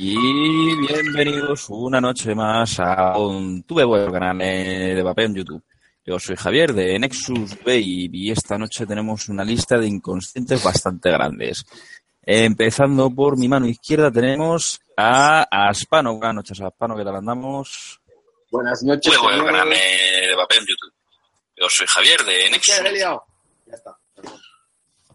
[0.00, 5.64] Y bienvenidos una noche más a un tuve buen canal de papel en YouTube.
[6.06, 11.10] Yo soy Javier de Nexus Babe y esta noche tenemos una lista de inconscientes bastante
[11.10, 11.66] grandes.
[12.22, 16.14] Empezando por mi mano izquierda tenemos a Aspano.
[16.14, 18.00] Buenas noches, Aspano, ¿qué tal andamos?
[18.52, 19.12] Buenas noches.
[19.12, 20.94] Tuve buen canal de papel en YouTube.
[21.56, 22.76] Yo soy Javier de Nexus.
[22.76, 23.20] Ya,
[23.66, 23.98] ya está.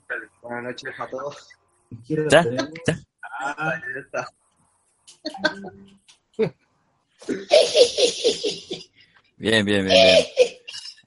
[0.05, 0.29] perdón.
[0.41, 1.47] Buenas noches a todos.
[2.09, 2.43] ¿Ya?
[2.43, 2.99] ¿Ya?
[3.39, 4.27] Ah, ya está.
[9.37, 10.25] Bien, bien, bien, bien.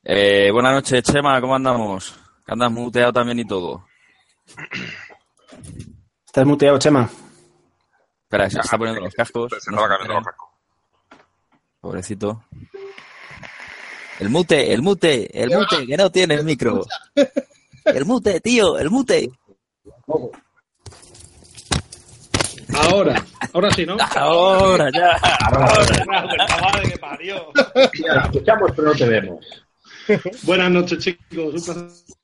[0.05, 2.15] Eh, buenas noches, Chema, ¿cómo andamos?
[2.45, 3.87] Que andas muteado también y todo.
[6.27, 7.11] ¿Estás muteado, Chema?
[8.23, 9.53] Espera, se está poniendo los cascos.
[9.61, 10.49] Se No se los cascos.
[11.81, 12.45] Pobrecito.
[14.21, 16.85] El mute, el mute, el mute, que no tiene el micro.
[17.85, 19.31] El mute, tío, el mute.
[22.83, 23.97] Ahora, ahora sí, ¿no?
[24.17, 25.19] Ahora ya.
[25.51, 27.53] La madre que parió.
[28.05, 29.47] Ya, escuchamos, pero no te vemos.
[30.43, 31.55] Buenas noches, chicos.
[31.55, 32.17] Un placer.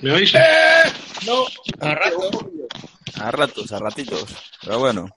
[0.00, 0.32] ¿Me oís?
[1.26, 1.44] No,
[1.80, 2.50] a rato.
[3.20, 4.26] A ratos, a ratitos.
[4.62, 5.08] Pero bueno.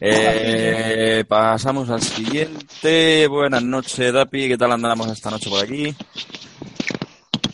[0.00, 3.26] Eh, pasamos al siguiente.
[3.28, 4.48] Buenas noches, Dapi.
[4.48, 5.94] ¿Qué tal andamos esta noche por aquí?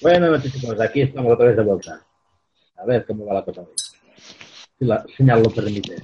[0.00, 0.80] Buenas noches, chicos.
[0.80, 2.00] Aquí estamos otra vez de vuelta.
[2.82, 3.74] A ver cómo va la cosa hoy.
[4.78, 5.96] Si la señal lo permite.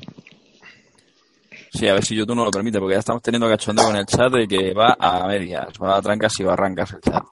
[1.72, 4.06] Sí, a ver si YouTube no lo permite, porque ya estamos teniendo cachondeo con el
[4.06, 7.24] chat de que va a medias, va a trancas y barrancas el chat.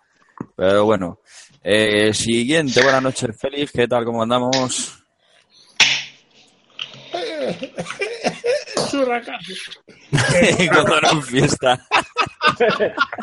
[0.56, 1.20] Pero bueno.
[1.62, 3.72] Eh, siguiente, buenas noches, Félix.
[3.72, 4.05] ¿Qué tal?
[4.05, 5.06] ¿Cómo andamos?
[10.73, 11.87] Cuando no fiesta.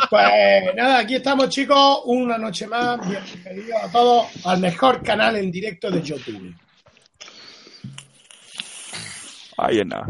[0.09, 5.51] Pues nada, aquí estamos chicos, una noche más, bienvenidos a todos al mejor canal en
[5.51, 6.53] directo de YouTube.
[9.57, 10.07] Ahí en nada.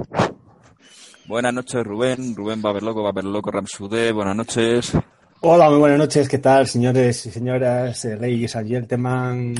[1.25, 2.35] Buenas noches, Rubén.
[2.35, 4.11] Rubén Baberloco, Baberloco Ramsudé.
[4.11, 4.93] Buenas noches.
[5.45, 6.29] Hola, muy buenas noches.
[6.29, 9.55] ¿Qué tal, señores y señoras, eh, ladies and gentlemen?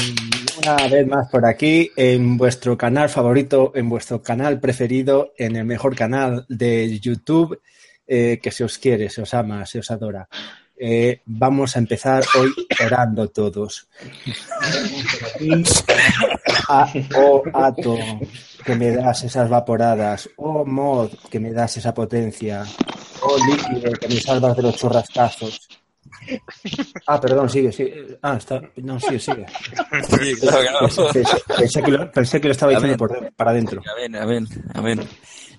[0.60, 5.66] Una vez más por aquí, en vuestro canal favorito, en vuestro canal preferido, en el
[5.66, 7.60] mejor canal de YouTube,
[8.08, 10.30] eh, que se os quiere, se os ama, se os adora.
[10.78, 12.54] Eh, vamos a empezar hoy
[12.86, 13.90] orando todos.
[16.70, 17.98] A, oh, Ato,
[18.64, 20.30] que me das esas vaporadas.
[20.38, 22.64] Oh, Mod, que me das esa potencia.
[23.26, 25.68] Oh, líquido, que me salvas de los churrascazos.
[27.08, 28.18] Ah, perdón, sigue, sigue.
[28.22, 28.62] Ah, está.
[28.78, 29.46] No, sigue, sigue.
[30.10, 31.12] Sí, claro que no.
[31.12, 33.20] Pensé, pensé que, lo, pensé que lo estaba A diciendo ver.
[33.22, 33.82] por para adentro.
[33.96, 35.00] Amén, amén, amén.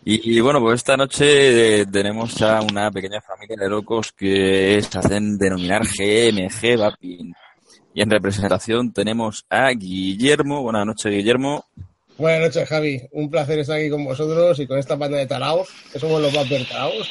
[0.04, 4.80] Y, y bueno, pues esta noche eh, tenemos a una pequeña familia de locos que
[4.82, 7.34] se hacen denominar GMG Vapin.
[7.94, 10.62] Y en representación tenemos a Guillermo.
[10.62, 11.64] Buenas noches, Guillermo.
[12.16, 13.02] Buenas noches, Javi.
[13.10, 16.32] Un placer estar aquí con vosotros y con esta banda de taraos, que somos los
[16.32, 17.10] Vapor Taraos.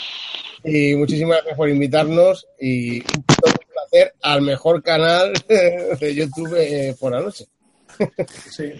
[0.64, 7.12] y muchísimas gracias por invitarnos y un placer al mejor canal de YouTube eh, por
[7.12, 7.46] la noche.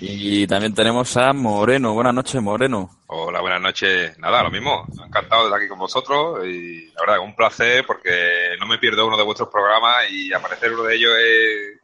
[0.01, 1.93] Y también tenemos a Moreno.
[1.93, 3.03] Buenas noches, Moreno.
[3.09, 4.19] Hola, buenas noches.
[4.19, 4.87] Nada, lo mismo.
[5.05, 9.07] Encantado de estar aquí con vosotros y la verdad, un placer porque no me pierdo
[9.07, 11.80] uno de vuestros programas y aparecer uno de ellos es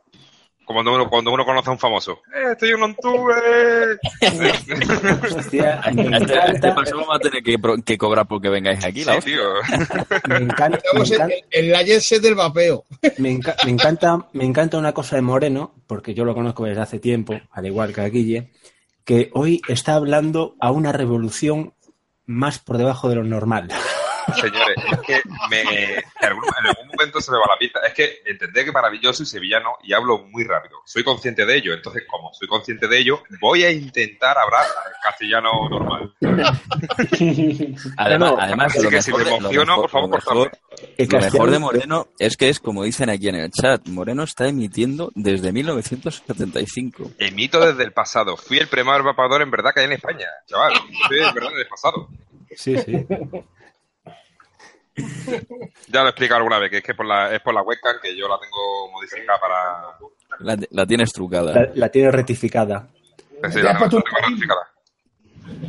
[0.66, 2.18] como cuando uno, cuando uno conoce a un famoso.
[2.34, 3.98] ¡Eh, estoy en un tube!
[5.36, 9.34] Hostia, este, este paso vamos a tener que, que cobrar porque vengáis aquí, la Sí,
[9.36, 9.36] hostia.
[9.36, 10.28] tío.
[10.28, 12.84] me encanta, me encanta, la jet set del vapeo.
[13.18, 16.82] me enca- me encanta, me encanta una cosa de Moreno, porque yo lo conozco desde
[16.82, 18.50] hace tiempo, al igual que a Guille,
[19.04, 21.72] que hoy está hablando a una revolución
[22.26, 23.68] más por debajo de lo normal.
[24.40, 25.20] Señores, es que
[25.50, 27.80] me, en, algún, en algún momento se me va la pista.
[27.86, 30.78] Es que entendé que para mí yo soy sevillano y hablo muy rápido.
[30.84, 31.74] Soy consciente de ello.
[31.74, 34.66] Entonces, como soy consciente de ello, voy a intentar hablar
[35.02, 36.12] castellano normal.
[37.96, 40.50] Además, No, además así lo que si mejor me de- lo emociono, mejor- por favor,
[40.98, 44.24] El Lo mejor de Moreno es que es como dicen aquí en el chat, Moreno
[44.24, 47.12] está emitiendo desde 1975.
[47.18, 48.36] Emito desde el pasado.
[48.36, 50.72] Fui el primer vapador en verdad que hay en España, chaval.
[51.08, 52.08] Soy en verdad del pasado.
[52.54, 53.06] Sí, sí.
[55.88, 57.96] Ya lo he explicado alguna vez, que es que por la, es por la webcam
[58.02, 59.98] que yo la tengo modificada para...
[60.40, 61.52] La, la tienes trucada.
[61.52, 62.88] La, la tiene rectificada.
[63.50, 64.02] Sí, la, la tengo.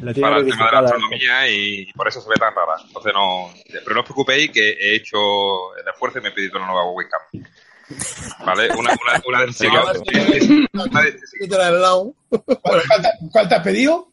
[0.02, 0.80] La tiene Para el tema de la rectificada.
[0.86, 2.74] astronomía y por eso se ve tan rara.
[2.88, 3.50] Entonces no...
[3.84, 6.90] Pero no os preocupéis que he hecho el esfuerzo y me he pedido una nueva
[6.92, 7.22] webcam.
[8.46, 8.70] ¿Vale?
[8.76, 9.82] Una, una, una del siglo...
[12.62, 14.10] ¿Cuál, te- cuál te has pedido?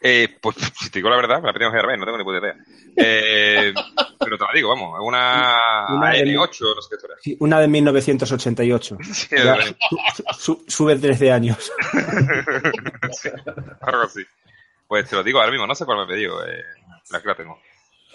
[0.00, 2.38] Eh, pues si te digo la verdad, me la pedimos ayer, no tengo ni puta
[2.38, 2.56] idea.
[2.96, 3.72] Eh,
[4.18, 7.06] pero te la digo, vamos, una, Una de AN8, no sé qué.
[7.20, 8.98] Sí, una de 1988.
[9.12, 9.56] Sí, Ya,
[10.38, 11.72] su- sube 13 años.
[13.12, 13.28] Sí,
[13.80, 14.22] algo así.
[14.86, 16.46] Pues te lo digo ahora mismo, no sé cuál me he pedido.
[16.46, 16.62] Eh,
[17.12, 17.60] aquí la tengo.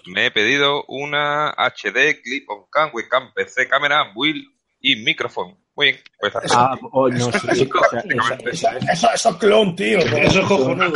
[0.07, 4.45] Me he pedido una HD Clip on Cam Webcam PC cámara, build
[4.81, 5.57] y micrófono.
[5.75, 6.65] Muy bien, pues está.
[6.71, 8.35] Ah, oh, no, sí, sí, esa- esa-
[8.77, 9.99] esa- Eso, eso es clon, tío.
[9.99, 10.93] Eso es cojonudo.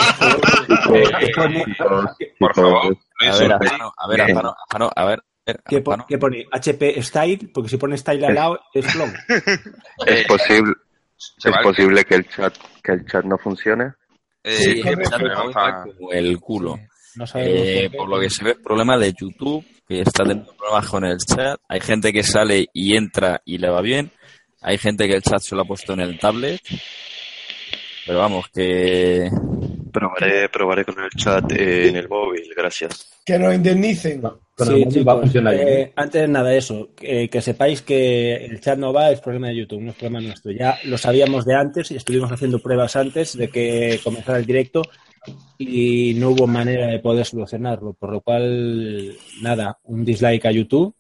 [0.94, 1.66] Eh, pone-
[2.40, 3.72] por favor, no A ver, a ver,
[4.22, 5.20] Alfano, a ver.
[5.46, 6.06] ver, ¿Qué, po- Alfano.
[6.08, 6.46] qué pone?
[6.52, 9.10] HP Style, porque si pone Style al lado es clon.
[9.10, 9.42] Eh,
[10.08, 10.74] Es posible,
[11.18, 12.54] es posible que el chat
[12.84, 13.94] que el chat no funcione.
[14.44, 16.78] eh, Sí, está tenemos muy a- mal como el culo.
[17.16, 21.04] No Eh, por lo que se ve, problema de YouTube, que está teniendo problemas con
[21.04, 21.60] el chat.
[21.68, 24.12] Hay gente que sale y entra y le va bien.
[24.62, 26.62] Hay gente que el chat se lo ha puesto en el tablet.
[28.06, 29.30] Pero vamos, que
[29.92, 33.10] Probaré, probaré con el chat eh, en el móvil, gracias.
[33.26, 34.22] Que nos indemnicen.
[34.58, 39.12] Sí, chicos, eh, antes de nada eso, que, que sepáis que el chat no va
[39.12, 40.52] es problema de YouTube, no es problema nuestro.
[40.52, 44.84] Ya lo sabíamos de antes y estuvimos haciendo pruebas antes de que comenzara el directo
[45.58, 50.97] y no hubo manera de poder solucionarlo, por lo cual, nada, un dislike a YouTube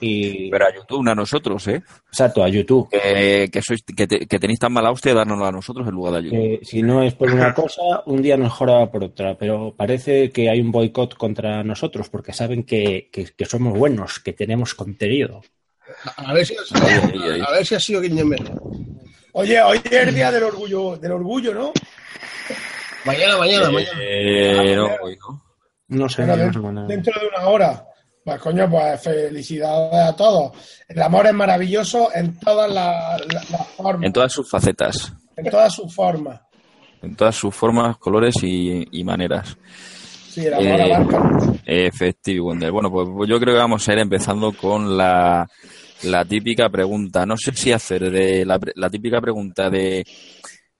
[0.00, 0.50] y...
[0.50, 1.82] pero a YouTube, no a nosotros, ¿eh?
[2.08, 2.88] Exacto, a YouTube.
[2.90, 6.12] Que, que sois, que, te- que tenéis tan mala hostia, dárnoslo a nosotros en lugar
[6.14, 6.64] de a YouTube.
[6.64, 10.48] si no es por una cosa, un día nos joraba por otra, pero parece que
[10.50, 15.42] hay un boicot contra nosotros porque saben que, que- que somos buenos, que tenemos contenido.
[16.16, 17.40] A ver si, ahí.
[17.46, 18.60] a ver si ha sido Guiñemero.
[19.32, 21.72] Oye, hoy es el día del orgullo, del orgullo, ¿no?
[23.04, 23.98] Mañana, mañana, mañana.
[24.00, 25.42] Eh, no, hoy no.
[25.88, 26.62] No sé, no dentro
[27.20, 27.86] de una hora.
[28.24, 30.52] Pues coño, pues felicidades a todos.
[30.88, 35.12] El amor es maravilloso en todas las, las- las formas, En todas sus facetas.
[35.36, 36.40] en todas sus formas.
[37.02, 39.56] En todas sus formas, colores y, y maneras.
[40.28, 41.52] Sí, el amor Eh, abarca.
[41.64, 42.70] Efectivo, Wonder.
[42.70, 45.48] Bueno, pues yo creo que vamos a ir empezando con la,
[46.02, 47.24] la típica pregunta.
[47.24, 50.04] No sé si hacer de la típica pregunta de,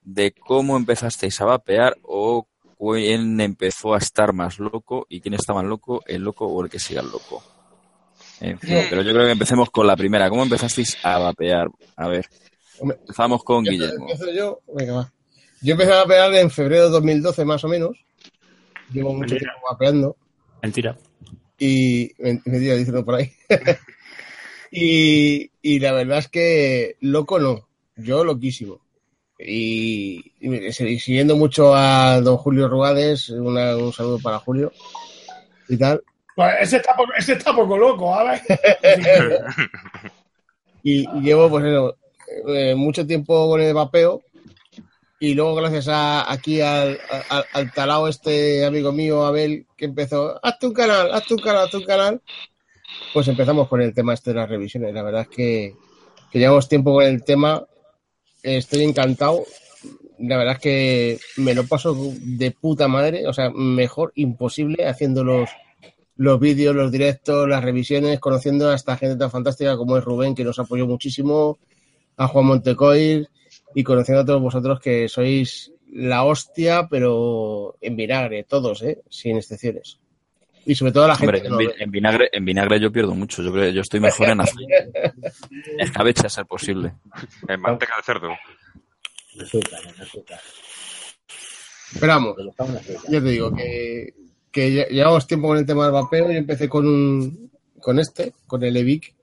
[0.02, 2.46] de cómo empezasteis a vapear o
[2.80, 6.70] quién empezó a estar más loco y quién está más loco, el loco o el
[6.70, 7.42] que siga el loco.
[8.40, 10.30] En fin, pero yo creo que empecemos con la primera.
[10.30, 11.68] ¿Cómo empezasteis a vapear?
[11.96, 12.26] A ver,
[12.78, 14.08] Hombre, empezamos con Guillermo.
[14.08, 15.12] empiezo yo, venga, va.
[15.60, 17.98] Yo empecé a vapear en febrero de 2012, más o menos.
[18.92, 19.52] Llevo mucho Mentira.
[19.52, 20.16] tiempo vapeando.
[20.62, 20.96] Mentira.
[21.58, 23.30] y me, me iba diciendo por ahí.
[24.70, 28.80] y, y la verdad es que loco no, yo loquísimo.
[29.46, 30.32] Y,
[30.70, 34.72] siguiendo mucho a don Julio Ruades, una- un saludo para Julio
[35.68, 36.02] y tal.
[36.36, 38.42] Pues ese está, poco- ese está poco loco, ¿sabes?
[40.82, 41.96] Y, y llevo pues eso,
[42.48, 44.22] eh, mucho tiempo con el vapeo
[45.18, 46.98] y luego gracias a aquí al,
[47.28, 51.64] al, al talao este amigo mío Abel que empezó hazte un canal hazte un canal
[51.64, 52.22] hazte un canal
[53.12, 55.74] pues empezamos con el tema este de las revisiones la verdad es que,
[56.32, 57.62] que llevamos tiempo con el tema
[58.42, 59.44] estoy encantado
[60.18, 65.24] la verdad es que me lo paso de puta madre o sea mejor imposible haciendo
[65.24, 65.48] los
[66.20, 70.34] los vídeos, los directos, las revisiones, conociendo a esta gente tan fantástica como es Rubén,
[70.34, 71.58] que nos apoyó muchísimo,
[72.18, 73.30] a Juan Montecoir
[73.74, 79.00] y conociendo a todos vosotros que sois la hostia, pero en vinagre, todos, ¿eh?
[79.08, 79.99] sin excepciones.
[80.66, 81.74] Y sobre todo a la gente Hombre, en, no vi- ve.
[81.78, 83.42] en vinagre, en vinagre yo pierdo mucho.
[83.42, 84.92] Yo creo yo estoy mejor en aceite.
[85.78, 86.92] Escabeche a ser posible.
[87.48, 88.28] En manteca de cerdo.
[89.34, 90.40] Pero está en azúcar.
[93.08, 94.14] ya te digo que,
[94.52, 96.26] que lle- llevamos tiempo con el tema del vapeo.
[96.30, 97.50] Yo empecé con un
[97.80, 99.14] con este, con el Evic,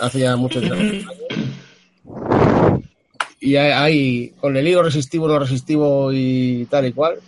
[0.00, 1.10] hace ya mucho tiempo.
[3.40, 7.18] Y hay, hay- con el hilo resistivo, no resistivo y tal y cual.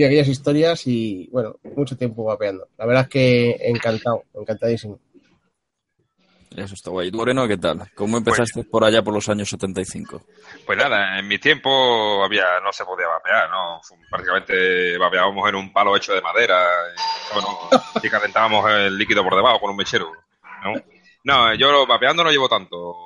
[0.00, 2.68] Y aquellas historias y bueno, mucho tiempo vapeando.
[2.78, 4.98] La verdad es que encantado, encantadísimo.
[6.56, 7.08] Eso está guay.
[7.08, 7.90] ¿Y tú, Moreno, qué tal?
[7.94, 10.22] ¿Cómo empezaste por allá por los años 75?
[10.64, 13.80] Pues nada, en mi tiempo había, no se podía vapear, ¿no?
[14.10, 16.66] Prácticamente vapeábamos en un palo hecho de madera
[16.96, 17.58] y, bueno,
[18.02, 20.10] y calentábamos el líquido por debajo con un mechero,
[20.64, 20.72] ¿no?
[21.24, 22.96] No, yo vapeando no llevo tanto.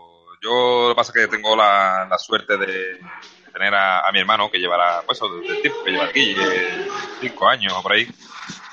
[0.40, 4.12] Yo lo que pasa es que tengo la, la suerte de, de tener a, a
[4.12, 6.88] mi hermano que llevará, pues del tiempo que lleva aquí, eh,
[7.20, 8.06] cinco años o por ahí,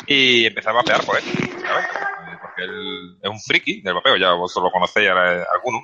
[0.08, 1.86] y empecé a vapear por él, ¿sabes?
[2.42, 5.84] Porque él es un friki del vapeo, ya vosotros lo conocéis ahora, algunos,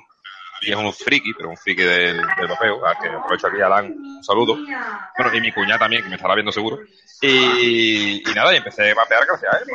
[0.60, 3.86] y es un friki, pero un friki del, del vapeo, al que aprovecho aquí Alan,
[3.96, 4.56] un saludo.
[5.16, 6.80] Bueno, y mi cuñada también, que me estará viendo seguro.
[7.20, 9.66] Y, y nada, y empecé a vapear gracias a él.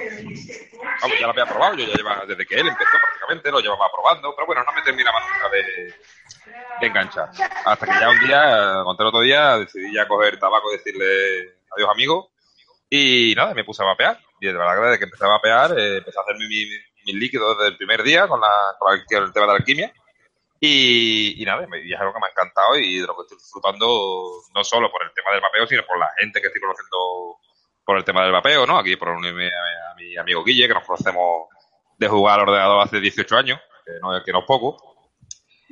[1.01, 3.89] Vamos, ya lo había probado, yo ya llevaba, desde que él empezó prácticamente, lo llevaba
[3.91, 5.93] probando, pero bueno, no me terminaba nunca de,
[6.79, 7.29] de enganchar.
[7.65, 11.55] Hasta que ya un día, conté el otro día, decidí ya coger tabaco y decirle
[11.75, 12.31] adiós amigo.
[12.89, 14.19] Y nada, me puse a vapear.
[14.39, 16.67] Y de verdad que desde que empecé a vapear, eh, empecé a hacer mi- mi-
[17.05, 18.47] mis líquidos desde el primer día con, la,
[18.79, 19.93] con el, tema de la alquimia.
[20.59, 23.37] Y, y nada, y es algo que me ha encantado y de lo que estoy
[23.37, 23.85] disfrutando
[24.55, 27.37] no solo por el tema del vapeo, sino por la gente que estoy conociendo
[27.83, 28.77] por el tema del vapeo, ¿no?
[28.77, 31.49] Aquí por unirme a, mi amigo Guille, que nos conocemos
[31.97, 34.92] de jugar al ordenador hace 18 años, que no, que no es poco.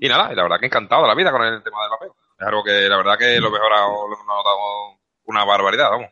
[0.01, 2.15] Y nada, y la verdad que encantado de la vida con el tema del vapeo.
[2.39, 6.09] Es algo que la verdad que lo he mejorado, lo he notado una barbaridad, vamos.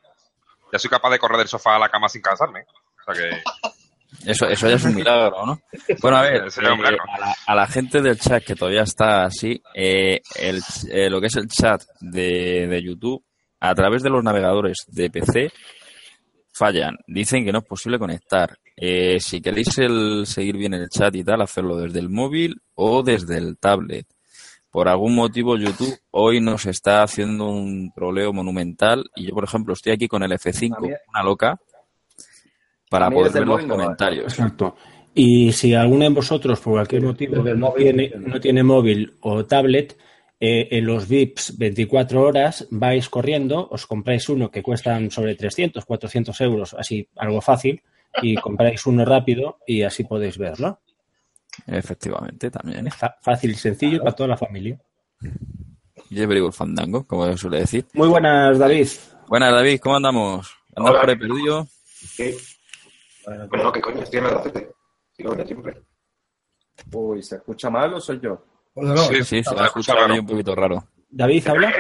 [0.71, 2.65] Ya soy capaz de correr del sofá a la cama sin cansarme.
[3.07, 3.41] O sea que...
[4.25, 5.61] Eso, eso ya es un milagro, ¿no?
[6.01, 7.03] Bueno, a ver, eh, milagro.
[7.15, 11.21] a, la, a la gente del chat que todavía está así, eh, el, eh, lo
[11.21, 13.23] que es el chat de, de YouTube,
[13.59, 15.51] a través de los navegadores de PC,
[16.59, 16.97] fallan.
[17.07, 18.57] Dicen que no es posible conectar.
[18.75, 23.01] Eh, si queréis el, seguir bien el chat y tal, hacerlo desde el móvil o
[23.01, 24.05] desde el tablet.
[24.69, 29.73] Por algún motivo YouTube hoy nos está haciendo un troleo monumental y yo, por ejemplo,
[29.73, 31.57] estoy aquí con el F5, A mí- una loca,
[32.89, 34.33] para poder ver los comentarios.
[34.33, 34.75] Exacto.
[35.15, 39.97] Y si alguno de vosotros, por cualquier motivo, no tiene, no tiene móvil o tablet,
[40.39, 45.83] eh, en los VIPs 24 horas vais corriendo, os compráis uno que cuestan sobre 300,
[45.83, 47.81] 400 euros, así algo fácil,
[48.21, 50.79] y compráis uno rápido y así podéis verlo.
[51.67, 52.89] Efectivamente, también.
[53.21, 54.79] Fácil y sencillo para toda la familia.
[56.09, 57.85] Yo el fandango, como se suele decir.
[57.93, 58.87] Muy buenas, David.
[59.27, 60.55] Buenas, David, ¿cómo andamos?
[60.75, 61.01] ¿Andas Hola.
[61.01, 61.67] por ahí perdido?
[61.85, 62.35] Sí.
[63.25, 64.01] Bueno, ¿qué coño?
[64.01, 65.81] Estoy en el de siempre.
[66.93, 68.43] Uy, ¿se escucha mal o soy yo?
[68.75, 70.83] No, Sí, Sí, se se va a escucha un poquito raro.
[71.09, 71.73] David, ¿habla?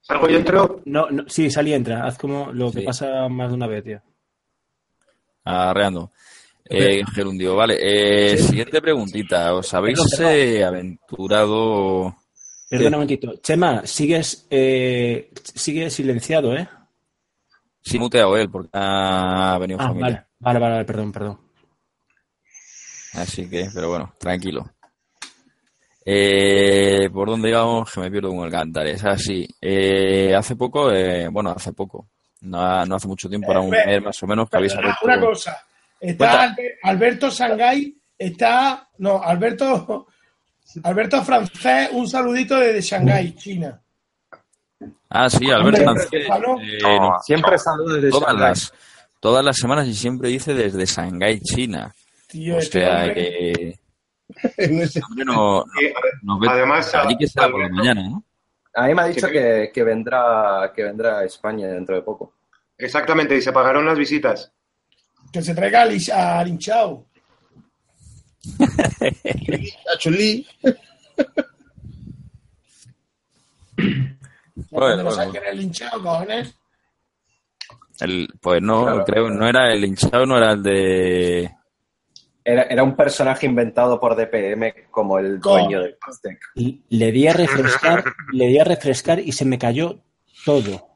[0.00, 0.82] Salgo y entro.
[0.84, 2.06] No, no, sí, sal y entra.
[2.06, 4.00] Haz como lo que pasa más de una vez, tío.
[5.44, 6.12] Arreando.
[6.68, 7.76] Eh, Gerundio, vale.
[7.80, 9.54] Eh, Siguiente preguntita.
[9.54, 10.32] ¿Os habéis Perdón, perdón.
[10.34, 12.16] eh, aventurado?
[12.68, 13.34] Perdona un momentito.
[13.40, 16.68] Chema, sigues, eh, sigue silenciado, ¿eh?
[17.82, 20.04] Sí, muteado él, porque ha venido Ah, familia.
[20.04, 21.40] vale, vale, vale, vale, perdón, perdón.
[23.14, 24.68] Así que, pero bueno, tranquilo.
[26.08, 27.92] Eh, ¿Por dónde íbamos?
[27.92, 28.86] Que me pierdo con el cantar.
[28.86, 29.46] Es así.
[29.60, 32.06] Eh, hace poco, eh, bueno, hace poco.
[32.42, 35.18] No, no hace mucho tiempo, era un Eh, mes más o menos que habéis una
[35.20, 35.58] cosa.
[35.98, 38.88] Está Alberto Shanghai, está.
[38.98, 40.06] No, Alberto.
[40.84, 43.80] Alberto Francés, un saludito desde Shanghái, China.
[45.08, 45.92] Ah, sí, Alberto
[46.28, 46.56] Pablo.
[46.60, 48.48] eh, No, Siempre saludos desde todas Shanghái.
[48.48, 48.74] las,
[49.20, 51.94] todas las semanas y siempre dice desde Shanghái, China.
[52.28, 53.78] Tío, O este sea que
[54.70, 55.00] no sé.
[55.08, 55.92] hombre, no, Sí,
[56.22, 58.24] nos ve Además, allí que será por la mañana, ¿no?
[58.74, 59.32] A mí me ha dicho Sí.
[59.32, 62.34] que, que vendrá que vendrá a España dentro de poco.
[62.76, 64.52] Exactamente, y se pagaron las visitas.
[65.32, 67.06] Que se traiga a a Linchao.
[69.92, 70.46] A Chulí.
[74.70, 75.32] Bueno, no bueno.
[75.34, 76.54] es Linchao, cojones.
[78.00, 79.04] El, pues no, Claro.
[79.04, 81.50] creo, no era el hinchado, no era el de
[82.48, 85.56] Era, era un personaje inventado por DPM como el ¿Cómo?
[85.56, 86.38] dueño del Aztec.
[86.54, 89.98] Y le di a refrescar, le di a refrescar y se me cayó
[90.44, 90.86] todo.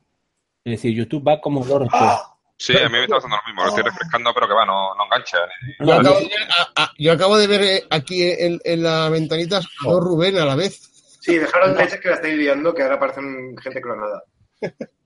[0.64, 1.88] Es decir, YouTube va como el orto.
[1.92, 2.37] ¡Ah!
[2.57, 3.62] Sí, a mí me está pasando lo mismo.
[3.62, 5.38] Lo estoy refrescando, pero que va, no, no engancha.
[5.80, 8.83] ni- Yo acabo de ver, a- a- yo acabo de ver eh, aquí en, en
[8.85, 10.88] la ventanita a dos Rubén a la vez.
[11.21, 14.23] Sí, dejaron leches que la estáis liando, que ahora parecen gente clonada.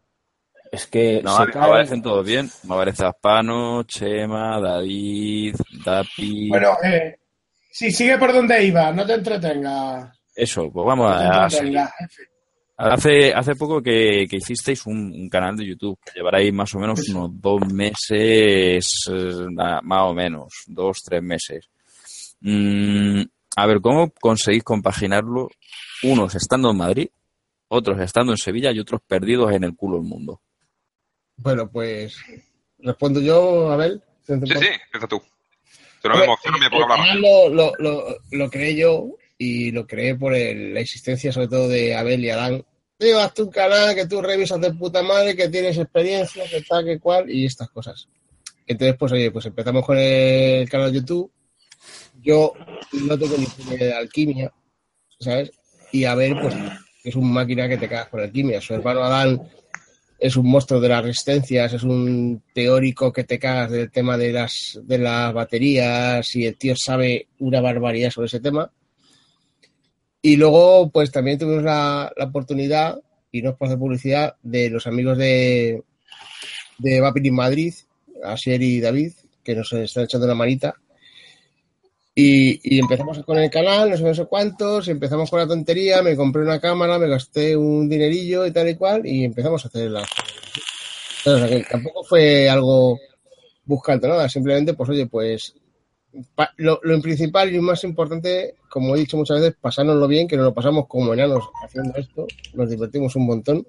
[0.74, 2.50] Es que No, se me cae- aparecen todos bien.
[2.64, 5.54] Me aparece Aspano, Chema, David,
[5.84, 6.48] Dapi.
[6.48, 7.16] Bueno, eh,
[7.70, 10.18] sí, sigue por donde iba, no te entretengas.
[10.34, 11.90] Eso, pues vamos No a, a.
[12.76, 16.80] Hace, hace poco que, que hicisteis un, un canal de YouTube, que llevaréis más o
[16.80, 18.84] menos unos dos meses,
[19.82, 21.68] más o menos, dos, tres meses.
[22.40, 23.22] Mm,
[23.56, 25.50] a ver, ¿cómo conseguís compaginarlo?
[26.02, 27.08] Unos estando en Madrid,
[27.68, 30.40] otros estando en Sevilla y otros perdidos en el culo del mundo.
[31.36, 32.16] Bueno, pues
[32.78, 34.02] respondo yo, Abel.
[34.26, 35.20] Sí, sí, empieza tú.
[36.02, 39.06] Si no me emociono, me a hablar lo, lo, lo, lo creé yo
[39.38, 42.64] y lo creé por el- la existencia sobre todo de Abel y Adán.
[42.98, 46.84] Digo, hazte un canal que tú revisas de puta madre, que tienes experiencia, que tal,
[46.84, 48.08] que cual, y estas cosas.
[48.66, 51.30] Entonces, pues oye, pues empezamos con el canal de YouTube.
[52.22, 52.52] Yo
[52.92, 54.52] no tengo ni idea de alquimia,
[55.18, 55.50] ¿sabes?
[55.92, 56.54] Y Abel, pues,
[57.02, 58.60] es un máquina que te cagas con alquimia.
[58.60, 59.42] Su hermano Adán
[60.18, 64.33] es un monstruo de las resistencias, es un teórico que te cagas del tema de
[64.33, 68.71] las, de las baterías y el tío sabe una barbaridad sobre ese tema.
[70.23, 72.99] Y luego, pues también tuvimos la, la oportunidad,
[73.30, 75.83] y no es por hacer publicidad, de los amigos de,
[76.78, 77.75] de Vaping in Madrid,
[78.23, 80.75] Asier y David, que nos están echando una manita.
[82.14, 86.00] Y, y empezamos con el canal, no sé, no sé cuántos, empezamos con la tontería,
[86.00, 89.68] me compré una cámara, me gasté un dinerillo y tal y cual, y empezamos a
[89.68, 90.09] hacer las
[91.26, 92.99] o sea, que tampoco fue algo
[93.64, 95.54] buscando nada, simplemente, pues oye, pues
[96.59, 100.44] lo, lo principal y más importante, como he dicho muchas veces, pasárnoslo bien, que nos
[100.44, 103.66] lo pasamos como enanos haciendo esto, nos divertimos un montón.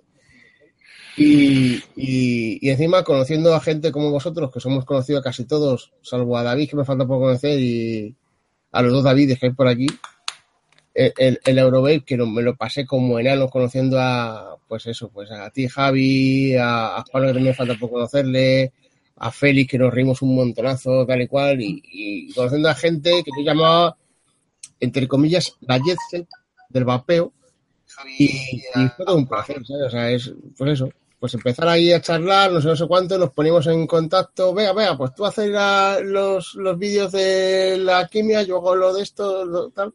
[1.18, 6.38] Y, y, y encima conociendo a gente como vosotros, que somos conocidos casi todos, salvo
[6.38, 8.16] a David, que me falta por conocer, y
[8.76, 9.88] a los dos Davides que hay por aquí,
[10.94, 15.50] el, el, el que me lo pasé como enano conociendo a, pues eso, pues a
[15.50, 18.74] ti, Javi, a, a que también me falta por conocerle,
[19.16, 23.32] a Félix, que nos reímos un montonazo, tal y cual, y, conociendo a gente que
[23.38, 23.96] yo llamaba,
[24.82, 26.28] entre comillas, la jet set
[26.68, 27.32] del vapeo,
[28.20, 29.86] y, y fue todo un placer, ¿sabes?
[29.86, 30.90] O sea, es, pues eso,
[31.26, 34.74] pues empezar ahí a charlar, no sé, no sé cuánto, nos poníamos en contacto, vea,
[34.74, 39.02] vea, pues tú haces la- los, los vídeos de la quimia, yo hago lo de
[39.04, 39.94] esto, lo, tal,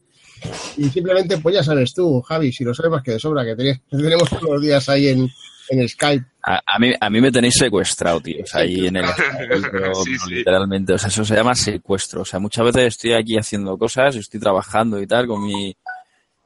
[0.76, 3.54] y simplemente, pues ya sabes tú, Javi, si lo sabes más que de sobra, que
[3.56, 5.28] tenías- tenemos todos los días ahí en,
[5.68, 6.24] en Skype.
[6.42, 8.42] A, a mí, a mí me tenéis secuestrado, tío.
[8.42, 9.04] O sea, ahí en el.
[10.04, 10.34] Sí, sí.
[10.36, 10.94] Literalmente.
[10.94, 12.22] O sea, eso se llama secuestro.
[12.22, 15.76] O sea, muchas veces estoy aquí haciendo cosas, estoy trabajando y tal con mi.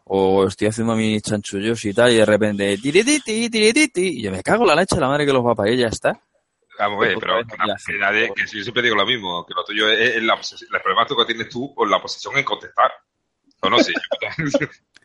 [0.07, 2.77] O estoy haciendo mis chanchullos y tal, y de repente.
[2.79, 4.19] Tirititi, tirititi.
[4.19, 5.89] Y yo me cago en la leche, la madre que los va a parir, ya
[5.89, 6.13] está.
[6.79, 9.65] Vamos Otra pero que, la que nadie, que yo siempre digo lo mismo, que lo
[9.65, 12.93] tuyo es, es la, el problema que tienes tú con la posición en contestar.
[13.61, 13.93] O no, sí.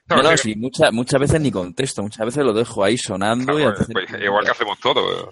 [0.08, 3.64] No, no, sí, muchas, muchas veces ni contesto, muchas veces lo dejo ahí sonando y
[3.94, 5.30] pues, igual que hacemos todo.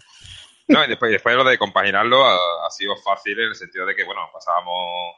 [0.68, 3.96] No, y después, después lo de compaginarlo ha, ha sido fácil en el sentido de
[3.96, 5.16] que, bueno, pasábamos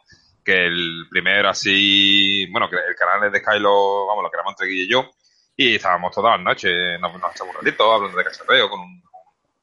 [0.50, 4.68] que el primero así, bueno, que el canal de Sky lo, vamos, lo creamos entre
[4.68, 5.10] Guille y yo,
[5.56, 9.04] y estábamos todas las noches, nos, nos echamos un ratito hablando de cacharreo con, un-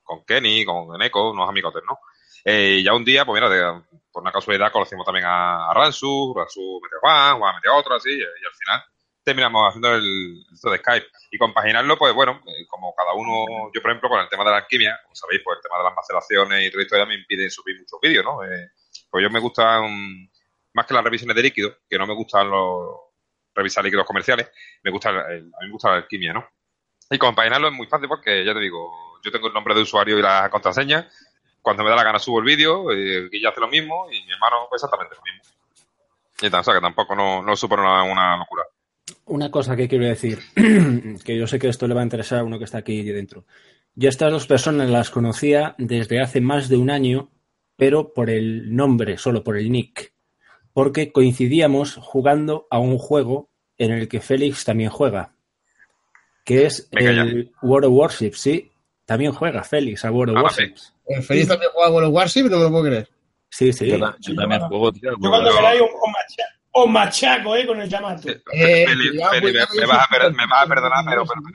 [0.02, 1.98] con Kenny, con Eneco, unos amigotes, ¿no?
[2.44, 5.74] Eh, y ya un día, pues mira, de- por una casualidad conocimos también a, a
[5.74, 8.82] Ransu, Ransu metió a Juan, Juan metió a otro, así, y, y al final
[9.24, 11.06] terminamos haciendo el, esto de Skype.
[11.32, 14.50] Y compaginarlo, pues bueno, eh, como cada uno, yo por ejemplo, con el tema de
[14.52, 17.50] la alquimia, como sabéis, pues el tema de las maceraciones y toda historia me impide
[17.50, 18.44] subir muchos vídeos, ¿no?
[18.44, 18.70] Eh,
[19.10, 20.30] pues yo me gustan,
[20.76, 23.00] más que las revisiones de líquidos, que no me gustan los
[23.54, 24.50] revisar líquidos comerciales,
[24.82, 26.46] me gusta a mí me gusta la alquimia, ¿no?
[27.10, 30.18] Y compaginarlo es muy fácil porque, ya te digo, yo tengo el nombre de usuario
[30.18, 31.08] y la contraseña,
[31.62, 34.32] cuando me da la gana subo el vídeo, eh, Guille hace lo mismo y mi
[34.32, 35.42] hermano exactamente lo mismo.
[36.42, 38.64] Y tal, o que tampoco no, no supone una, una locura.
[39.24, 40.40] Una cosa que quiero decir,
[41.24, 43.46] que yo sé que esto le va a interesar a uno que está aquí dentro.
[43.94, 47.30] Yo estas dos personas las conocía desde hace más de un año,
[47.76, 50.12] pero por el nombre, solo por el nick,
[50.76, 55.32] porque coincidíamos jugando a un juego en el que Félix también juega,
[56.44, 57.22] que es Venga, ya.
[57.22, 58.70] el World of Warships, sí,
[59.06, 60.92] también juega Félix a World of Ah, Warships.
[61.06, 63.08] El Feliz también juega con los Warship, no me lo puedo creer.
[63.48, 63.86] Sí, sí.
[63.86, 65.12] Yo, ta- yo también juego, tío.
[65.12, 67.66] Yo cuando Pero- queráis os, os macha- os machaco, ¿eh?
[67.66, 68.28] Con el Yamato.
[68.28, 69.86] Eh, Feli, me, vas a me
[70.46, 71.24] vas a perdonar, pero...
[71.24, 71.50] pero no,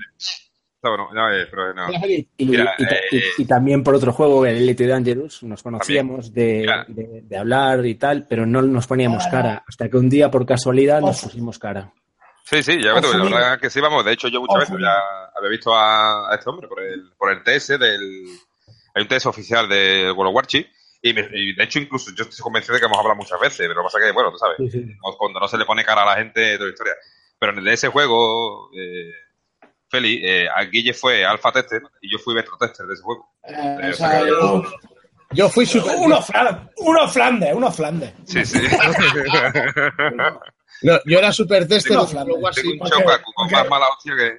[0.89, 1.88] bueno, no, eh, pero no.
[2.00, 2.28] Feliz.
[2.38, 5.62] Y, Mira, y ta- y- eh, y también por otro juego, el Elite Dangerous, nos
[5.63, 9.63] conocíamos de, de- de hablar y tal, pero no nos poníamos cara.
[9.67, 11.91] Hasta que un día, por casualidad, nos pusimos cara.
[12.44, 14.04] Sí, sí, ya la verdad que sí, vamos.
[14.04, 14.94] De hecho, yo muchas Ojo, veces ya
[15.38, 18.26] había visto a, a este hombre por el, por el TS del...
[18.94, 20.46] Hay un TS oficial de World of
[21.04, 23.58] y, me- y de hecho incluso yo estoy convencido de que hemos hablado muchas veces,
[23.60, 25.86] pero lo que pasa es que, bueno, tú sabes, no- cuando no se le pone
[25.86, 26.94] cara a la gente, toda la historia.
[27.39, 29.12] Pero en el de ese juego, eh,
[29.91, 33.30] Feli, eh, a Guille fue alfa tester y yo fui beta tester de ese juego.
[33.43, 34.63] Eh, Eh, o sea, yo-
[35.34, 35.95] Yo fui super.
[35.97, 38.13] unos Flan- unos Flandes, unos Flandes.
[38.25, 38.60] Sí, sí.
[40.84, 42.71] No, yo era super tester Tengo Warship.
[42.71, 44.38] un porque- chocacu con porque- más mala hostia que...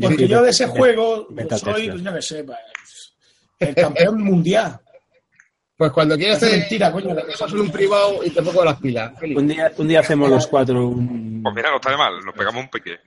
[0.00, 1.72] Porque yo de ese juego soy, tester.
[1.90, 2.58] pues, yo qué sé, pues,
[3.58, 4.78] el campeón mundial.
[5.76, 7.14] Pues cuando quieras te mentira, coño.
[7.16, 9.12] te pasas en un privado y te pongo las pilas.
[9.22, 11.40] Un día, un día hacemos los cuatro un...
[11.42, 12.98] Pues mira, no está de mal, nos pegamos un pique.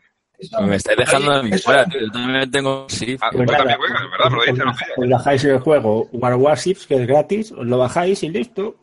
[0.62, 1.99] Me estáis dejando a mí fuera, tío.
[2.02, 2.86] Yo también tengo...
[2.89, 4.30] Sí, Ah, Pues tú nada, también juegas, ¿verdad?
[4.30, 4.65] Me lo dices
[4.97, 8.75] os, bajáis el juego War Warships, que es gratis, os lo bajáis y listo.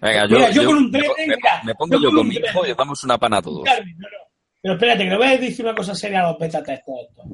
[0.00, 2.28] Venga, yo, Mira, yo yo- con un me, me- mira, me pongo yo yo con
[2.28, 3.64] mi hijo y os damos una pana a todos.
[3.64, 4.16] Carmen, no, no.
[4.60, 7.26] Pero espérate, que le voy a decir una cosa seria a los beta testers estos.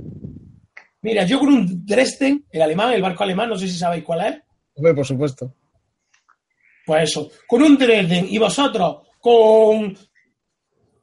[1.02, 4.20] Mira, yo con un Dresden, el alemán, el barco alemán, no sé si sabéis cuál
[4.26, 4.42] es.
[4.74, 5.54] Hombre, por supuesto.
[6.86, 9.96] Pues eso, con un Dresden y vosotros con,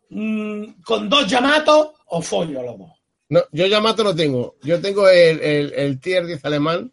[0.10, 2.90] mm, con dos Yamatos, os follo los dos.
[3.30, 4.56] No, yo Yamato no tengo.
[4.64, 6.92] Yo tengo el, el, el Tier 10 alemán,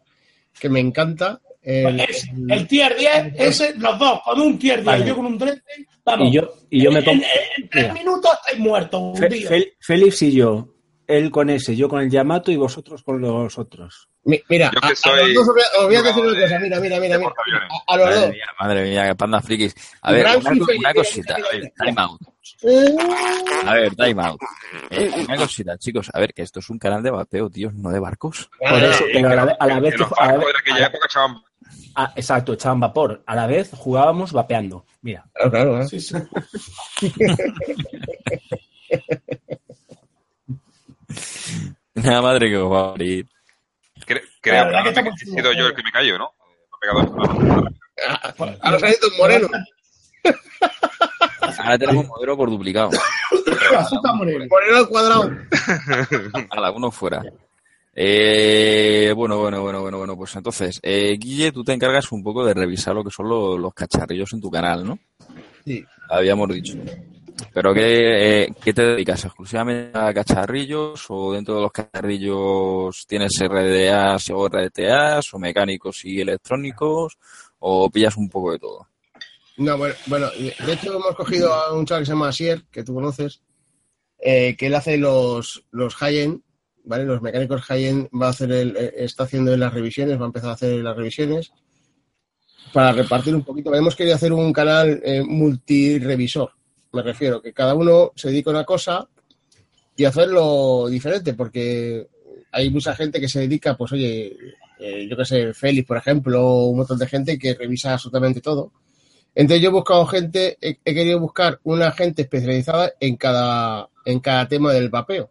[0.59, 1.39] que me encanta.
[1.61, 5.05] El- Pues ese, el tier 10, ese, los dos, con un tier 10, Vale.
[5.07, 6.27] yo con un Dresden, vamos.
[6.27, 7.23] Y yo, y yo me en, pongo...
[7.23, 7.93] en- en tres Mira.
[7.95, 9.51] minutos estáis muertos, Fe- hundidos.
[9.51, 10.67] Fel- Félix y yo
[11.07, 14.09] él con ese, yo con el Yamato y vosotros con los otros.
[14.25, 16.59] Mi- Mira, Yo que a, los dos os voy a, decir una cosa.
[16.59, 17.17] Mira, mira, mira.
[17.17, 17.19] mira.
[17.29, 17.69] portaaviones.
[17.87, 18.29] A, a los Madre dos.
[18.31, 19.75] mía, madre mía, que panda frikis.
[20.01, 21.71] A ver, una, cosita, mira, mira.
[21.83, 22.21] time out.
[22.61, 22.95] Eh,
[23.65, 24.39] A ver, time out.
[24.89, 27.89] Eh, una cosita, chicos, a ver, que esto es un canal de vapeo, tío, no
[27.89, 28.49] de barcos.
[28.59, 31.41] Por eso, pero a la, vez- a la los a la época echaban
[31.95, 33.23] ah, exacto, echaban vapor.
[33.25, 34.85] A la vez jugábamos vapeando.
[35.01, 35.25] Mira.
[35.33, 35.81] Claro, claro.
[35.81, 35.87] ¿eh?
[35.87, 36.15] Sí, sí.
[41.93, 43.25] La madre que os va a La
[44.05, 46.33] Creo que he sido yo el que me cayó, ¿no?
[46.81, 48.57] Me ha pegado esto.
[48.61, 49.47] Ahora salido un moreno.
[51.59, 52.89] Ahora tenemos un modelo por duplicado.
[54.49, 55.31] Moreno al cuadrado.
[56.51, 57.23] Ala, uno fuera.
[57.93, 62.45] Eh, bueno, bueno, bueno, bueno, bueno, pues entonces, eh, Guille, tú te encargas un poco
[62.45, 64.99] de revisar lo que son lo- los cacharrillos en tu canal, ¿no?
[65.65, 65.83] Sí.
[66.09, 66.77] Habíamos dicho.
[67.53, 69.23] Pero ¿qué, eh, ¿qué te dedicas?
[69.25, 76.19] ¿Exclusivamente a cacharrillos o dentro de los cacharrillos tienes RDAs o RTAs o mecánicos y
[76.21, 77.17] electrónicos
[77.59, 78.87] o pillas un poco de todo?
[79.57, 82.83] No, bueno, bueno, de hecho hemos cogido a un chaval que se llama Asier, que
[82.83, 83.41] tú conoces,
[84.19, 86.41] eh, que él hace los, los high-end,
[86.83, 87.05] ¿vale?
[87.05, 90.49] Los mecánicos high-end va a hacer el, eh, está haciendo las revisiones, va a empezar
[90.49, 91.51] a hacer las revisiones
[92.73, 93.73] para repartir un poquito.
[93.73, 96.51] Hemos querido hacer un canal eh, multirevisor,
[96.91, 99.07] me refiero, que cada uno se dedica a una cosa
[99.95, 102.07] y hacerlo diferente, porque
[102.51, 104.35] hay mucha gente que se dedica, pues oye,
[104.79, 108.71] eh, yo qué sé, Félix, por ejemplo, un montón de gente que revisa absolutamente todo.
[109.35, 114.47] Entonces yo he buscado gente, he, querido buscar una gente especializada en cada, en cada
[114.47, 115.29] tema del vapeo.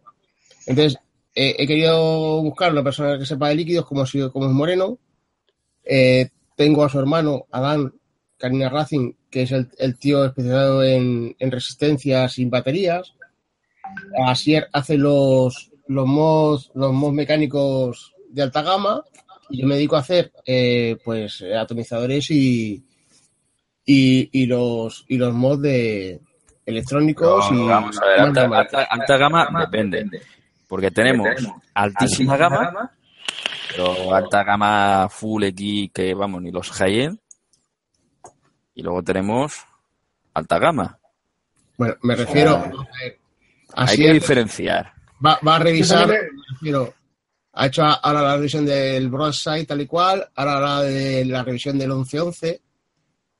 [0.67, 0.99] Entonces
[1.33, 4.99] he querido buscar una persona que sepa de líquidos como, si, como es Moreno.
[5.83, 7.93] Eh, tengo a su hermano, Adán
[8.37, 13.15] Karina Racing, que es el, el tío especializado en, en resistencia sin baterías.
[14.25, 19.03] Asier hace los, los mods, los mods mecánicos de alta gama
[19.49, 22.84] y yo me dedico a hacer eh, pues atomizadores y,
[23.85, 26.19] y, y los y los mods de
[26.65, 28.73] electrónicos y Vamos a ver, más alta, normales.
[28.73, 30.21] alta- alta gama depende.
[30.67, 31.27] Porque tenemos
[31.75, 32.91] altísima gama,
[33.69, 37.19] pero alta gama full X que vamos, ni los high-end.
[38.73, 39.53] Y luego tenemos
[40.33, 40.97] alta gama.
[41.77, 43.19] Bueno, me refiero a ver,
[43.75, 44.91] Hay que diferenciar.
[45.25, 46.17] va, va a revisar, me
[46.51, 46.93] refiero,
[47.53, 51.77] ha hecho ahora la revisión del Broadside tal y cual, ahora la de la revisión
[51.77, 52.61] del 1111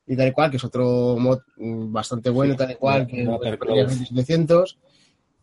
[0.07, 3.23] y tal y cual, que es otro mod mm, bastante bueno tal y cual, que
[3.23, 4.77] no, pues, pero- 700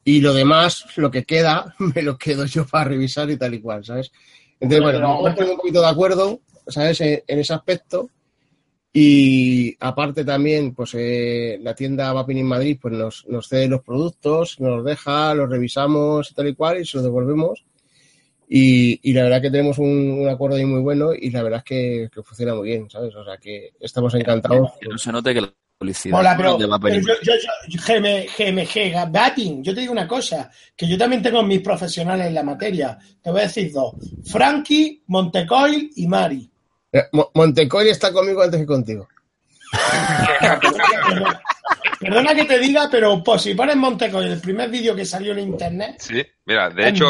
[0.04, 3.60] y lo demás, lo que queda, me lo quedo yo para revisar y tal y
[3.60, 4.10] cual, ¿sabes?
[4.60, 7.00] Entonces, bueno, nos hemos puesto un poquito de acuerdo, ¿sabes?
[7.00, 8.08] En, en ese aspecto.
[8.92, 13.80] Y aparte también, pues eh, la tienda Vaping en Madrid pues nos, nos cede los
[13.82, 17.64] productos, nos deja, los revisamos y tal y cual y se los devolvemos.
[18.54, 21.60] Y, y la verdad que tenemos un, un acuerdo ahí muy bueno y la verdad
[21.60, 23.14] es que, que funciona muy bien, ¿sabes?
[23.14, 24.72] O sea que estamos encantados.
[24.78, 27.32] Que no se note que la publicidad Hola, pero, de Vapor pero yo, yo,
[27.68, 32.26] yo, GM, GMG, Batting, yo te digo una cosa, que yo también tengo mis profesionales
[32.26, 32.98] en la materia.
[33.22, 33.94] Te voy a decir dos.
[34.24, 36.50] Frankie, Montecoil y Mari.
[36.92, 39.08] Eh, Mo- Montecoy está conmigo antes que contigo.
[42.00, 45.38] Perdona que te diga, pero pues, si pones Montecoil, el primer vídeo que salió en
[45.38, 47.06] internet, Sí, mira, de hecho,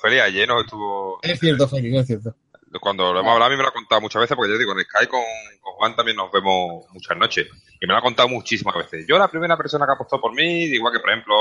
[0.00, 1.18] Feli ayer nos estuvo.
[1.22, 2.36] Es cierto, Félix, es cierto.
[2.80, 4.72] Cuando lo hemos hablado, a mí me lo ha contado muchas veces, porque yo digo,
[4.72, 5.22] en Sky con,
[5.60, 7.48] con Juan también nos vemos muchas noches.
[7.80, 9.04] Y me lo ha contado muchísimas veces.
[9.08, 11.34] Yo, la primera persona que apostó por mí, igual que, por ejemplo,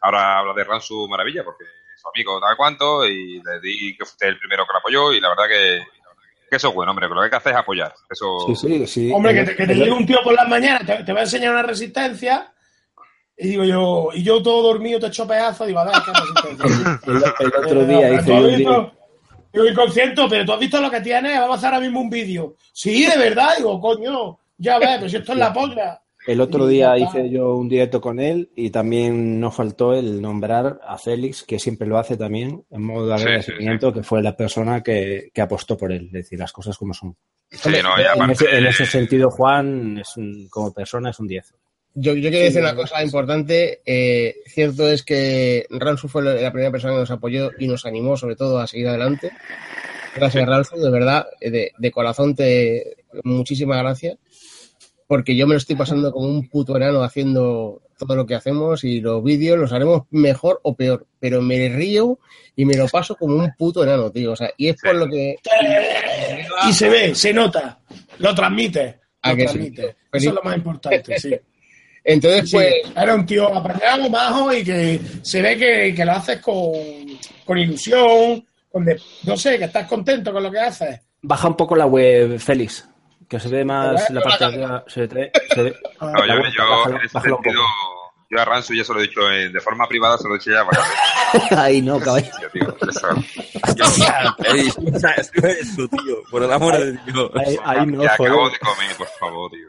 [0.00, 4.04] ahora habla de Ransu Maravilla, porque es su amigo, tal cuánto, y le di que
[4.04, 5.82] fuiste el primero que lo apoyó, y la verdad que,
[6.48, 7.92] que eso es bueno, hombre, que lo que hay que hacer es apoyar.
[8.10, 9.12] Eso, Sí, sí, sí.
[9.12, 11.12] hombre, que El- te, que te el- llegue un tío por las mañanas, te, te
[11.12, 12.52] va a enseñar una resistencia,
[13.36, 17.00] y digo yo, y yo todo dormido, te echo pedazos, digo, a ver, ¿qué resistencia?
[17.40, 18.92] el, el otro día hice ¿Tú yo has un día-
[19.52, 22.10] Digo, inconsciente, pero tú has visto lo que tienes, vamos a hacer ahora mismo un
[22.10, 22.56] vídeo.
[22.72, 25.98] Sí, de verdad, digo, coño, ya ves, pero si esto es la polla.
[26.26, 30.80] El otro día hice yo un directo con él y también no faltó el nombrar
[30.84, 34.22] a Félix, que siempre lo hace también, en modo de Sí, sí, agradecimiento, que fue
[34.22, 37.14] la persona que, que apostó por él, es decir, las cosas como son.
[37.50, 41.20] sí, no, y En aparte, ese, en ese sentido, Juan, es un- como persona, es
[41.20, 41.54] un 10.
[41.94, 43.80] Yo, yo quiero decir una cosa importante.
[43.86, 48.16] eh, cierto es que Ransu fue la primera persona que nos apoyó y nos animó,
[48.16, 49.30] sobre todo, a seguir adelante.
[50.14, 54.18] Gracias, Ransu, de verdad, eh, de, de corazón, te muchísimas gracias.
[55.06, 58.82] Porque yo me lo estoy pasando como un puto enano haciendo todo lo que hacemos
[58.84, 61.06] y los vídeos los haremos mejor o peor.
[61.20, 62.18] Pero me río
[62.56, 64.32] y me lo paso como un puto enano, tío.
[64.32, 65.36] O sea, y es por lo que.
[66.68, 67.78] Y se ve, se nota,
[68.18, 68.98] lo transmite.
[69.22, 69.54] ¿A Lo que sí?
[69.54, 69.82] transmite.
[69.82, 71.34] Feliz- Eso es lo más importante, sí.
[72.08, 76.12] Entonces, Sí, pues, era un tío apañado, majo y que se ve que, que lo
[76.12, 76.72] haces con,
[77.44, 81.00] con ilusión, con de- no sé, que estás contento con lo que haces.
[81.22, 82.88] Baja un poco la web, Félix,
[83.28, 84.84] que se ve más Pero, la eh, parte de arriba.
[84.86, 87.62] Se ve, se ve- Ah, No, yo, la web, yo bájalo- en ese bájalo sentido,
[88.30, 90.38] yo a Ransu ya se lo he dicho en- de forma privada, se lo he
[90.38, 90.84] dicho ya varias
[91.32, 91.58] veces.
[91.58, 92.30] Ay, no, caballo.
[92.52, 92.76] tío,
[95.60, 95.88] eso.
[95.88, 96.22] Tío.
[96.30, 97.30] Por el amor de Dios.
[97.34, 99.68] Ahí, ahí no, que acabo de comer, por favor, tío.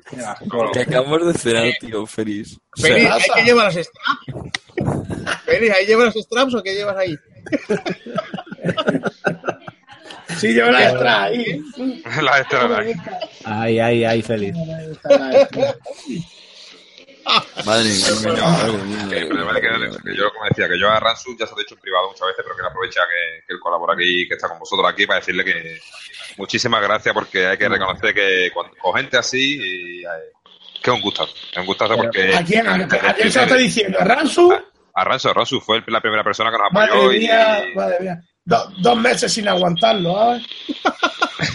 [0.74, 2.58] Que acabamos de cenar, tío, Félix.
[2.58, 3.26] O sea, Félix, pasa?
[3.36, 5.38] ¿hay que llevar las straps?
[5.46, 7.15] Félix, ¿ahí llevas las straps o qué llevas ahí?
[10.38, 11.62] Sí, yo la extra ahí.
[12.22, 12.84] La extra, la-
[13.46, 14.58] Ay, ay, ay, Félix.
[17.65, 21.60] Madre mía, madre mía, que, yo, como decía, que yo a Ransu ya se lo
[21.60, 24.36] he dicho en privado muchas veces, pero que aprovecha que, que él colabora aquí, que
[24.36, 25.78] está con vosotros aquí, para decirle que
[26.38, 30.08] muchísimas gracias, porque hay que reconocer que con, con gente así, y, eh,
[30.82, 31.34] que es un gustazo.
[31.52, 32.34] Es un gustazo porque.
[32.34, 33.98] ¿A quién, a, a quién se lo está diciendo?
[34.00, 34.54] ¿A Ransu?
[34.93, 37.20] A Ransu, Ransu fue el- la primera persona que nos apoyó Madre y.
[37.20, 38.22] mía, madre mía.
[38.48, 40.44] Do- dos meses sin aguantarlo, ¿sabes?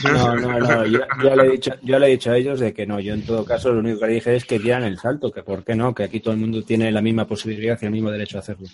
[0.05, 0.87] No, no, no.
[0.87, 3.01] Yo, yo le he dicho, yo le he dicho a ellos de que no.
[3.01, 5.43] Yo, en todo caso, lo único que le dije es que dieran el salto, que
[5.43, 8.11] por qué no, que aquí todo el mundo tiene la misma posibilidad y el mismo
[8.11, 8.69] derecho a hacerlo.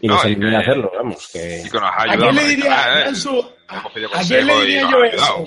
[0.00, 1.28] Y No, animé que- a hacerlo, vamos.
[1.32, 1.62] Que...
[1.66, 3.04] y que nos ha ¿A quién le diría, ¿eh?
[3.04, 3.44] Ransu?
[3.68, 3.82] ¿A
[4.26, 5.44] quién le diría nos yo eso?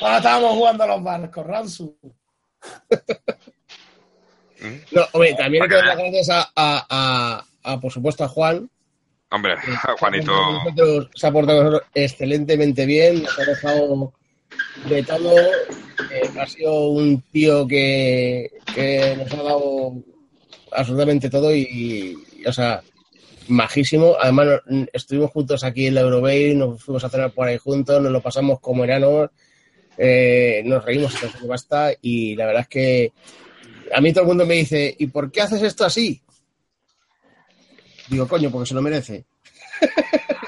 [0.00, 1.96] Cuando estábamos jugando a los barcos, Ransu.
[4.92, 8.28] No, hombre, también hay que dar las gracias a, a, a- a, por supuesto, a
[8.28, 8.70] Juan.
[9.32, 9.54] Hombre,
[9.98, 10.32] Juanito.
[10.32, 14.12] Nosotros- se ha portado excelentemente bien, nos ha dejado
[14.88, 15.34] de todo.
[15.38, 19.92] eh, ha sido un tío que, que nos ha dado
[20.72, 22.82] absolutamente todo y, y, o sea,
[23.48, 24.16] majísimo.
[24.20, 24.48] Además,
[24.92, 28.20] estuvimos juntos aquí en la Eurobay, nos fuimos a cenar por ahí juntos, nos lo
[28.20, 29.30] pasamos como enanos,
[29.96, 33.12] eh, nos reímos hasta que basta y la verdad es que
[33.94, 36.20] a mí todo el mundo me dice, ¿y por qué haces esto así?
[38.12, 39.24] Digo, coño, porque se lo merece.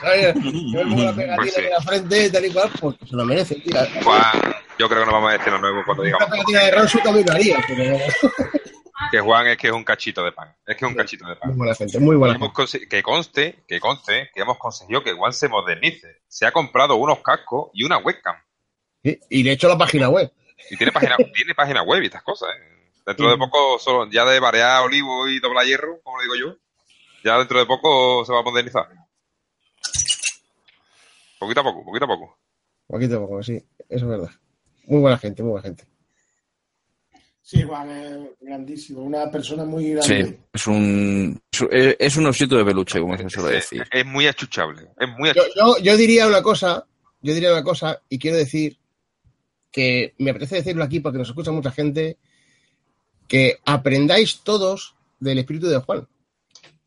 [0.05, 1.61] Yo me pongo la pegatina Pues sí.
[1.63, 3.75] en la frente, tal y cual, porque se lo merece, tío.
[4.05, 6.71] Juan, yo creo que nos vamos a decir lo nuevo cuando Una digamos pegatina de
[6.73, 7.97] Ransu también lo haría, pero
[9.11, 10.55] que Juan es que es un cachito de pan.
[10.67, 11.49] Es que es un cachito de pan.
[11.51, 12.87] muy buena gente, muy buena Hemos gente.
[12.87, 16.19] que conste, que conste, que hemos conseguido que Juan se modernice.
[16.29, 18.37] Se ha comprado unos cascos y una webcam.
[19.03, 20.31] Sí, Y de hecho la página web.
[20.71, 22.51] Y tiene página, tiene página web y estas cosas.
[22.51, 22.91] ¿eh?
[23.07, 26.57] Dentro de poco, solo, ya de variar olivo y doblar hierro, como le digo yo,
[27.25, 28.87] ya dentro de poco se va a modernizar.
[31.39, 32.39] Poquito a poco, poquito a poco.
[32.87, 33.55] Poquito a poco, sí,
[33.89, 34.31] eso es verdad.
[34.87, 35.85] Muy buena gente, muy buena gente.
[37.43, 40.25] Sí, Juan es grandísimo, una persona muy grande.
[40.27, 41.41] Sí, es un,
[41.99, 43.85] es- un osito de peluche, como se suele decir.
[43.93, 44.89] es muy achuchable.
[44.99, 45.53] Es muy Yo, achuchable.
[45.57, 46.87] yo, yo diría una cosa,
[47.21, 48.79] yo diría una cosa, y quiero decir
[49.71, 52.17] que me apetece decirlo aquí porque nos escucha mucha gente,
[53.29, 56.09] que aprendáis todos del espíritu de Juan.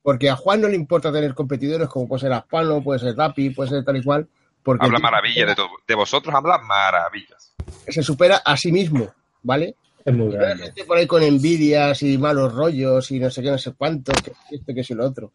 [0.08, 3.50] Porque a Juan no le importa tener competidores como puede ser Aspano, puede ser Tapi,
[3.50, 4.26] puede ser tal y cual.
[4.64, 5.68] Porque Habla maravillas de todo.
[5.86, 7.54] De vosotros habla maravillas.
[7.90, 9.76] se supera a sí mismo, ¿vale?
[10.06, 10.64] Es muy Y hay grande.
[10.64, 14.14] gente por ahí con envidias y malos rollos y no sé qué, no sé cuánto,
[14.14, 15.34] que esto, que si lo otro.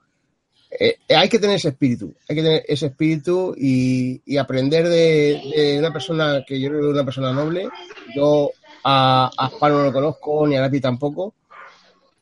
[0.71, 4.89] Eh, eh, hay que tener ese espíritu, hay que tener ese espíritu y, y aprender
[4.89, 7.69] de, de una persona que yo creo que es una persona noble.
[8.17, 8.51] Yo
[8.85, 11.35] a, a Spano no lo conozco, ni a Lapi tampoco,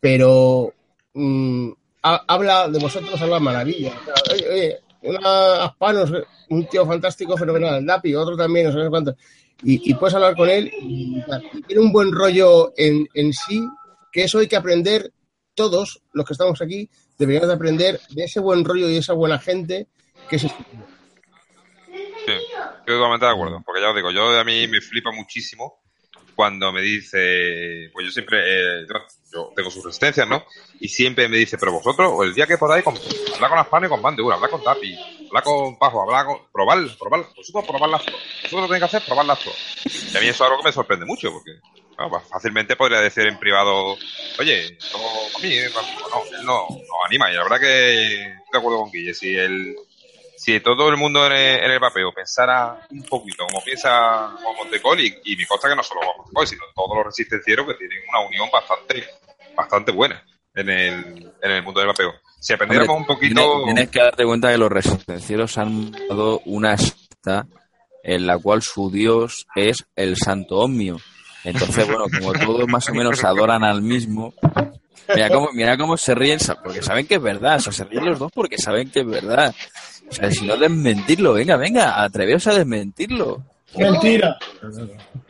[0.00, 0.72] pero
[1.14, 1.70] mm,
[2.02, 3.92] ha- habla de vosotros, habla maravilla.
[4.32, 6.04] Oye, una Aspano,
[6.50, 9.14] un tío fantástico, fenomenal, Lapi, otro también, no sé cuánto.
[9.62, 11.22] Y, y puedes hablar con él y,
[11.66, 13.62] tiene un buen rollo en, en sí,
[14.10, 15.12] que eso hay que aprender
[15.54, 19.38] todos los que estamos aquí, deberíamos de aprender de ese buen rollo y esa buena
[19.38, 19.88] gente
[20.28, 20.42] que es.
[20.42, 20.48] Sí,
[22.26, 23.62] estoy totalmente de acuerdo.
[23.64, 25.79] Porque ya os digo, yo a mí me flipa muchísimo
[26.34, 28.38] cuando me dice, pues yo siempre,
[28.82, 28.86] eh,
[29.32, 30.44] yo, tengo sus resistencias, ¿no?
[30.80, 32.94] Y siempre me dice, pero vosotros, o el día que podáis, con,
[33.34, 36.38] habla con las panes y con Bandura, habla con Tapi, habla con Pajo, habla con,
[36.52, 38.20] probar, probar, vosotros probarlas todas.
[38.42, 40.12] Vosotros lo que tenéis que hacer es probarlas todas.
[40.12, 41.52] Y a mí eso es algo que me sorprende mucho, porque
[41.94, 43.96] claro, pues fácilmente podría decir en privado,
[44.38, 47.30] oye, esto a mí, eh, no, no, no anima.
[47.30, 49.76] Y la verdad que estoy de acuerdo con Guille, si el,
[50.40, 54.56] si todo el mundo en el, en el vapeo pensara un poquito como piensa Juan
[54.56, 57.74] Montecol, y, y me consta que no solo Juan Montecol, sino todos los resistencieros que
[57.74, 59.04] tienen una unión bastante,
[59.54, 60.24] bastante buena
[60.54, 62.14] en el, en el mundo del vapeo.
[62.40, 63.34] Si aprendiéramos Hombre, un poquito...
[63.34, 67.46] Tienes, tienes que darte cuenta que los resistencieros han dado una secta
[68.02, 70.96] en la cual su dios es el santo omnio.
[71.44, 74.32] Entonces, bueno, como todos más o menos adoran al mismo,
[75.14, 78.06] mira cómo, mira cómo se ríen, porque saben que es verdad, o sea, se ríen
[78.06, 79.54] los dos porque saben que es verdad.
[80.10, 83.44] O sea, si no desmentirlo, venga, venga, atreveos a desmentirlo.
[83.76, 84.36] Mentira.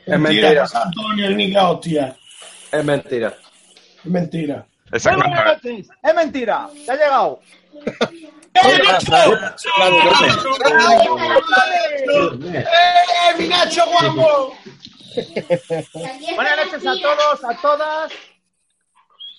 [0.06, 0.64] Es mentira.
[0.72, 2.16] Antonio, hostia.
[2.72, 3.36] Es mentira.
[4.02, 4.66] Es mentira.
[4.90, 5.88] Buenas noches.
[6.02, 6.68] Es mentira.
[6.86, 7.40] Te ha llegado.
[8.52, 8.68] ¡Eh,
[13.38, 14.56] mi Nacho guapo!
[16.34, 18.12] Buenas noches a todos, a todas.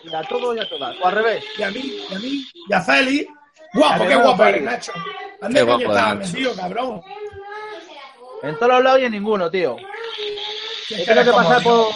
[0.04, 0.96] Y a todos y a todas.
[1.02, 1.44] O al revés.
[1.58, 3.28] Y a mí, y a mí, y a Feli.
[3.74, 4.92] Guapo, qué guapo eres, Nacho.
[4.94, 5.02] Qué
[5.42, 7.02] ¿Dónde guapo metido, cabrón?
[8.44, 9.78] En todos los lados y en ninguno, tío.
[10.90, 11.94] He tenido que pasar por.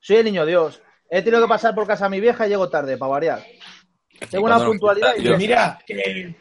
[0.00, 0.82] Soy el niño Dios.
[1.08, 3.42] He tenido que pasar por casa de mi vieja y llego tarde, para variar.
[4.30, 6.34] Tengo una puntualidad y mira, que,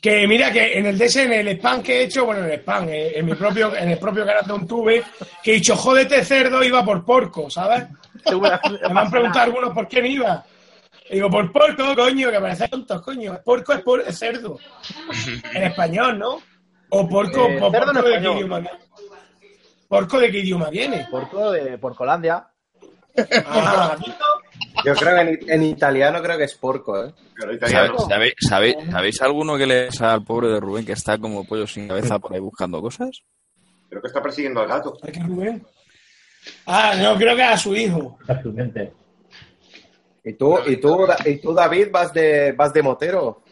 [0.00, 2.60] que mira que en el DS, en el spam que he hecho, bueno, en el
[2.60, 5.02] spam, eh, en mi propio, en el propio canal de un tube,
[5.42, 7.84] que he dicho, jódete cerdo, iba por porco, ¿sabes?
[8.90, 10.44] Me han preguntado algunos por qué me iba.
[11.10, 13.40] Y digo, por porco, coño, que parece tontos, coño.
[13.44, 14.58] Porco es, por, es cerdo.
[15.54, 16.40] En español, ¿no?
[16.90, 18.70] O porco, Eh, o cerdo en porco de qué idioma viene.
[19.88, 21.06] ¿Porco de qué idioma viene?
[21.10, 22.46] Porco de Porcolandia.
[23.46, 23.96] Ah,
[24.84, 27.12] Yo creo que en, en italiano creo que es porco, ¿eh?
[27.40, 27.60] ¿Sabéis,
[28.08, 31.66] sabéis, sabéis, sabéis alguno que le pasa al pobre de Rubén que está como pollo
[31.66, 33.22] sin cabeza por ahí buscando cosas?
[33.88, 34.96] Creo que está persiguiendo al gato.
[35.02, 35.66] ¿a qué Rubén?
[36.66, 38.16] Ah, no, creo que a su hijo.
[38.28, 38.92] A su mente.
[40.24, 43.42] ¿Y tú, y tú, y tú David, vas de, vas de motero?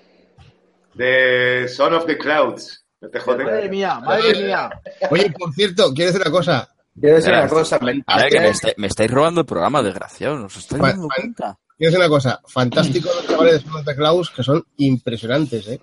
[0.95, 2.85] De Son of the Clouds.
[3.01, 4.71] No te Madre mía, madre mía.
[5.11, 6.69] Oye, por cierto, quiero decir una cosa.
[7.01, 7.79] Quiero decir Mira, una cosa.
[7.79, 10.37] me- A ver, que me, estáis- me estáis robando el programa, desgraciado.
[10.37, 11.21] ¿Nos estáis dando vale.
[11.23, 11.59] cuenta?
[11.77, 12.41] Quiero decir una cosa.
[12.49, 15.81] Fantástico los chavales de Santa Claus que son impresionantes, ¿eh?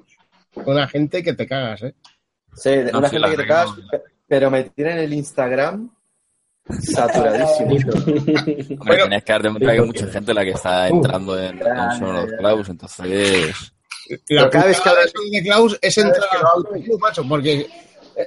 [0.55, 1.95] Una gente que te cagas, ¿eh?
[2.53, 5.89] Sí, de No, una gente que te cagas, pe- pero me tienen el Instagram
[6.81, 7.75] saturadísimo.
[7.75, 9.03] Hombre, Bueno.
[9.03, 11.99] tenías que dar de cuenta que hay mucha gente la que está entrando en, en
[11.99, 13.71] Son of Claus, entonces...
[14.29, 17.65] La cada vez que hablas- de Claus es entrar al macho, porque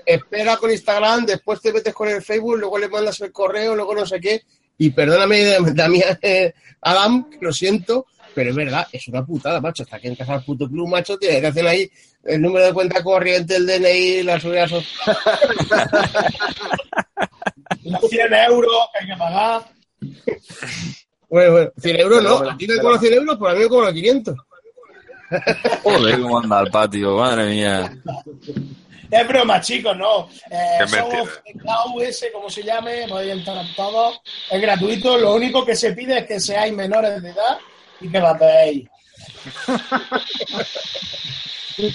[0.04, 3.94] espera con Instagram, después te metes con el Facebook, luego le mandas el correo, luego
[3.94, 4.42] no sé qué.
[4.76, 9.84] Y perdóname, Damián, eh, Adam, que lo siento, pero es verdad, es una putada, macho.
[9.84, 11.90] Hasta que entras al puto club, macho, tienes que hacer ahí
[12.24, 15.16] el número de cuenta corriente, el DNI, la seguridad social.
[17.90, 19.62] Los 100 euros que hay que pagar.
[21.28, 23.68] Bueno, bueno, 100 euros no, a ti te cobro 100 euros, pero a mí me
[23.68, 24.36] cobro 500.
[25.82, 27.92] Joder, cómo anda el patio, madre mía.
[29.10, 30.28] Es broma, chicos, no.
[30.50, 31.42] Eh, somos
[32.32, 34.20] como se llame, podéis entrar todos.
[34.50, 35.16] Es gratuito.
[35.18, 37.58] Lo único que se pide es que seáis menores de edad
[38.00, 38.88] y que vapeéis.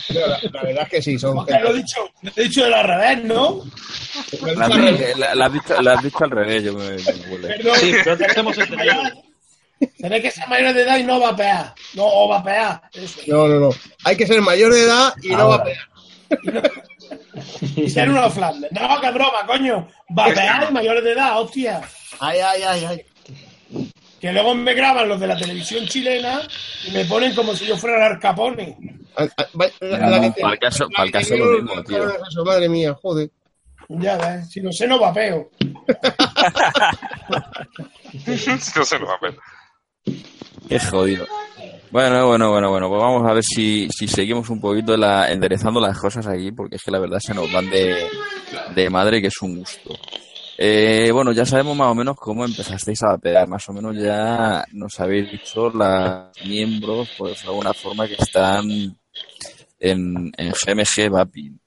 [0.09, 2.83] La, la verdad es que sí, son lo he dicho, lo he dicho de la
[2.83, 3.63] revés, ¿no?
[4.55, 7.47] La, la- la has visto, la has visto al revés, yo me, me.
[7.47, 7.75] Perdón.
[7.79, 8.93] Sí, pero te hemos entendido.
[9.97, 11.73] Tenéis que ser mayores de edad y no vapear.
[11.95, 12.81] No, o vapear.
[12.93, 13.19] Eso.
[13.27, 13.69] No, no, no.
[14.05, 15.77] Hay que ser mayor de edad y no vapear.
[17.75, 18.71] Y ser unos Flandes.
[18.71, 19.87] No, qué broma, coño.
[20.09, 21.81] Vapear y mayores de edad, hostia.
[22.19, 23.05] Ay, ay, ay, ay.
[24.23, 26.39] Que luego me graban los de la televisión chilena
[26.87, 28.77] y me ponen como si yo fuera el Arcapone.
[29.17, 29.45] Ah, ah,
[29.81, 32.05] No, no, para el caso- para el caso lo mismo, tío.
[32.45, 33.29] Madre mía, joder.
[33.89, 35.49] Ya ves, si no sé, no vapeo.
[38.77, 39.37] no se nos va a ver.
[40.69, 41.27] Qué jodido.
[41.91, 45.81] Bueno, bueno, bueno, bueno, pues vamos a ver si, si seguimos un poquito la, enderezando
[45.81, 48.07] las cosas aquí, porque es que la verdad se nos van de,
[48.73, 49.93] de madre, que es un gusto.
[50.57, 54.65] Eh, bueno, ya sabemos más o menos cómo empezasteis a vapear, más o menos ya
[54.71, 58.69] nos habéis dicho los miembros, pues de alguna forma que están
[59.79, 61.59] en, en GMG Vaping.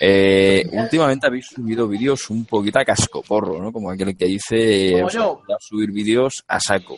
[0.00, 3.72] Eh, últimamente habéis subido vídeos un poquito a cascoporro, ¿no?
[3.72, 6.96] Como aquel que dice, o sea, a subir vídeos a saco.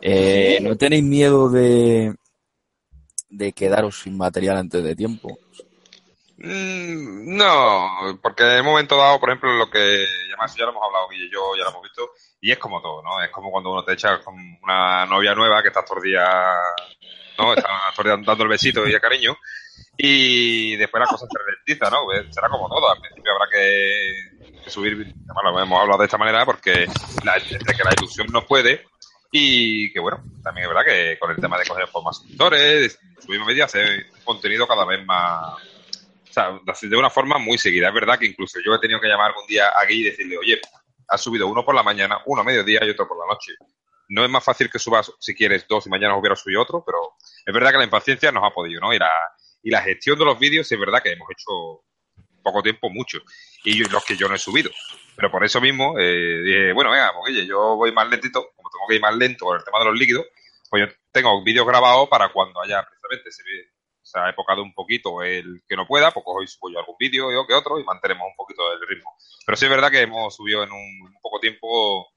[0.00, 2.14] Eh, ¿No tenéis miedo de,
[3.28, 5.36] de quedaros sin material antes de tiempo?
[6.44, 10.82] Mm, No, porque en un momento dado, por ejemplo, lo que además ya lo hemos
[10.84, 13.22] hablado y yo, ya lo hemos visto, y es como todo, ¿no?
[13.22, 16.24] Es como cuando uno te echa con una novia nueva que estás todo el día,
[17.38, 17.54] ¿no?
[17.54, 19.36] Estás todo el dando el besito y el cariño,
[19.96, 22.04] y después la cosa se ralentiza, ¿no?
[22.06, 26.18] Pues será como todo, al principio habrá que, subir, además lo hemos hablado de esta
[26.18, 26.86] manera porque
[27.24, 28.84] la, que la ilusión no puede,
[29.30, 32.90] y que bueno, también es verdad que con el tema de coger por más de
[33.24, 35.54] subir vídeos, hacer contenido cada vez más,
[36.32, 37.88] sea, de una forma muy seguida.
[37.88, 40.38] Es verdad que incluso yo he tenido que llamar algún día a Guy y decirle,
[40.38, 40.60] oye,
[41.08, 43.52] has subido uno por la mañana, uno a mediodía y otro por la noche.
[44.08, 46.98] No es más fácil que subas, si quieres, dos y mañana hubiera subido otro, pero
[47.44, 48.92] es verdad que la impaciencia nos ha podido, ¿no?
[48.92, 49.10] Y la,
[49.62, 51.84] y la gestión de los vídeos es verdad que hemos hecho
[52.42, 53.18] poco tiempo mucho.
[53.64, 54.70] Y los que yo no he subido.
[55.16, 58.86] Pero por eso mismo eh, dije, bueno, venga, porque yo voy más lentito, como tengo
[58.88, 60.26] que ir más lento con el tema de los líquidos,
[60.68, 63.71] pues yo tengo vídeos grabados para cuando haya precisamente ese vídeo
[64.12, 67.32] se ha epocado un poquito el que no pueda, pues hoy subo yo algún vídeo
[67.32, 69.10] yo que otro y mantenemos un poquito el ritmo.
[69.46, 72.08] Pero sí es verdad que hemos subido en un, un poco tiempo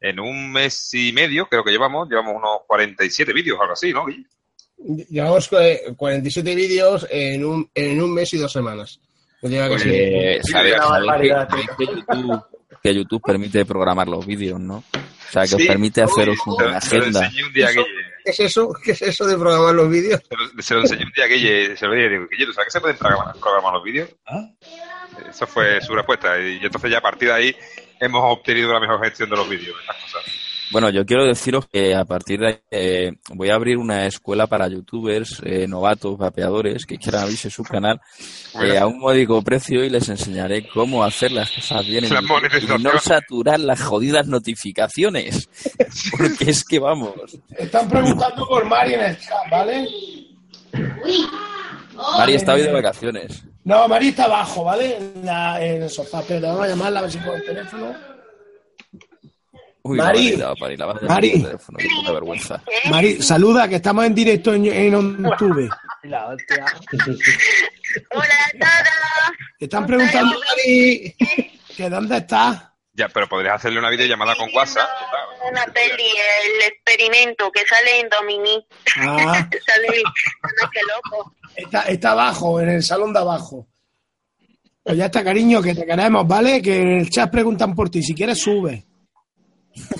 [0.00, 4.06] en un mes y medio, creo que llevamos, llevamos unos 47 vídeos, algo así, ¿no?
[4.06, 4.26] Guille?
[5.08, 9.00] Llevamos eh, 47 vídeos en un, en un mes y dos semanas.
[9.40, 9.52] Pues
[9.86, 12.42] Eh, Sí, que, YouTube,
[12.82, 14.76] que YouTube permite programar los vídeos, ¿no?
[14.76, 17.30] O sea, que os permite haceros una agenda.
[17.46, 17.68] un día.
[18.24, 18.72] ¿Qué es eso?
[18.82, 20.22] ¿Qué es eso de programar los vídeos?
[20.26, 21.76] Se lo, se lo enseñé un día a Guille.
[21.76, 24.08] Se lo dije, digo, Guille, ¿tú sabes que se pueden programar, programar los vídeos?
[25.28, 26.40] Esa fue su respuesta.
[26.40, 27.56] Y entonces ya a partir de ahí
[28.00, 29.76] hemos obtenido la mejor gestión de los vídeos.
[29.78, 30.43] Estas cosas.
[30.74, 34.48] Bueno, yo quiero deciros que a partir de ahí eh, voy a abrir una escuela
[34.48, 38.00] para youtubers, eh, novatos, vapeadores que quieran abrirse su canal
[38.60, 42.82] eh, a un módico precio y les enseñaré cómo hacer las cosas bien La y
[42.82, 45.48] no saturar las jodidas notificaciones.
[46.10, 47.12] Porque es que vamos.
[47.56, 49.86] Están preguntando por Mari en el chat, ¿vale?
[52.18, 53.44] Mari está hoy de vacaciones.
[53.62, 54.96] No, Mari está abajo, ¿vale?
[54.96, 57.44] En, la- en el sofá, pero le vamos a llamarla a ver si por el
[57.44, 57.94] teléfono.
[59.86, 60.36] Uy, Mari.
[60.36, 61.42] la Mari, la a Mari.
[61.42, 62.62] teléfono, qué puta vergüenza.
[62.90, 65.70] Mari, saluda, que estamos en directo en, en YouTube.
[66.04, 66.64] La hostia.
[69.60, 71.14] Están preguntando, Mari,
[71.76, 72.62] que dónde estás.
[72.94, 74.88] Ya, pero podrías hacerle una videollamada con WhatsApp.
[75.50, 76.04] Una peli,
[76.44, 78.66] el experimento que sale en Dominique.
[79.00, 79.46] Ah.
[79.66, 80.02] sale,
[80.62, 81.34] no, qué loco.
[81.54, 83.66] Está, está abajo, en el salón de abajo.
[84.82, 86.62] Pues ya está, cariño, que te queremos, ¿vale?
[86.62, 88.02] Que en el chat preguntan por ti.
[88.02, 88.84] Si quieres, sube.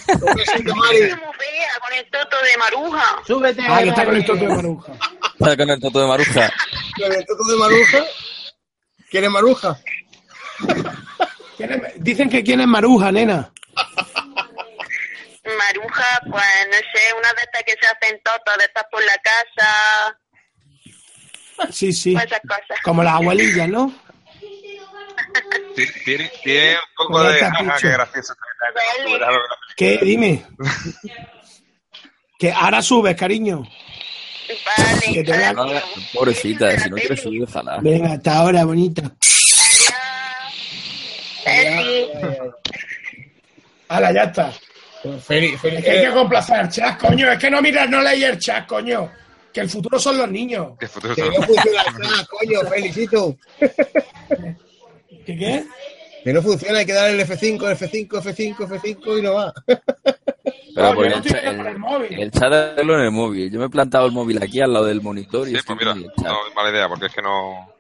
[0.07, 3.23] Con el toto de Maruja.
[3.27, 3.63] Súbete.
[3.69, 4.93] Ah, que está con el toto de Maruja.
[5.39, 6.53] Está con el toto de Maruja.
[6.99, 8.05] ¿Con el toto de Maruja?
[9.11, 9.79] ¿Quién es Maruja?
[11.57, 13.51] ¿Quién es- Dicen que quién es Maruja, nena.
[15.45, 19.19] Maruja, pues no sé, una de estas que se hacen totos, de estas por la
[19.23, 20.19] casa,
[21.71, 22.15] Sí, sí.
[22.17, 22.79] esas cosas.
[22.83, 23.93] Como las abuelillas, ¿no?
[25.75, 27.77] Tiene, tiene, tiene un poco de picha.
[27.81, 28.35] qué gracioso.
[29.77, 29.99] ¿Qué?
[30.03, 30.45] Dime.
[32.37, 33.63] Que ahora subes, cariño.
[35.13, 35.67] Que te voy a- No,
[36.13, 37.79] Pobrecita, si no quieres subir, déjala.
[37.81, 39.03] Venga, hasta ahora, bonita.
[43.89, 44.53] Hala, ya está.
[45.27, 47.31] Feli, Feli, Es que hay que complacer al chat, coño.
[47.31, 49.11] Es que no miras, no lees el chat, coño.
[49.53, 50.73] Que el futuro son los niños.
[50.79, 53.37] Que futuro que son- el chat, coño, felicito.
[55.25, 55.65] ¿Qué qué?
[56.23, 59.53] Que no funciona, hay que dar el F5, F5, F5, F5 y no va.
[59.67, 62.13] Pero No, porque yo no el, el móvil.
[62.15, 63.51] el, el chat de hacerlo en el móvil.
[63.51, 65.87] Yo me he plantado el móvil aquí al lado del monitor y Sí, estoy pues
[65.87, 67.71] mira, el no es mala idea, porque es que no.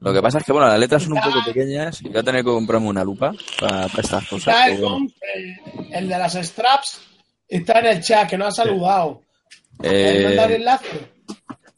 [0.00, 2.22] Lo que pasa es que, bueno, las letras son un poco pequeñas y voy a
[2.22, 4.54] tener que comprarme una lupa para, para estas cosas.
[4.56, 5.06] Está el, bueno.
[5.34, 7.02] el- el de las straps.
[7.46, 9.20] Está en el chat, que no ha saludado.
[9.78, 10.86] ¿Quieres Eh, mandar enlace?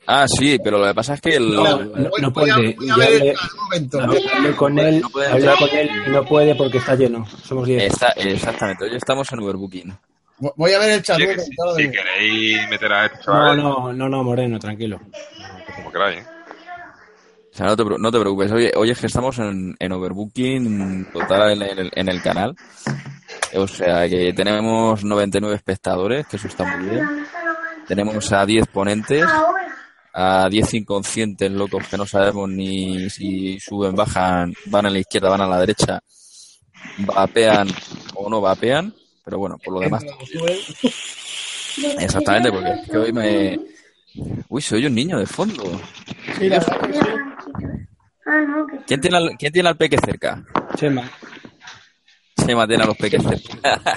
[0.06, 2.50] Ah, sí, pero lo que pasa es que el, No, puede.
[2.52, 2.74] hablé,
[4.56, 5.58] con él, No puede hablé entrar.
[5.58, 7.26] con él y no puede porque está lleno.
[7.44, 7.82] Somos 10.
[7.92, 9.96] está, exactamente, hoy estamos en Overbooking.
[10.56, 11.18] Voy a ver el chat.
[11.18, 15.00] Que si, queréis meter a estos No, no, no, no, Moreno, tranquilo.
[15.76, 16.26] como queráis, ¿eh?
[17.52, 18.50] O sea, no te, pre- no te preocupes.
[18.50, 22.56] Oye, oye, es que estamos en, en Overbooking total en el, en el canal.
[23.54, 27.26] O sea, que tenemos 99 espectadores, que eso está muy bien.
[27.86, 29.26] Tenemos a 10 ponentes,
[30.12, 35.30] a 10 inconscientes locos que no sabemos ni si suben, bajan, van a la izquierda,
[35.30, 36.02] van a la derecha,
[36.98, 37.68] vapean
[38.14, 38.94] o no vapean.
[39.24, 40.04] Pero bueno, por lo demás,
[42.00, 43.58] exactamente, porque es que hoy me...
[44.48, 45.62] Uy, se oye un niño de fondo.
[46.38, 46.50] Sí.
[48.86, 50.44] ¿Quién tiene al, quién tiene al peque cerca?
[50.74, 51.08] Chema.
[52.44, 53.82] Chema tiene a los peques cerca.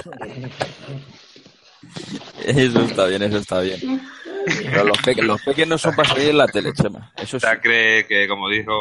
[2.44, 4.00] eso está bien, eso está bien.
[4.46, 7.12] Pero los peques, los peques no son para salir en la tele, Chema.
[7.16, 7.46] Eso sí.
[7.62, 8.72] Cree que, como dijo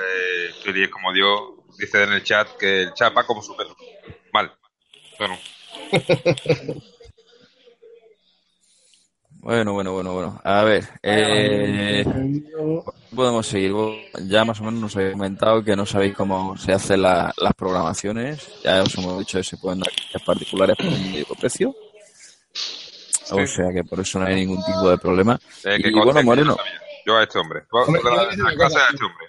[0.00, 3.74] eh, como dio, dice en el chat, que el chat va como su perro.
[4.32, 4.52] Mal.
[5.18, 5.38] Bueno,
[9.40, 10.40] Bueno, bueno, bueno, bueno.
[10.42, 12.02] A ver, eh,
[13.14, 13.72] podemos seguir.
[14.22, 17.52] Ya más o menos nos habéis comentado que no sabéis cómo se hacen la- las
[17.54, 18.48] programaciones.
[18.64, 19.90] Ya os hemos dicho que se pueden dar
[20.24, 21.74] particulares por un medio precio.
[23.30, 25.38] O sea que por eso no hay ningún tipo de problema.
[25.64, 26.56] eh, que y bueno, no Moreno.
[27.06, 27.62] Yo a este hombre.
[27.72, 28.78] Yo la cosa.
[28.86, 29.26] a este hombre.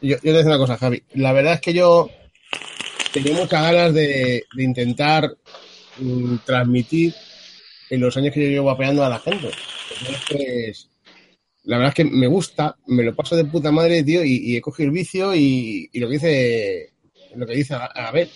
[0.00, 1.02] Te voy a decir una cosa, Javi.
[1.14, 2.10] La verdad es que yo
[3.12, 5.36] tenía muchas ganas de, de intentar
[5.98, 7.14] mm, transmitir
[7.90, 9.50] en los años que yo llevo vapeando a la gente.
[10.00, 10.90] Entonces,
[11.64, 14.56] la verdad es que me gusta, me lo paso de puta madre, tío, y, y
[14.56, 16.92] he cogido el vicio y, y lo que dice,
[17.36, 18.28] lo que dice, a, a ver,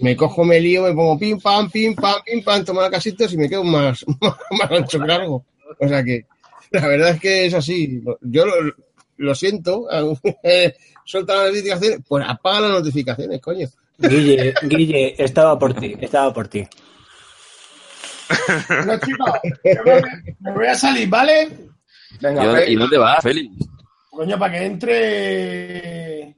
[0.00, 3.36] me cojo, me lío, me pongo pim, pam, pim, pam, pim, pam, tomo casitos y
[3.36, 5.44] me quedo más, más, más ancho que largo.
[5.78, 6.26] O sea que,
[6.70, 8.02] la verdad es que es así.
[8.20, 8.54] Yo lo,
[9.16, 9.86] lo siento,
[11.04, 13.68] suelta las notificaciones, pues apaga las notificaciones, coño.
[13.98, 16.66] Guille, Guille, estaba por ti, estaba por ti.
[18.68, 19.30] Bueno, chicos,
[20.40, 21.70] me, voy a salir, ¿vale?
[22.20, 23.68] Venga, ¿Y dónde, y dónde vas, Félix?
[24.10, 26.36] Coño, para que entre.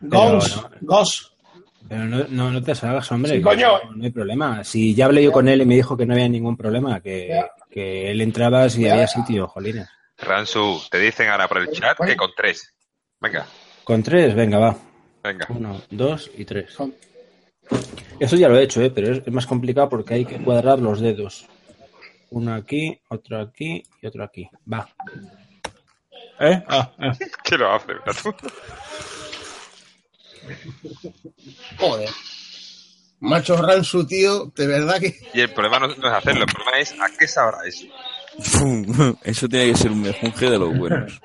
[0.00, 1.02] Gons, no.
[1.90, 3.34] Pero no, no, no te salgas, hombre.
[3.34, 3.80] Sí, coño.
[3.86, 4.62] No, no hay problema.
[4.62, 7.36] Si ya hablé yo con él y me dijo que no había ningún problema, que,
[7.68, 9.88] que él entraba si había sitio, jolines.
[10.18, 12.72] Ransu, te dicen ahora por el chat que con tres.
[13.18, 13.44] Venga,
[13.82, 14.76] Con tres, venga, va.
[15.24, 15.46] venga.
[15.48, 16.76] Uno, dos y tres.
[18.20, 18.90] Eso ya lo he hecho, ¿eh?
[18.94, 21.44] pero es, es más complicado porque hay que cuadrar los dedos.
[22.30, 24.48] Uno aquí, otro aquí y otro aquí.
[24.72, 24.88] Va.
[26.38, 26.62] ¿Eh?
[26.68, 27.12] Ah, ah.
[27.42, 27.94] ¿Qué lo hace?
[28.22, 28.32] Tú.
[31.78, 32.08] Joder.
[33.20, 35.14] Macho Ransu, tío, de verdad que.
[35.34, 37.86] Y el problema no, es hacerlo, el problema es a qué sabrá eso.
[39.24, 41.20] Eso tiene que ser un mejunje de los buenos.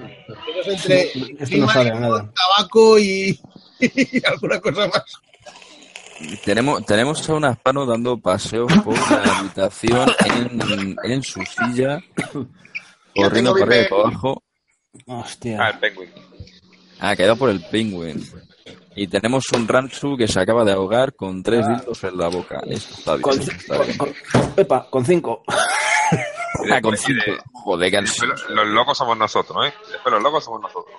[0.66, 1.04] Entre
[1.40, 2.34] Esto no sabe a nada.
[2.34, 3.40] tabaco y,
[3.80, 5.04] y alguna cosa más.
[6.44, 12.02] Tenemos, tenemos a un aspano dando paseos por la habitación en, en su silla,
[13.16, 14.44] corriendo para arriba y para abajo.
[15.08, 15.70] Ah, Hostia.
[15.70, 16.10] el penguin.
[17.00, 18.26] Ah, quedado por el pingüin.
[18.96, 22.62] Y tenemos un Ransu que se acaba de ahogar con tres dildos en la boca.
[22.68, 23.22] Esto está bien.
[23.22, 23.98] Con, esto está con- bien.
[23.98, 25.44] con- Pepa, con cinco.
[25.48, 27.22] Ah, con cinco.
[27.26, 29.74] de- Joder, que los, los locos somos nosotros, ¿eh?
[29.92, 30.96] Después los locos somos nosotros.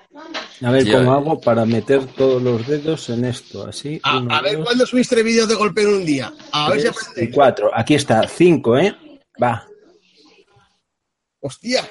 [0.63, 1.23] A ver Sí, cómo a ver.
[1.29, 3.67] hago para meter todos los dedos en esto.
[3.67, 3.99] Así.
[4.03, 6.33] A, uno, a ver dos, cuándo subiste vídeos de golpe en un día.
[6.53, 7.71] A ver si cuatro.
[7.75, 8.95] Aquí está, cinco, ¿eh?
[9.43, 9.67] Va.
[11.41, 11.83] Hostia.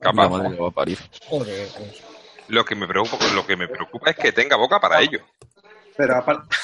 [0.00, 0.28] La Capaz.
[0.28, 0.98] madre va a parir.
[1.28, 1.68] Joder.
[1.76, 2.02] pues.
[2.48, 5.20] Lo que me preocupa, lo que me preocupa es que tenga boca para ello.
[5.96, 6.48] Pero aparte.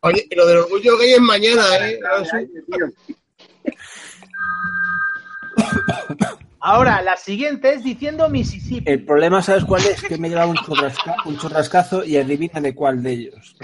[0.00, 1.98] Oye, lo del orgullo gay es mañana, ¿eh?
[6.60, 8.90] Ahora, la siguiente es diciendo Mississippi.
[8.90, 10.02] El problema, ¿sabes cuál es?
[10.02, 13.56] Que me he llevado un, churrasca- un churrascazo y adivina de cuál de ellos.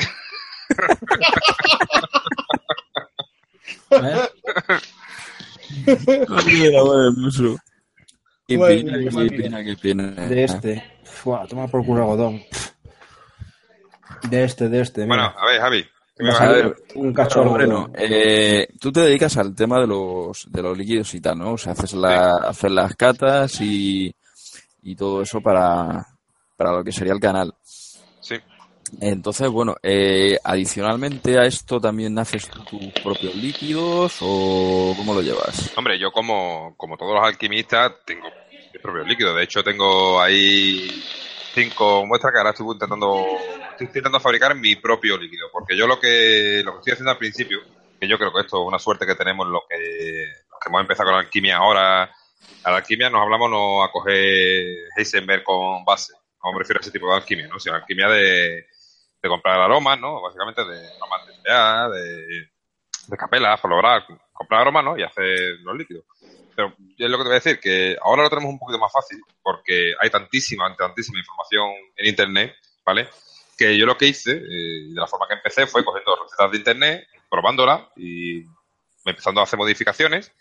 [3.90, 4.28] ¿Eh?
[8.50, 10.10] Qué Bueno, pena, qué qué mal pena, qué pena.
[10.28, 10.84] De este.
[11.04, 12.42] Fua, toma por culo algodón.
[14.28, 15.06] De este, de este.
[15.06, 15.82] Bueno, a ver, Javi.
[16.16, 17.92] ¿qué me Vas vas a ver un cacho de Hombre, algodón.
[17.92, 17.98] no.
[17.98, 21.52] Eh, tú te dedicas al tema de los, de los líquidos y tal, ¿no?
[21.52, 24.12] O sea, haces, la, haces las catas y,
[24.82, 26.04] y todo eso para,
[26.56, 27.54] para lo que sería el canal.
[27.62, 28.34] Sí.
[29.00, 35.22] Entonces, bueno, eh, adicionalmente a esto también haces tú tus propios líquidos o cómo lo
[35.22, 35.72] llevas?
[35.78, 38.26] Hombre, yo como, como todos los alquimistas tengo
[38.72, 39.36] mis propios líquidos.
[39.36, 40.88] De hecho, tengo ahí
[41.54, 43.26] cinco muestras que ahora estoy intentando,
[43.70, 45.48] estoy intentando fabricar mi propio líquido.
[45.52, 47.60] Porque yo lo que, lo que estoy haciendo al principio,
[47.98, 49.76] que yo creo que esto es una suerte que tenemos los que,
[50.50, 52.02] los que hemos empezado con la alquimia ahora.
[52.64, 56.14] A la alquimia nos hablamos no a coger Heisenberg con base.
[56.42, 57.58] No me refiero a ese tipo de alquimia, ¿no?
[57.58, 58.66] Sino alquimia de,
[59.22, 60.20] de comprar aromas, ¿no?
[60.22, 62.48] Básicamente de aromas de de,
[63.08, 64.98] de capela, para lograr comprar aromas, ¿no?
[64.98, 66.04] Y hacer los líquidos.
[66.60, 68.92] Pero es lo que te voy a decir, que ahora lo tenemos un poquito más
[68.92, 72.54] fácil, porque hay tantísima, tantísima información en Internet,
[72.84, 73.08] ¿vale?
[73.56, 76.58] Que yo lo que hice, eh, de la forma que empecé, fue cogiendo recetas de
[76.58, 78.44] Internet, probándolas y
[79.06, 80.32] empezando a hacer modificaciones.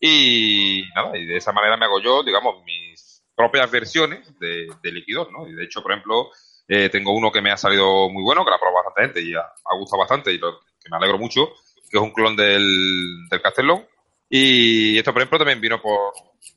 [0.00, 4.92] Y nada, y de esa manera me hago yo, digamos, mis propias versiones de, de
[4.92, 5.46] líquidos, ¿no?
[5.46, 6.30] Y de hecho, por ejemplo,
[6.68, 9.30] eh, tengo uno que me ha salido muy bueno, que lo ha probado bastante gente
[9.30, 11.48] y ha, ha gustado bastante y lo, que me alegro mucho,
[11.90, 13.86] que es un clon del, del Castellón.
[14.28, 16.12] Y esto, por ejemplo, también vino por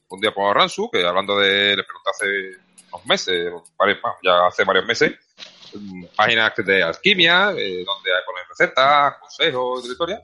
[0.10, 4.64] un día por Ransu, que hablando de, le pregunté hace unos meses, varios, ya hace
[4.64, 5.14] varios meses,
[5.74, 10.22] mm, páginas de alquimia, eh, donde ponen recetas, consejos, directorias.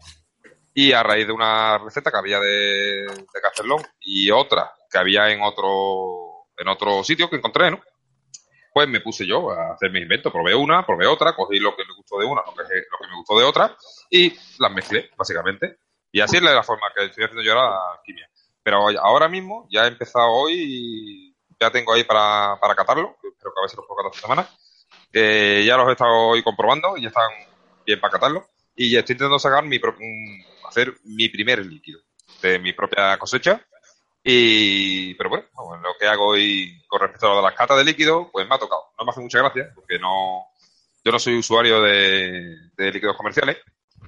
[0.74, 5.30] Y a raíz de una receta que había de, de Castellón y otra que había
[5.30, 7.82] en otro, en otro sitio que encontré, ¿no?
[8.74, 10.34] Pues me puse yo a hacer mis inventos.
[10.34, 13.08] Probé una, probé otra, cogí lo que me gustó de una, lo que, lo que
[13.08, 13.78] me gustó de otra
[14.10, 15.78] y las mezclé, básicamente.
[16.16, 18.30] Y así es la forma que estoy haciendo yo ahora la alquimia.
[18.64, 23.52] Pero ahora mismo, ya he empezado hoy y ya tengo ahí para, para catarlo, espero
[23.54, 24.50] que a si los puedo catar esta semana.
[25.66, 27.30] Ya los he estado hoy comprobando y ya están
[27.86, 28.48] bien para catarlo.
[28.76, 29.96] Y ya estoy intentando sacar mi pro-
[30.68, 32.00] hacer mi primer líquido
[32.42, 33.62] de mi propia cosecha.
[34.24, 37.78] Y, pero bueno, bueno, lo que hago hoy con respecto a lo de las catas
[37.78, 38.84] de líquido, pues me ha tocado.
[39.00, 40.46] No me hace mucha gracia, porque no,
[41.04, 43.58] yo no soy usuario de, de líquidos comerciales,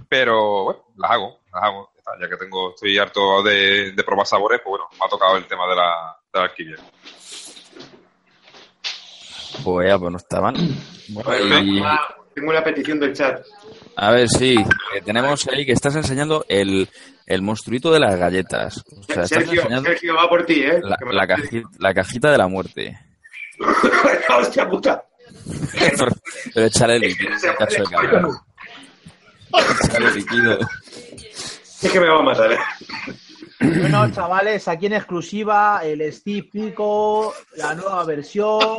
[0.10, 1.92] pero bueno, las hago, las hago.
[2.08, 5.10] Ya está, Ya que tengo, estoy harto de, de probar sabores, pues bueno, me ha
[5.10, 6.76] tocado el tema de la, de la alquimia.
[9.64, 10.56] Pues ya, pues no estaban.
[11.10, 11.82] Bueno, y-
[12.36, 13.42] Tengo una petición del chat.
[13.96, 14.56] a ver, sí,
[14.94, 16.88] que tenemos ahí que estás enseñando el,
[17.26, 18.84] el monstruito de las galletas.
[18.92, 20.80] O sea, estás Sergio, enseñando Sergio, va por ti, ¿eh?
[21.80, 23.00] la, cajita de la muerte.
[24.40, 25.04] ¡Hostia puta!
[26.54, 28.28] Pero échale el líquido, un cacho de cabra.
[29.90, 30.60] Sale líquido.
[31.82, 32.58] Es que me va a matar, ¿eh?
[33.60, 38.78] Bueno, chavales, aquí en exclusiva el Steve Pico, la nueva versión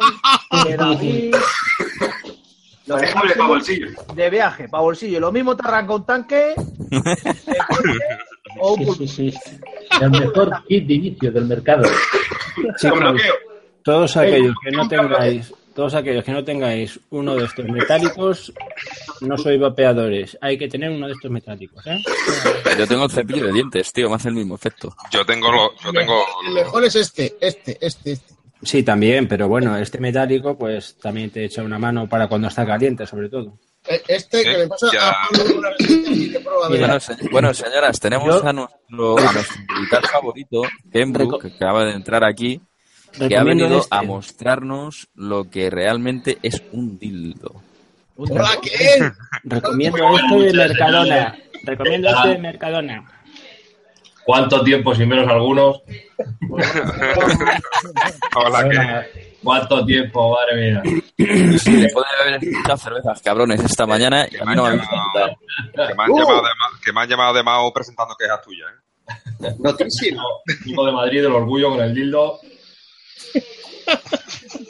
[0.64, 1.34] de David.
[2.86, 3.88] Lo Manejable mismo pa' bolsillo.
[4.14, 5.20] De viaje, para bolsillo.
[5.20, 6.98] Lo mismo te arranca un tanque de
[7.68, 7.98] coche
[8.60, 9.04] o un pulpo.
[10.00, 11.82] El mejor kit de inicio del mercado.
[12.80, 13.20] Chicos,
[13.82, 18.52] todos aquellos que no tengáis, todos aquellos que no tengáis uno de estos metálicos,
[19.20, 20.36] no sois vapeadores.
[20.40, 21.98] Hay que tener uno de estos metálicos, ¿eh?
[22.76, 24.92] Yo tengo el cepillo de dientes, tío, me hace el mismo efecto.
[25.12, 28.34] Yo tengo lo, yo tengo El mejor es este, este, este, este.
[28.60, 32.66] Sí, también, pero bueno, este metálico, pues también te echa una mano para cuando está
[32.66, 33.56] caliente, sobre todo.
[33.88, 35.10] Eh, Este que me pasa Ya.
[35.10, 36.40] a Pablo una resistencia.
[36.68, 41.84] Bueno, se- bueno, señoras, tenemos Yo- a nuestro, a nuestro militar favorito, Pembroke, que acaba
[41.84, 42.60] de entrar aquí,
[43.12, 43.94] que ha venido este.
[43.94, 47.62] a mostrarnos lo que realmente es un dildo.
[48.16, 49.10] Hola, ¿qué?
[49.44, 51.36] Recomiendo este de Mercadona.
[51.64, 53.12] Recomiendo este de Mercadona.
[54.24, 55.80] ¿Cuánto tiempo, sin menos algunos?
[58.36, 59.28] Hola, ¿qué?
[59.42, 60.82] ¿Cuánto tiempo, madre mía?
[61.58, 64.72] Sí, le pueden haber escuchado cervezas, cabrones, esta mañana no me.
[64.72, 64.84] Que
[65.94, 69.54] me han, llamado de, Ma- que me han llamado de Mao presentando quejas tuyas, ¿eh?
[69.60, 70.16] Noticia.
[70.64, 72.40] Tipo de Madrid, el orgullo con el dildo.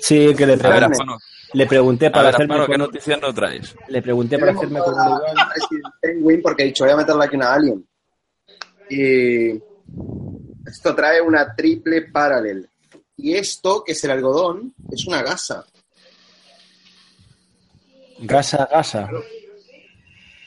[0.01, 1.19] Sí, que le A ver, pregunté, Aspano,
[1.53, 3.77] le pregunté a para ver, hacerme ¿qué con, noticias no traes?
[3.89, 5.21] le pregunté para hacerme con un
[6.01, 7.87] Penguin porque he dicho, voy a meterle aquí una Alien.
[8.91, 9.51] Y
[10.67, 12.69] esto trae una triple paralel.
[13.17, 15.65] Y esto, que es el algodón, es una gasa.
[18.21, 19.09] Gasa, gasa.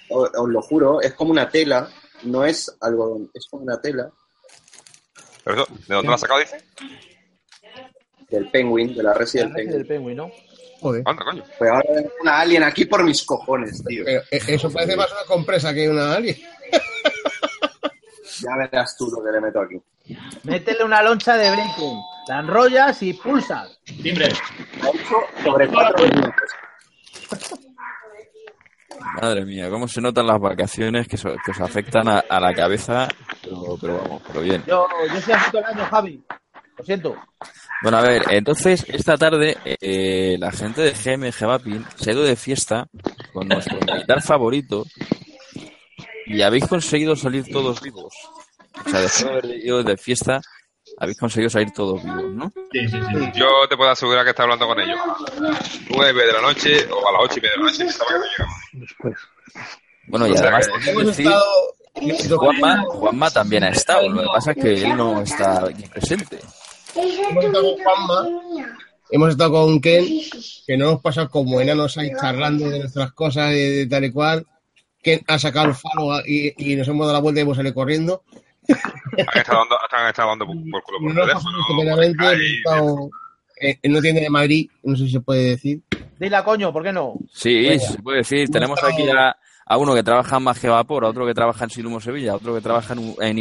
[0.10, 1.90] Os lo juro, es como una tela,
[2.24, 4.12] no es algodón, es como una tela
[5.44, 6.58] Pero eso, ¿De dónde lo has sacado, dice?
[8.32, 10.16] Del Penguin, de la Resident La Resident Penguin.
[10.16, 10.32] Penguin, ¿no?
[10.80, 11.04] Joder.
[11.06, 11.44] Anda, coño.
[11.60, 14.04] Pues ahora tengo una Alien aquí por mis cojones, tío.
[14.04, 16.38] Pero eh, eso parece más una compresa que una alien.
[18.40, 19.80] Ya verás tú lo que le meto aquí.
[20.44, 23.80] Métele una loncha de breaking, la enrollas y pulsas.
[24.02, 24.30] Timbre.
[25.44, 26.50] Sobre cuatro minutos.
[29.22, 32.54] Madre mía, cómo se notan las vacaciones que, so- que os afectan a, a la
[32.54, 33.08] cabeza,
[33.44, 34.64] pero, pero vamos, pero bien.
[34.66, 36.24] Yo, yo soy así todo el año, Javi.
[36.82, 37.16] Lo siento.
[37.84, 42.24] Bueno, a ver, entonces esta tarde eh, la gente de GMG Vaping se ha ido
[42.24, 42.88] de fiesta
[43.34, 44.84] con nuestro militar favorito
[46.26, 48.14] y habéis conseguido salir todos vivos.
[48.86, 50.42] O sea, después de haber ido de fiesta,
[50.98, 52.52] habéis conseguido salir todos vivos, ¿no?
[52.72, 53.32] Sí, sí, sí.
[53.36, 55.00] Yo te puedo asegurar que está hablando con ellos.
[55.38, 57.86] A las 9 de la noche o a las 8 y media de la noche
[57.86, 59.16] llegaba.
[60.08, 62.40] Bueno, y O sea, además que- tengo que Hemos decir, estado.
[62.40, 66.40] Juanma, Juanma también ha estado, lo que pasa es que él no está aquí presente.
[66.96, 68.28] Hemos estado con Juanma,
[69.12, 70.06] hemos estado con Ken,
[70.68, 74.12] que no nos pasa como enanos ahí charlando de nuestras cosas y de tal y
[74.12, 74.46] cual.
[75.02, 77.74] Ken ha sacado el faro y, y nos hemos dado la vuelta y hemos salido
[77.74, 78.24] corriendo.
[78.68, 79.76] Estado dando,
[80.16, 82.02] dando por, por culo por No teléfono.
[82.02, 83.10] estado
[83.58, 85.82] en en una tienda de Madrid, no sé si se puede decir.
[86.20, 87.14] Dila, coño, ¿por qué no?
[87.32, 87.80] Sí, Venga.
[87.84, 88.40] se puede decir.
[88.40, 89.36] Hemos Tenemos estado- aquí a,
[89.66, 92.36] a uno que trabaja en Magia Vapor, a otro que trabaja en Silumo Sevilla, a
[92.36, 93.40] otro que trabaja en, en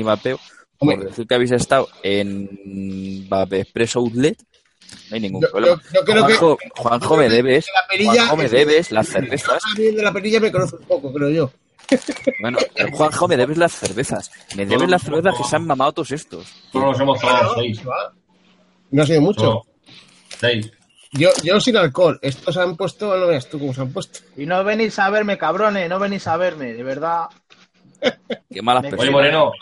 [0.80, 0.88] Ivapeo.
[0.88, 1.08] Por Hombre.
[1.10, 4.38] decir que habéis estado en Express Outlet,
[5.10, 5.82] no hay ningún Yo- problema.
[5.92, 9.62] yo- yo creo que- Juanjo, me debes, La perilla, Juanjo, me debes las cervezas.
[9.76, 11.50] De la perilla me conoce un poco, creo yo.
[12.40, 14.30] Bueno, pero Juanjo, me debes las cervezas.
[14.56, 16.46] Me debes las cervezas que se han mamado todos estos.
[16.72, 17.80] Solo nos hemos tomado seis.
[18.92, 19.62] No ha sido mucho.
[20.38, 20.70] Seis.
[21.12, 22.18] Yo, yo sin alcohol.
[22.22, 24.20] Estos se han puesto, no veas tú cómo se han puesto.
[24.36, 27.24] Y no venís a verme, cabrones, no venís a verme, de verdad.
[28.48, 29.02] Qué malas personas.
[29.02, 29.52] Oye, Moreno.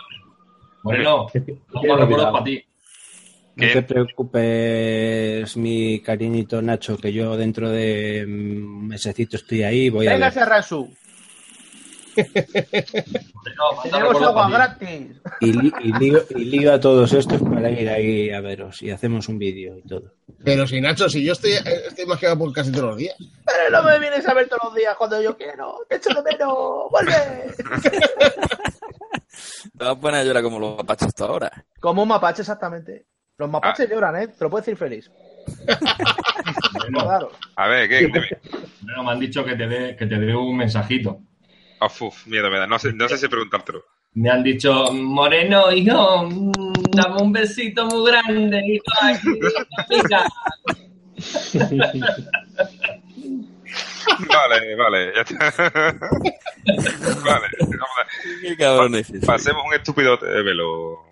[0.82, 1.26] Moreno.
[1.72, 2.64] Dos más recuerdos para ti.
[3.56, 9.90] No te preocupes, mi cariñito Nacho, que yo dentro de un mesecito estoy ahí.
[9.90, 10.36] Voy a Venga ver.
[10.36, 10.88] ese Rasu.
[13.82, 15.20] Tenemos agua gratis.
[15.40, 18.90] Y, li- y lío, y lío a todos estos para ir ahí a veros y
[18.90, 20.12] hacemos un vídeo y todo.
[20.44, 23.16] Pero si Nacho, si yo estoy, estoy más que por casi todos los días.
[23.44, 25.76] Pero no me vienes a ver todos los días cuando yo quiero.
[25.88, 26.54] Te echo de menos.
[26.90, 27.12] ¡Vuelve!
[29.78, 31.64] Te vas a poner a llorar como los apaches hasta ahora.
[31.80, 33.06] Como un mapache, exactamente.
[33.36, 34.28] Los mapaches lloran, ¿eh?
[34.28, 35.10] Te lo puedo decir feliz.
[37.56, 38.08] A ver, ¿qué?
[38.08, 41.20] Moreno, me han dicho que te dé que te dé un mensajito.
[41.80, 42.66] Uf, uf, miedo me da.
[42.66, 43.84] No sé, no sé si preguntártelo.
[44.14, 48.84] Me han dicho, Moreno, hijo, mm, dame un besito muy grande, hijo.
[49.88, 50.24] Amiga".
[54.28, 55.52] Vale, vale, ya está.
[57.24, 58.06] vale, vamos a-
[58.40, 59.12] Qué cabrones.
[59.26, 61.04] pasemos un estúpido eh, velo.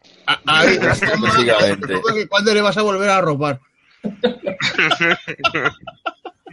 [0.47, 0.79] Ahí,
[1.21, 2.01] Básicamente.
[2.29, 3.61] ¿Cuándo le vas a volver a robar?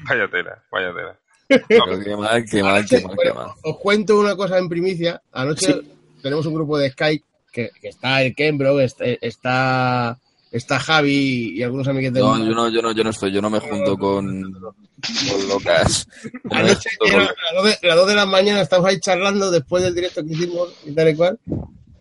[0.09, 1.17] Vaya tela, vaya tela.
[1.67, 3.47] Pero qué mal, qué mal, qué mal, qué mal.
[3.63, 5.21] Os cuento una cosa en primicia.
[5.31, 5.75] Anoche
[6.21, 10.17] tenemos un grupo de Skype que, que está el Kembro, está, está,
[10.51, 13.49] está Javi y algunos amiguetes No, yo no, yo no, yo no estoy, yo no
[13.49, 16.07] me junto con, con locas.
[16.43, 18.89] No Anoche junto era con- a las dos de- las dos de la mañana estábamos
[18.91, 21.39] ahí charlando después del directo que hicimos y tal y cual.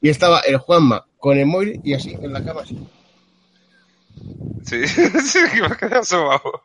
[0.00, 2.78] Y estaba el Juanma con el móvil y así, en la cama así.
[4.64, 6.62] Sí, sí, que me quedé asomado.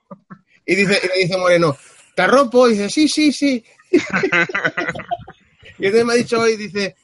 [0.65, 1.75] Y dice, y le dice Moreno,
[2.17, 2.67] ¿te arropo?
[2.67, 3.63] Y dice, sí, sí, sí.
[3.91, 6.95] y entonces me ha dicho hoy, dice,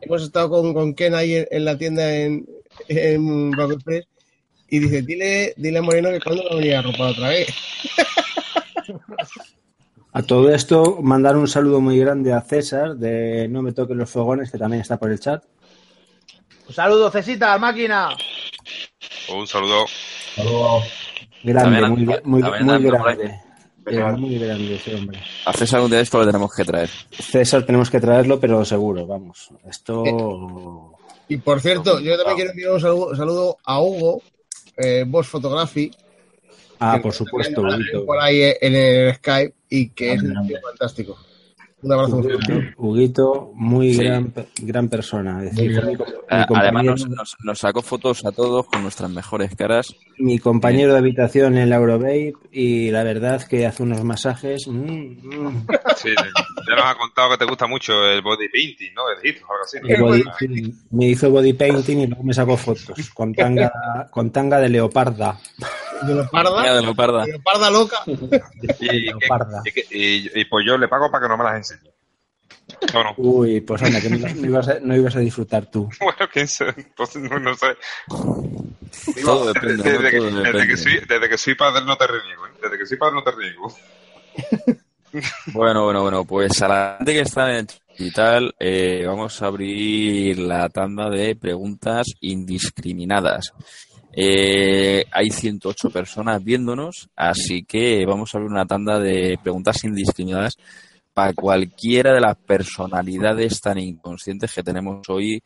[0.00, 2.46] hemos estado con, con Ken ahí en, en la tienda en,
[2.86, 3.50] en
[3.84, 4.06] Press,
[4.68, 7.48] y dice, dile, dile a Moreno que cuando va a venir a arropar otra vez.
[10.12, 14.10] A todo esto, mandar un saludo muy grande a César de No me toquen los
[14.10, 15.44] fogones, que también está por el chat.
[16.66, 18.08] Un saludo, Cesita, máquina.
[19.32, 19.84] Un saludo.
[21.44, 23.16] Grande, También muy, muy, muy anda por ahí.
[23.16, 23.40] grande.
[23.90, 25.20] Es muy grande ese hombre.
[25.44, 26.90] A César algún día de esto lo tenemos que traer.
[27.10, 29.50] César tenemos que traerlo, pero seguro, vamos.
[29.68, 30.96] Esto...
[31.28, 34.20] Y por cierto, yo también quiero enviar un saludo, saludo a Hugo,
[34.76, 35.92] eh, Boss Photography,
[36.82, 37.62] Ah, por supuesto,
[38.06, 41.18] por ahí en el Skype y que es un tío fantástico.
[41.82, 42.16] Un abrazo.
[42.18, 44.04] Huguito, Huguito, muy Sí.
[44.04, 45.42] gran, gran persona.
[45.44, 48.66] Es decir, fue mi, co- mi Ah, Además nos, nos- nos sacó fotos a todos
[48.66, 49.94] con nuestras mejores caras.
[50.18, 54.68] mi compañero de habitación en la Eurobabe y la verdad que hace unos masajes.
[54.68, 55.66] mm, mm.
[55.96, 56.10] Sí,
[56.68, 59.02] ya nos ha contado que te gusta mucho el body painting, ¿no?
[59.10, 59.78] El hit o algo así.
[59.82, 59.88] ¿no?
[59.88, 63.72] El body- sí, me hizo body painting y luego me sacó fotos con tanga,
[64.10, 65.38] con tanga de leoparda.
[66.02, 67.24] De leoparda, Mira, de leoparda.
[67.24, 67.96] de leoparda loca.
[68.80, 69.62] Y, leoparda.
[69.64, 71.90] y que- y- y pues yo le pago para que no me las enseñe.
[72.94, 73.14] ¿O no?
[73.18, 75.88] Uy, pues anda, que no, no ibas a, no ibas a disfrutar tú.
[76.00, 76.74] Bueno, quién sabe.
[76.78, 77.76] Entonces, no, no sé.
[79.24, 80.10] Todo depende, Desde, ¿no?
[80.10, 80.68] que, Todo desde depende.
[80.68, 82.46] que soy, desde que soy padre no te reniego.
[82.46, 82.50] ¿eh?
[82.62, 83.74] Desde que soy padre no te reniego.
[85.46, 89.02] Bueno, bueno, bueno, pues a la gente que está en el chat y tal, eh,
[89.04, 93.52] vamos a abrir la tanda de preguntas indiscriminadas.
[94.12, 100.56] Eh, hay 108 personas viéndonos, así que vamos a abrir una tanda de preguntas indiscriminadas
[101.14, 105.42] para cualquiera de las personalidades tan inconscientes que tenemos hoy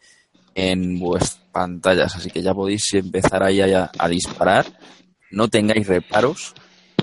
[0.55, 2.17] en vuestras pantallas.
[2.17, 4.67] Así que ya podéis empezar ahí a, a disparar.
[5.31, 6.55] No tengáis reparos.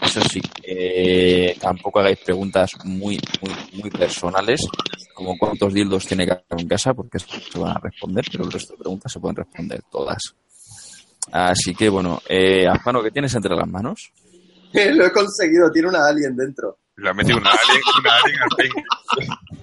[0.01, 4.66] Eso sí, eh, tampoco hagáis preguntas muy, muy, muy personales,
[5.14, 8.74] como cuántos dildos tiene cada en casa, porque se van a responder, pero el resto
[8.74, 10.36] de preguntas se pueden responder todas.
[11.32, 14.11] Así que bueno, eh, Aspano, ¿qué tienes entre las manos?
[14.74, 16.78] Lo he conseguido, tiene una alien dentro.
[16.97, 18.84] Le ha metido una alien, una alien al peine.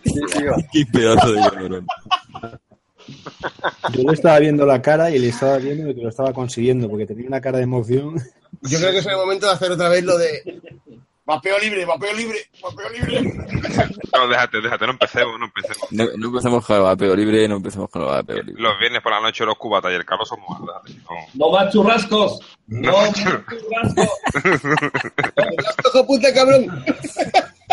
[0.04, 0.56] Sí, sí, va.
[0.72, 1.86] Qué pedazo de cabrón.
[3.94, 6.88] Yo le estaba viendo la cara y le estaba viendo de que lo estaba consiguiendo,
[6.88, 8.16] porque tenía una cara de emoción.
[8.62, 10.60] Yo creo que es el momento de hacer otra vez lo de
[11.28, 13.20] vapeo libre, vapeo libre, vapeo libre.
[14.16, 15.92] No, déjate, déjate, no empecemos, no empecemos.
[15.92, 18.62] No, no empecemos con el vapeo libre, no empecemos con el vapeo libre.
[18.62, 21.16] Los viernes por la noche los cubatas y el calor son muy déjate, no.
[21.34, 22.40] No más churrascos.
[22.68, 24.08] No más churrascos.
[25.86, 26.84] ¡Hijo puta, cabrón!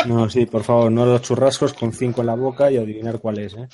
[0.05, 3.39] No, sí, por favor, no los churrascos con cinco en la boca y adivinar cuál
[3.39, 3.69] es, ¿eh?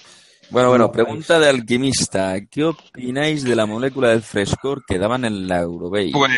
[0.51, 2.35] Bueno, bueno, pregunta de alquimista.
[2.51, 6.11] ¿Qué opináis de la molécula del frescor que daban en la Eurobay?
[6.11, 6.29] Pues,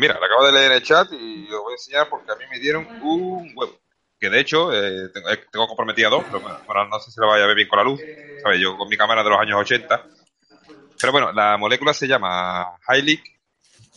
[0.00, 2.34] mira, le acabo de leer en el chat y lo voy a enseñar porque a
[2.34, 3.78] mí me dieron un huevo.
[4.18, 7.28] Que de hecho, eh, tengo, eh, tengo comprometido dos, pero bueno, no sé si lo
[7.28, 8.00] vaya a ver bien con la luz.
[8.42, 8.60] ¿sabes?
[8.60, 10.04] Yo con mi cámara de los años 80.
[11.00, 13.37] Pero bueno, la molécula se llama Hylic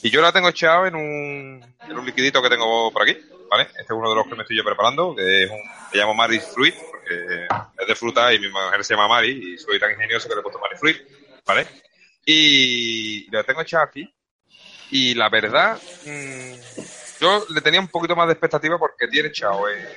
[0.03, 3.17] y yo la tengo echado en un, en un liquidito que tengo por aquí,
[3.49, 3.63] ¿vale?
[3.63, 5.59] Este es uno de los que me estoy yo preparando, que es un,
[5.93, 7.47] llamo Mari Fruit, porque
[7.79, 10.39] es de fruta y mi mujer se llama Mari y soy tan ingenioso que le
[10.39, 10.97] he puesto Mari Fruit,
[11.45, 11.67] ¿vale?
[12.25, 14.11] Y lo tengo echado aquí
[14.91, 16.53] y la verdad, mm,
[17.19, 19.87] yo le tenía un poquito más de expectativa porque tiene echado en,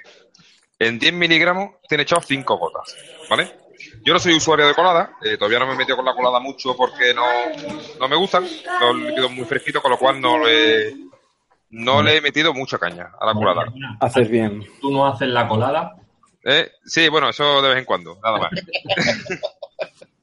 [0.78, 2.96] en 10 miligramos, tiene echado 5 gotas,
[3.30, 3.63] ¿vale?
[4.04, 6.38] Yo no soy usuario de colada, eh, todavía no me he metido con la colada
[6.40, 7.24] mucho porque no,
[8.00, 8.44] no me gustan,
[8.80, 10.94] los líquidos muy fresquitos, con lo cual no le,
[11.70, 13.64] no le he metido mucha caña a la colada.
[14.00, 14.64] Haces bien.
[14.80, 15.94] Tú no haces la colada.
[16.44, 18.50] Eh, sí, bueno, eso de vez en cuando, nada más.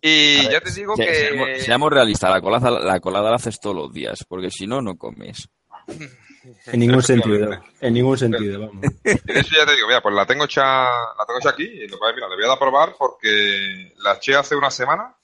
[0.01, 1.13] y ya te digo Se- que...
[1.15, 4.81] Seamos, seamos realistas, la colada, la colada la haces todos los días, porque si no,
[4.81, 5.47] no comes.
[6.43, 7.61] En ningún sentido.
[7.79, 8.85] En ningún sentido, vamos.
[9.03, 11.97] Eso ya te digo, mira, pues la tengo hecha, la tengo hecha aquí y lo
[12.15, 15.15] mira, le voy a dar a probar porque la eché hace una semana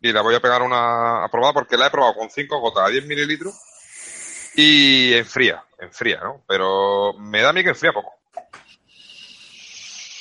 [0.00, 2.86] y la voy a pegar una a probar porque la he probado con 5 gotas
[2.86, 3.54] a 10 mililitros
[4.54, 6.42] y enfría, enfría, ¿no?
[6.46, 8.14] Pero me da a mí que enfría poco.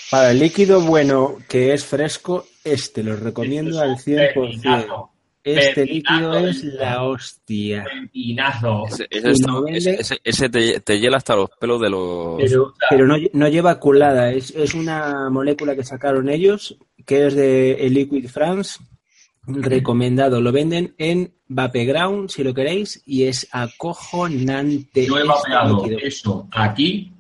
[0.10, 5.10] Para el líquido bueno que es fresco, este lo recomiendo al 100%.
[5.56, 7.86] Este líquido es la hostia.
[7.86, 8.86] Pepinazo.
[8.88, 11.90] Ese, ese está- lo vende- ese- ese- ese te, te hiela hasta los pelos de
[11.90, 12.38] los...
[12.42, 17.36] Pero, pero no, no lleva culada, es, es una molécula que sacaron ellos, que es
[17.36, 18.80] de el Liquid France,
[19.48, 20.42] recomendado.
[20.42, 25.06] Lo venden en Vapeground, si lo queréis, y es acojonante.
[25.06, 27.12] Yo he este vapeado eso aquí.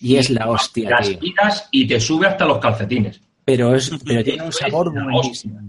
[0.00, 1.32] Y es la hostia, Las tío.
[1.70, 3.20] y te sube hasta los calcetines.
[3.44, 5.60] Pero, es, pero tiene un sabor buenísimo.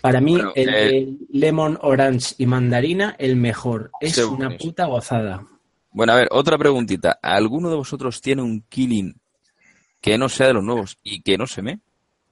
[0.00, 3.90] Para mí, Bueno, el, eh, el lemon orange y mandarina, el mejor.
[4.00, 5.46] Es una puta gozada.
[5.90, 7.18] Bueno, a ver, otra preguntita.
[7.20, 9.14] ¿Alguno de vosotros tiene un killing
[10.00, 11.80] que no sea de los nuevos y que no se me?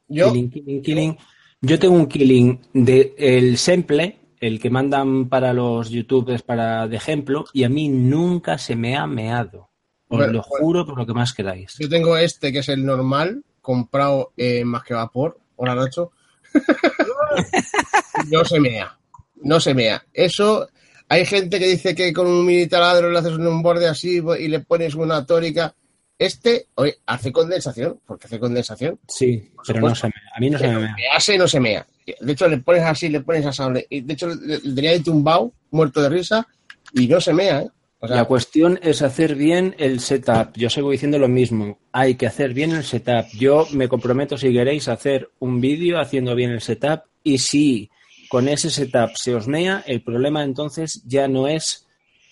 [0.09, 1.19] Yo, Killing, killing, killing.
[1.61, 6.97] Yo tengo un killing de el simple, el que mandan para los youtubers para de
[6.97, 9.69] ejemplo, y a mí nunca se me ha meado.
[10.09, 10.65] Os Bueno, lo bueno.
[10.65, 11.77] juro por lo que más queráis.
[11.79, 15.39] yo tengo este que es el normal, comprado en Más que Vapor.
[15.57, 16.13] Hola, Nacho.
[18.31, 18.97] no se mea.
[19.43, 20.05] No se mea.
[20.13, 20.69] Eso,
[21.09, 24.49] hay gente que dice que con un mini taladro le haces un borde así y
[24.49, 25.75] le pones una tórica.
[26.19, 28.99] Este, oye, hace condensación, porque hace condensación.
[29.09, 30.95] Sí, pero no se me, a mí no se me mea.
[31.17, 31.87] hace no se mea.
[32.21, 33.87] De hecho, le pones así, le pones a sable.
[33.89, 36.47] De hecho, le, le tenía ahí tumbado, muerto de risa,
[36.93, 37.71] y no se mea, ¿eh?
[38.03, 40.57] La cuestión es hacer bien el setup.
[40.57, 41.79] Yo sigo diciendo lo mismo.
[41.93, 43.27] Hay que hacer bien el setup.
[43.39, 47.03] Yo me comprometo, si queréis, a hacer un vídeo haciendo bien el setup.
[47.23, 47.91] Y si
[48.31, 51.87] con ese setup se os mea, el problema entonces ya no es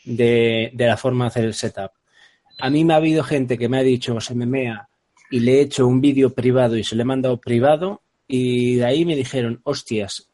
[0.06, 1.90] de, de la forma de hacer el setup.
[2.60, 4.88] A mí me ha habido gente que me ha dicho se me mea
[5.30, 8.86] y le he hecho un vídeo privado y se le he mandado privado y de
[8.86, 10.30] ahí me dijeron, hostias,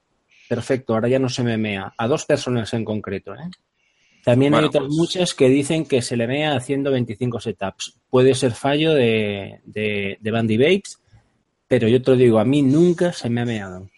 [0.48, 1.92] perfecto, ahora ya no se me mea.
[1.98, 3.50] A dos personas en concreto, ¿eh?
[4.24, 7.98] También hay otras pues- muchas que dicen que se le mea haciendo 25 setups.
[8.08, 10.98] Puede ser fallo de, de, de Bandy Babes,
[11.68, 13.88] pero yo te lo digo, a mí nunca se me ha meado.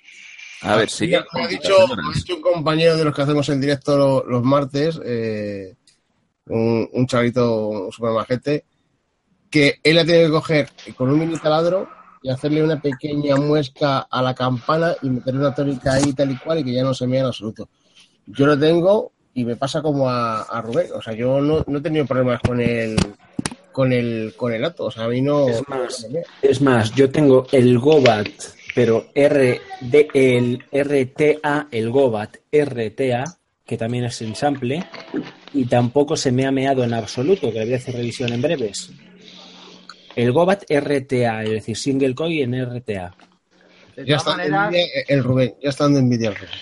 [0.62, 1.06] A ver, sí.
[1.06, 1.74] Me ha dicho,
[2.34, 5.74] un compañero de los que hacemos en directo lo- los, martes, eh,
[6.46, 8.64] un, un chavito super majete,
[9.50, 11.88] que él ha tenido que coger con un mini taladro
[12.22, 16.36] y hacerle una pequeña muesca a la campana y meter una tónica ahí tal y
[16.36, 17.68] cual y que ya no se mea en absoluto.
[18.26, 21.78] Yo lo tengo y me pasa como a, a Rubén, o sea, yo no, no
[21.78, 22.96] he tenido problemas con el
[23.70, 26.06] con el con el ato, o sea, a mí no, Es más.
[26.40, 28.28] Es más, yo tengo el Gobat,
[28.74, 33.24] pero R de el RTA, el Gobat RTA,
[33.66, 34.82] que también es en sample,
[35.52, 38.40] y tampoco se me ha meado en absoluto, que le voy a hacer revisión en
[38.40, 38.90] breves.
[40.14, 43.14] El Gobat RTA, es decir, single coil en RTA.
[43.96, 44.74] De Ya está maneras,
[45.08, 46.54] el Rubén, ya está dando envidia el Rubén.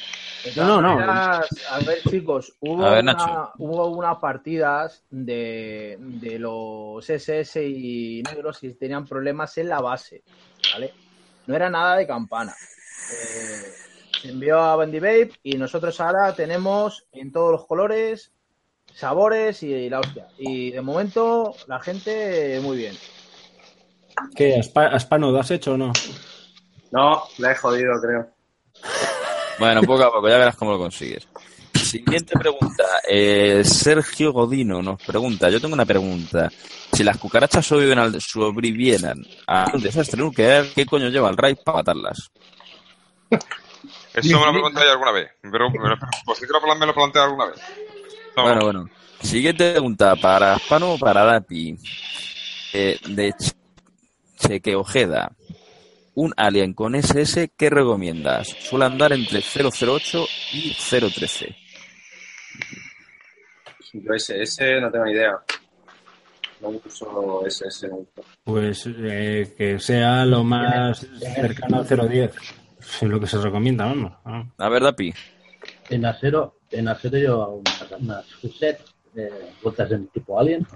[0.57, 1.13] No, no, no.
[1.13, 3.53] A ver, chicos, hubo, A ver, una- Nacho.
[3.59, 10.23] hubo unas partidas de, de los SS y negros que tenían problemas en la base,
[10.73, 10.93] ¿vale?
[11.47, 12.55] No era nada de campana.
[13.13, 13.73] Eh,
[14.23, 18.33] se envió a Bandy Babe y nosotros ahora tenemos en todos los colores,
[18.95, 20.29] sabores y la hostia.
[20.39, 22.97] Y de momento la gente muy bien.
[24.37, 24.57] ¿Qué?
[24.59, 25.93] ¿Aspa- ¿Aspano lo has hecho o no?
[26.93, 28.31] No, la he jodido, creo.
[29.59, 31.27] Bueno, poco a poco, ya verás cómo lo consigues.
[31.75, 32.85] Siguiente pregunta.
[33.09, 36.51] Eh, Sergio Godino nos pregunta, yo tengo una pregunta.
[36.93, 41.57] Si las cucarachas sobreviven al, sobrevivieran a un desastre nuclear, ¿qué coño lleva el raid
[41.65, 42.31] para matarlas?
[44.15, 45.31] Eso me lo ya alguna vez.
[45.43, 47.61] Pero, pero ¿por qué te lo, me lo planteé alguna vez?
[48.37, 48.91] No, Bueno, bueno.
[49.21, 51.77] Siguiente pregunta para Spano o para Dapi.
[52.73, 53.55] Eh, de Ch-
[54.39, 55.33] Cheque Ojeda.
[56.17, 58.49] Un alien con SS, ¿qué recomiendas?
[58.49, 61.57] Suele andar entre 008 y 013.
[63.95, 65.39] Yo SS no tengo ni idea.
[66.61, 68.23] No uso SS nunca.
[68.45, 72.33] Pues eh, que sea lo más cercano al 010.
[72.79, 74.13] Es lo que se recomienda, vamos.
[74.25, 74.45] Ah.
[74.59, 75.13] A ver, Dapi.
[75.91, 78.81] En acero, en acero yo hago unas, unas fuset
[79.17, 80.67] eh, vueltas en tipo alien.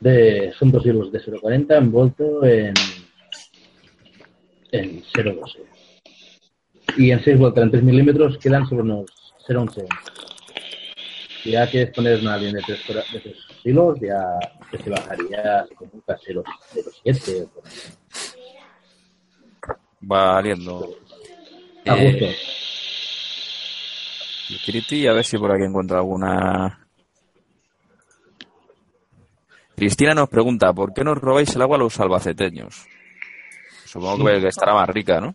[0.00, 2.74] De, son dos hilos de 0.40 envuelto en,
[4.76, 5.58] en 0.12.
[6.98, 9.06] Y en 6 vueltas en 3 milímetros quedan sobre unos
[9.48, 9.86] 0.11.
[11.42, 14.22] Si ya quieres poner un alien de 3, de tres hilos, ya
[14.70, 17.42] que se bajaría como un 0.07.
[17.42, 17.72] o por ahí.
[20.00, 20.96] Valiendo.
[21.86, 22.24] A gusto.
[22.24, 22.36] Eh,
[24.64, 26.86] Criti, a ver si por aquí encuentro alguna.
[29.76, 32.86] Cristina nos pregunta, ¿por qué nos robáis el agua a los albaceteños?
[33.96, 35.34] Supongo que estará más rica, ¿no?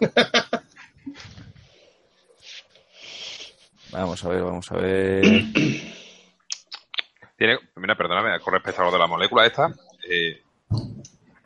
[3.90, 5.22] Vamos a ver, vamos a ver.
[7.36, 9.72] Tiene, mira, perdóname, con respecto a lo de la molécula esta,
[10.08, 10.42] eh,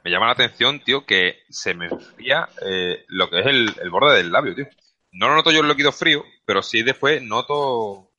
[0.03, 3.91] me llama la atención, tío, que se me enfría eh, lo que es el, el
[3.91, 4.67] borde del labio, tío.
[5.13, 8.11] No lo noto yo en líquido frío, pero sí después noto.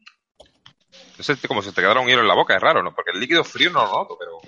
[1.17, 2.93] No sé, como si te quedara un hielo en la boca, es raro, ¿no?
[2.93, 4.39] Porque el líquido frío no lo noto, pero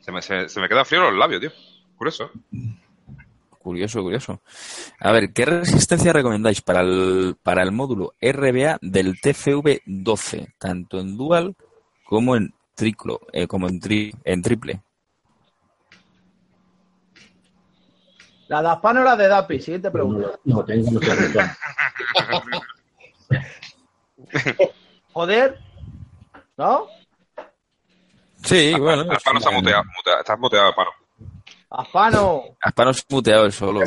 [0.00, 1.52] se me, se, se me queda frío los labios, tío.
[1.96, 2.30] Curioso.
[3.60, 4.40] Curioso, curioso.
[5.00, 11.18] A ver, ¿qué resistencia recomendáis para el, para el módulo RBA del TFV12, tanto en
[11.18, 11.54] dual
[12.06, 14.80] como en triclo, eh, como en, tri- en triple?
[18.48, 19.60] La de Aspano o la de Dapi.
[19.60, 20.30] Siguiente pregunta.
[20.44, 21.00] No, tengo no.
[25.12, 25.58] Joder.
[26.56, 26.86] ¿No?
[28.42, 29.04] Sí, bueno.
[29.12, 30.90] Aspano se ha muteado, mutea- estás muteado, Aspano.
[31.70, 32.42] Aspano.
[32.60, 33.80] Aspano se ha muteado el solo.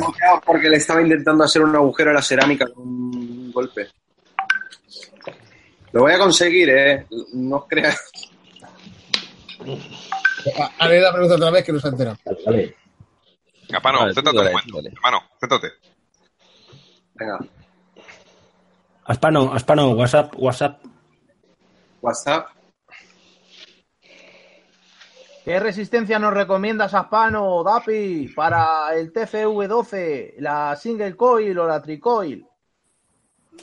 [0.44, 3.88] Porque le estaba intentando hacer un agujero a la cerámica con un golpe.
[5.92, 7.06] Lo voy a conseguir, ¿eh?
[7.34, 8.10] No os creas.
[10.78, 12.16] Haré la pregunta otra vez que no se ha enterado.
[12.46, 12.76] Vale.
[13.72, 14.78] Aspano, Vale, un momento.
[14.78, 15.22] Hermano.
[17.14, 17.38] Venga,
[19.04, 20.82] Aspano, Aspano, WhatsApp, WhatsApp.
[22.00, 22.48] WhatsApp.
[25.44, 31.82] ¿Qué resistencia nos recomiendas, Aspano o Dapi, para el TFV12, la single coil o la
[31.82, 32.46] tricoil?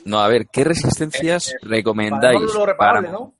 [0.04, 3.34] No, a ver, ¿qué resistencias recomendáis Para el módulo para reparable, ¿no?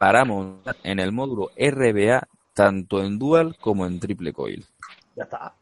[0.00, 4.66] para montar en el módulo RBA tanto en dual como en triple coil?
[5.14, 5.54] Ya está.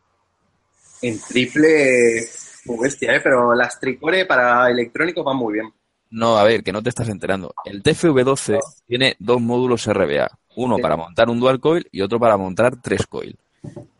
[1.02, 2.26] En triple.
[2.64, 3.20] Muy bestia, ¿eh?
[3.22, 5.70] Pero las tricore para electrónicos van muy bien.
[6.10, 7.52] No, a ver, que no te estás enterando.
[7.64, 10.82] El TFV12 tiene dos módulos RBA, uno Sí.
[10.82, 13.36] para montar un dual coil y otro para montar tres coil.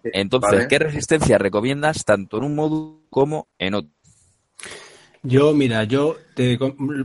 [0.03, 0.69] Entonces, vale.
[0.69, 3.91] ¿qué resistencia recomiendas tanto en un módulo como en otro?
[5.23, 6.59] Yo, mira, yo te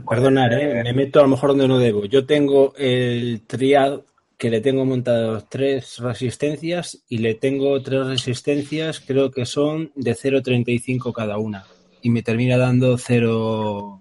[0.06, 0.82] perdonar, ¿eh?
[0.84, 2.04] me meto a lo mejor donde no debo.
[2.04, 4.00] Yo tengo el triad
[4.36, 10.14] que le tengo montado tres resistencias y le tengo tres resistencias, creo que son de
[10.14, 11.64] 0.35 cada una.
[12.02, 14.00] Y me termina dando 0.10,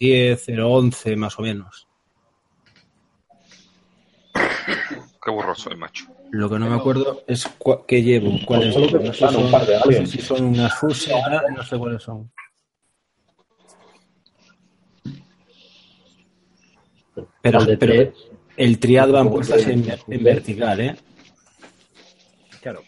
[0.00, 1.87] 0.11 más o menos.
[5.28, 6.06] Qué burro soy, macho.
[6.30, 9.76] Lo que no me acuerdo es cua- qué llevo, cuáles no sé, son, par de
[9.76, 11.14] no sé si son unas fuses,
[11.54, 12.32] no sé cuáles son.
[17.42, 18.12] Pero, El pero
[18.56, 19.84] el triad van puestas en,
[20.22, 20.96] vertical, ¿eh?
[22.62, 22.82] Claro.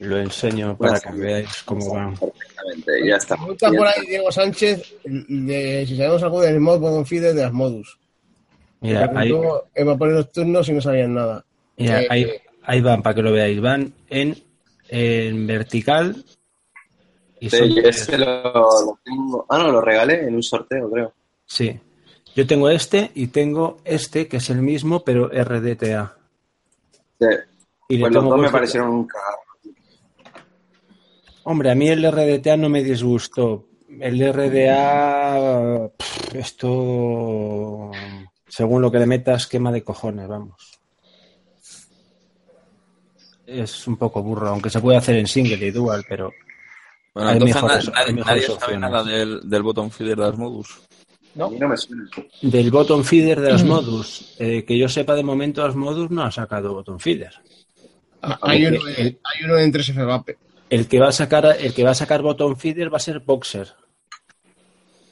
[0.00, 2.16] Lo enseño para que veáis cómo van.
[2.16, 3.36] Perfectamente, ya está.
[3.36, 8.00] Pregunta por ahí Diego Sánchez de si sabemos algo del mod feeder de las modus.
[8.84, 9.32] Mira, ahí,
[9.74, 11.44] Eva por los turnos y no sabían nada.
[11.78, 12.30] mira, Eh, ahí,
[12.64, 13.60] ahí van, para que lo veáis.
[13.60, 14.36] Van en,
[14.88, 16.22] en vertical
[17.40, 19.46] y Sí, son ese lo, lo tengo.
[19.48, 21.12] Ah, no, lo regalé en un sorteo, creo.
[21.46, 21.80] Sí.
[22.36, 26.16] Yo tengo este y tengo este, que es el mismo, pero RDTA.
[27.20, 27.26] Sí.
[27.88, 29.08] Y Pues los dos me parecieron un.
[31.44, 33.66] Hombre, a mí el RDTA no me disgustó.
[34.00, 37.90] El RDA, pff, esto,
[38.56, 40.78] según lo que le metas, quema de cojones, vamos.
[43.46, 46.32] Es un poco burro, aunque se puede hacer en single y dual, pero
[47.12, 48.80] Bueno, hay entonces mejores, na- hay nadie, mejores nadie sabe opciones.
[48.80, 50.80] nada del, del bottom feeder de las modus.
[51.38, 52.08] A mí no me suena.
[52.42, 56.22] Del bottom feeder de las modus, eh, que yo sepa de momento las modus no
[56.22, 57.34] han sacado bottom feeder.
[58.22, 60.28] Ah, hay, el uno, hay uno en 3 FVAP.
[60.70, 63.18] El que va a sacar, el que va a sacar bottom feeder va a ser
[63.20, 63.74] Boxer.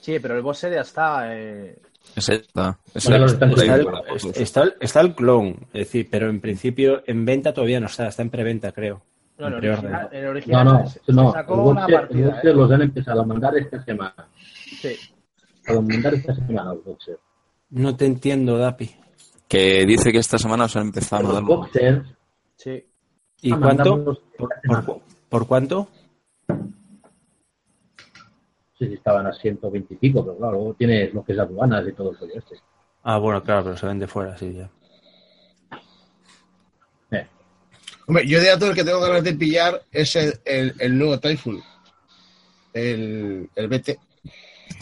[0.00, 1.36] Sí, pero el boss ya está.
[1.36, 1.76] eh,
[2.16, 2.78] Ese está.
[3.08, 3.52] Bueno, está el,
[4.36, 8.08] está el- está el clon, es decir, pero en principio en venta todavía no está,
[8.08, 9.02] está en preventa, creo.
[9.38, 9.94] No, el En preorden.
[9.94, 11.26] original, el No, original no, se, se no.
[11.28, 12.40] El sacó una boxer, el partida.
[12.42, 12.54] ¿eh?
[12.54, 14.28] los han empezado a mandar esta semana.
[14.80, 14.94] Sí.
[15.68, 17.18] A mandar esta semana los boxers.
[17.70, 18.90] No te entiendo, Dapi.
[19.48, 22.06] Que dice que esta semana se han empezado a Los dar boxers
[22.56, 22.84] Sí.
[23.40, 23.66] ¿Y cuánto?
[23.96, 24.86] mandamos ¿Por, esta semana.
[24.86, 25.00] por-
[25.30, 25.88] por cuánto?
[28.82, 31.86] Sé si estaban a 120 y pico, pero claro, luego tienes lo que es aduanas
[31.86, 32.56] y todo el rollo este.
[33.04, 34.68] Ah, bueno, claro, pero se vende fuera, sí, ya.
[37.12, 37.26] Eh,
[38.08, 41.20] Hombre, yo de datos el que tengo ganas de pillar es el, el, el nuevo
[41.20, 41.62] Typhoon.
[42.72, 43.98] El, el BT.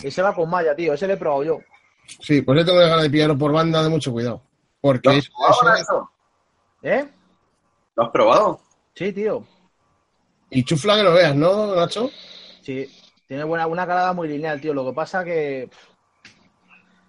[0.03, 0.95] Ese va con malla, tío.
[0.95, 1.59] Ese le he probado yo.
[2.23, 4.41] Sí, pues yo tengo ganas de pillarlo por banda de mucho cuidado.
[4.81, 6.11] Porque ¿Lo has es, probado, es- Nacho?
[6.83, 7.09] ¿Eh?
[7.97, 8.61] ¿Lo has probado?
[8.95, 9.45] Sí, tío.
[10.51, 12.11] y chufla que lo veas, ¿no, Nacho?
[12.63, 12.89] Sí.
[13.31, 14.75] Tiene buena, una calada muy lineal, tío.
[14.75, 15.71] Lo que pasa que.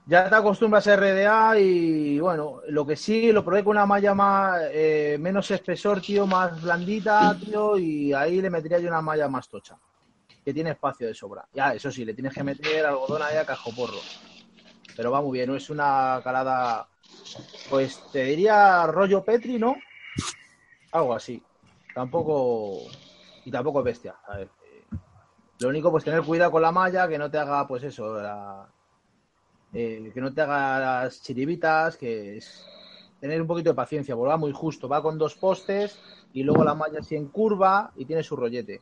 [0.05, 4.13] Ya te acostumbras a RDA y bueno, lo que sí, lo probé con una malla
[4.13, 9.27] más, eh, menos espesor, tío, más blandita, tío, y ahí le metería yo una malla
[9.29, 9.79] más tocha,
[10.45, 11.43] que tiene espacio de sobra.
[11.55, 13.97] Ya, eso sí, le tienes que meter algodón ahí a cajoporro.
[14.95, 16.87] Pero va muy bien, no es una calada,
[17.67, 19.75] pues te diría rollo Petri, ¿no?
[20.91, 21.41] Algo así.
[21.95, 22.91] Tampoco,
[23.43, 24.60] y tampoco es bestia, a ver.
[25.61, 28.67] Lo único, pues tener cuidado con la malla, que no te haga, pues eso, la-
[29.73, 32.65] eh, que no te haga las chiribitas, que es
[33.19, 35.99] tener un poquito de paciencia, porque va muy justo, va con dos postes
[36.33, 38.81] y luego la malla así en curva y tiene su rollete.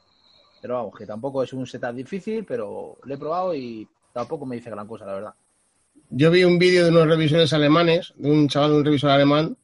[0.62, 4.56] Pero vamos, que tampoco es un setup difícil, pero lo he probado y tampoco me
[4.56, 5.34] dice gran cosa, la verdad.
[6.12, 9.58] Yo vi un vídeo de unos revisores alemanes, de un chaval, un revisor alemán,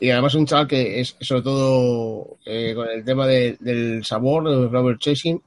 [0.00, 4.44] y además un chaval que es sobre todo eh, con el tema de- del sabor,
[4.48, 5.40] del Robert Chasing,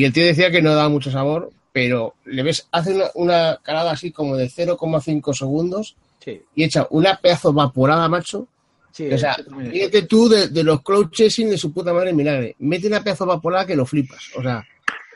[0.00, 3.58] y el tío decía que no da mucho sabor, pero le ves, hace una, una
[3.62, 6.42] calada así como de 0,5 segundos Sí.
[6.54, 8.46] y echa una pedazo vaporada, macho.
[8.92, 9.36] Sí, o sea,
[9.70, 12.54] fíjate tú de, de los cloud chasing de su puta madre milagre.
[12.58, 14.24] Mete una pedazo vaporada que lo flipas.
[14.36, 14.64] O sea,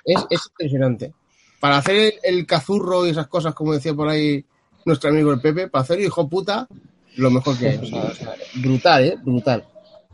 [0.04, 1.12] es, es impresionante.
[1.60, 4.44] Para hacer el, el cazurro y esas cosas, como decía por ahí
[4.84, 6.66] nuestro amigo el Pepe, para hacer hijo puta,
[7.16, 7.76] lo mejor que hay.
[7.78, 9.16] O sea, o sea, brutal, ¿eh?
[9.22, 9.64] Brutal.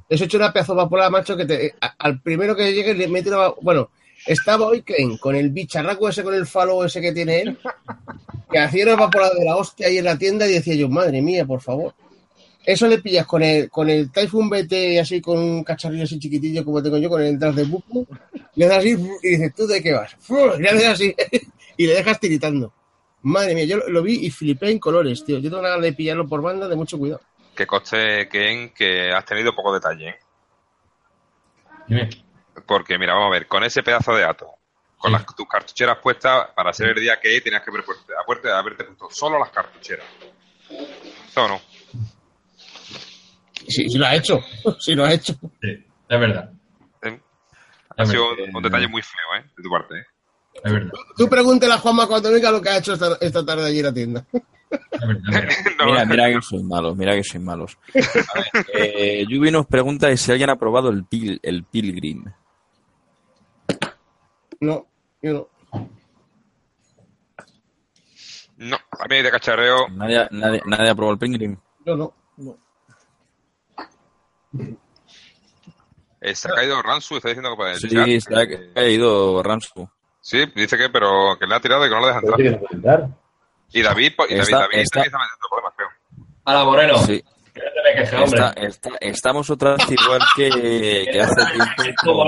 [0.09, 3.29] Eso hecho una pedazo vaporada, macho, que te, a- al primero que llegue le mete
[3.29, 3.51] una...
[3.61, 3.91] Bueno,
[4.27, 7.59] estaba hoy Ken con el bicharraco ese, con el falo ese que tiene él,
[8.51, 11.23] que hacía una vaporada de la hostia ahí en la tienda y decía yo, madre
[11.23, 11.95] mía, por favor.
[12.65, 16.65] Eso le pillas con el, con el Typhoon BT así con un cacharrillo así chiquitillo
[16.65, 18.07] como tengo yo con el detrás de buco,
[18.55, 20.17] le das así y dices, ¿tú de qué vas?
[20.59, 21.15] Y le haces así
[21.77, 22.73] y le dejas tiritando.
[23.23, 25.39] Madre mía, yo lo, lo vi y flipé en colores, tío.
[25.39, 27.21] Yo tengo ganas de pillarlo por banda de mucho cuidado.
[27.55, 30.15] Que coste, Ken, que has tenido poco detalle.
[31.89, 32.09] ¿eh?
[32.69, 34.47] Porque, mira, vamos a ver, con ese pedazo de ato,
[34.99, 38.51] con las, tus cartucheras puestas, para ser el día que tenías que haber puesto- haberte,
[38.53, 40.05] haberte puesto solo las cartucheras.
[41.29, 41.61] ¿Eso o no?
[43.67, 44.39] Sí, sí lo ha hecho.
[44.79, 45.33] Sí lo ha hecho.
[45.63, 46.53] Es verdad.
[47.97, 49.45] Ha sido un, un detalle muy feo, ¿eh?
[49.57, 50.05] De tu parte, ¿eh?
[50.63, 50.93] Es verdad.
[51.17, 53.85] Tú pregúntale a Juanma cuando venga lo que ha hecho esta, esta tarde allí en
[53.87, 54.25] la tienda.
[55.01, 57.79] Mira, mira que sois malos, mira que sois malos.
[57.95, 62.25] A ver, eh, Yubi nos pregunta si alguien ha probado el, pil, el Pilgrim.
[64.61, 64.87] No,
[65.23, 65.49] yo no.
[68.57, 69.89] No, a mí de cacharreo.
[69.91, 71.57] ¿Nadie, nadie, nadie ha probado el Pilgrim?
[71.87, 72.15] Yo no.
[76.21, 79.89] eh, se ha caído Ransu, está diciendo que puede Sí, se ha caído Ransu.
[80.21, 82.43] Sí, dice que, pero que le ha tirado y que no le deja Pero sí
[82.43, 83.09] que no entrar.
[83.73, 85.89] Y David, y David, Está- David está- también está metiendo problemas, creo.
[86.45, 86.99] A la Moreno.
[86.99, 87.23] Sí.
[87.95, 92.25] Está- está- estamos otra vez igual que, que hace tiempo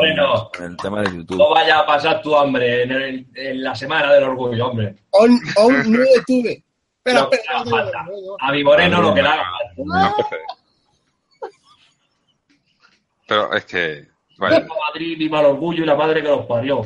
[0.56, 1.38] con el tema de YouTube.
[1.38, 4.94] No vaya a pasar tu hambre en, el- en la semana del orgullo, hombre.
[5.10, 6.62] On, on no detuve.
[7.04, 8.06] Espera, espera.
[8.40, 9.44] A mi Moreno lo que le haga
[9.76, 10.36] empecé.
[13.26, 14.08] Pero es que.
[14.38, 16.82] Vale, Viva Madrid, viva el orgullo y la madre que los parió.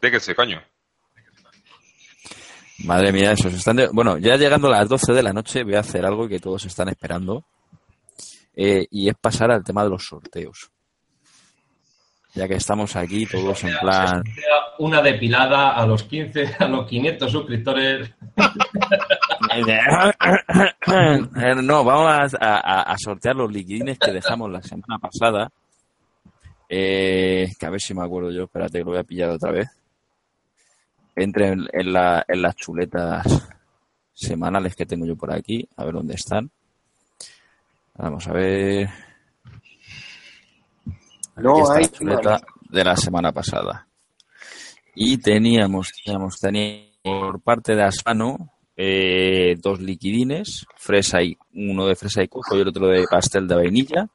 [0.00, 0.62] de coño.
[2.84, 5.74] Madre mía, esos están de- Bueno, ya llegando a las 12 de la noche voy
[5.74, 7.44] a hacer algo que todos están esperando.
[8.56, 10.70] Eh, y es pasar al tema de los sorteos.
[12.34, 14.22] Ya que estamos aquí todos en plan...
[14.78, 18.10] Una depilada a los 15, a los 500 suscriptores.
[19.54, 25.50] Eh, no, vamos a, a- a sortear los liquidines que dejamos la semana pasada.
[26.68, 29.52] Eh, que a ver si me acuerdo yo, espérate que lo voy a pillar otra
[29.52, 29.68] vez.
[31.14, 33.48] Entre en, en la- en las chuletas
[34.12, 36.50] semanales que tengo yo por aquí, a ver dónde están.
[37.98, 38.88] Vamos a ver.
[41.34, 42.40] Aquí No está hay la chuleta
[42.70, 43.86] de la semana pasada.
[44.94, 51.96] Y teníamos, teníamos, teníamos por parte de Asano eh, dos liquidines, fresa y uno de
[51.96, 54.06] fresa y coco y el otro de pastel de vainilla.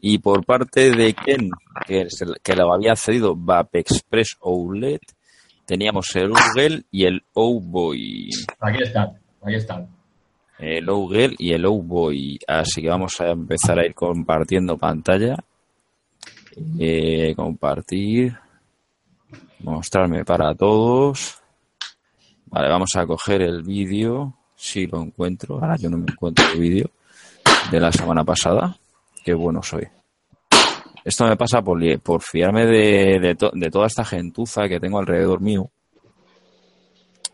[0.00, 1.50] Y por parte de Ken,
[1.86, 5.00] que, es el- que lo había cedido Vape Express Outlet,
[5.64, 8.30] teníamos el Ugel y el O-Boy.
[8.60, 9.10] Aquí están,
[9.42, 9.88] aquí están.
[10.62, 12.38] El Ugel y el O-Boy.
[12.46, 15.34] Así que vamos a empezar a ir compartiendo pantalla.
[16.78, 18.38] Eh, compartir.
[19.58, 21.42] Mostrarme para todos.
[22.46, 24.34] Vale, vamos a coger el vídeo.
[24.54, 25.56] Si lo encuentro.
[25.56, 26.90] Ahora yo no me encuentro el vídeo
[27.72, 28.76] de la semana pasada.
[29.24, 29.88] Qué bueno soy.
[31.04, 35.68] Esto me pasa por, por fiarme de, de toda esta gentuza que tengo alrededor mío.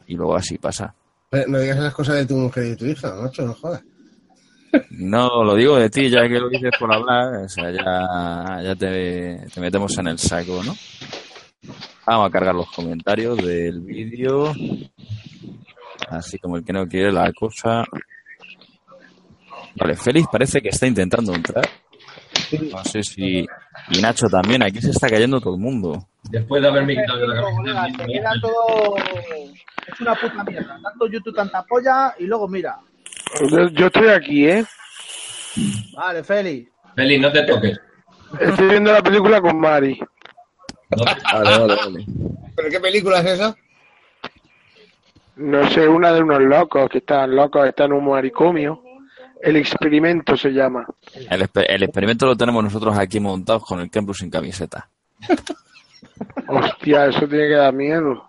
[0.06, 0.94] Y luego así pasa.
[1.32, 3.82] Eh, No digas esas cosas de tu mujer y de tu hija, macho, no jodas.
[4.90, 8.74] No, lo digo de ti, ya que lo dices por hablar, o sea, ya, ya
[8.74, 10.74] te, te metemos en el saco, ¿no?
[12.06, 14.52] Vamos a cargar los comentarios del vídeo.
[16.08, 17.84] Así como el que no quiere la cosa.
[19.76, 21.68] Vale, Félix parece que está intentando entrar.
[22.72, 23.46] No sé si...
[23.90, 26.07] Y Nacho también, aquí se está cayendo todo el mundo.
[26.24, 28.04] Después de haberme quitado yo la camiseta.
[28.04, 28.96] se queda todo.
[29.86, 30.78] Es una puta mierda.
[30.82, 32.78] Tanto YouTube, tanta polla y luego mira.
[33.50, 34.64] Yo, yo estoy aquí, ¿eh?
[35.94, 36.70] Vale, Félix.
[36.94, 37.78] Feli, no te toques.
[38.40, 39.98] Estoy viendo la película con Mari.
[40.90, 42.06] Vale, vale, vale.
[42.56, 43.56] ¿Pero qué película es esa?
[45.36, 48.82] No sé, una de unos locos que están locos, están en un manicomio.
[49.40, 50.84] El experimento se llama.
[51.14, 54.88] El, el experimento lo tenemos nosotros aquí montados con el Kemplu sin camiseta.
[56.48, 58.24] Hostia, eso tiene que dar miedo.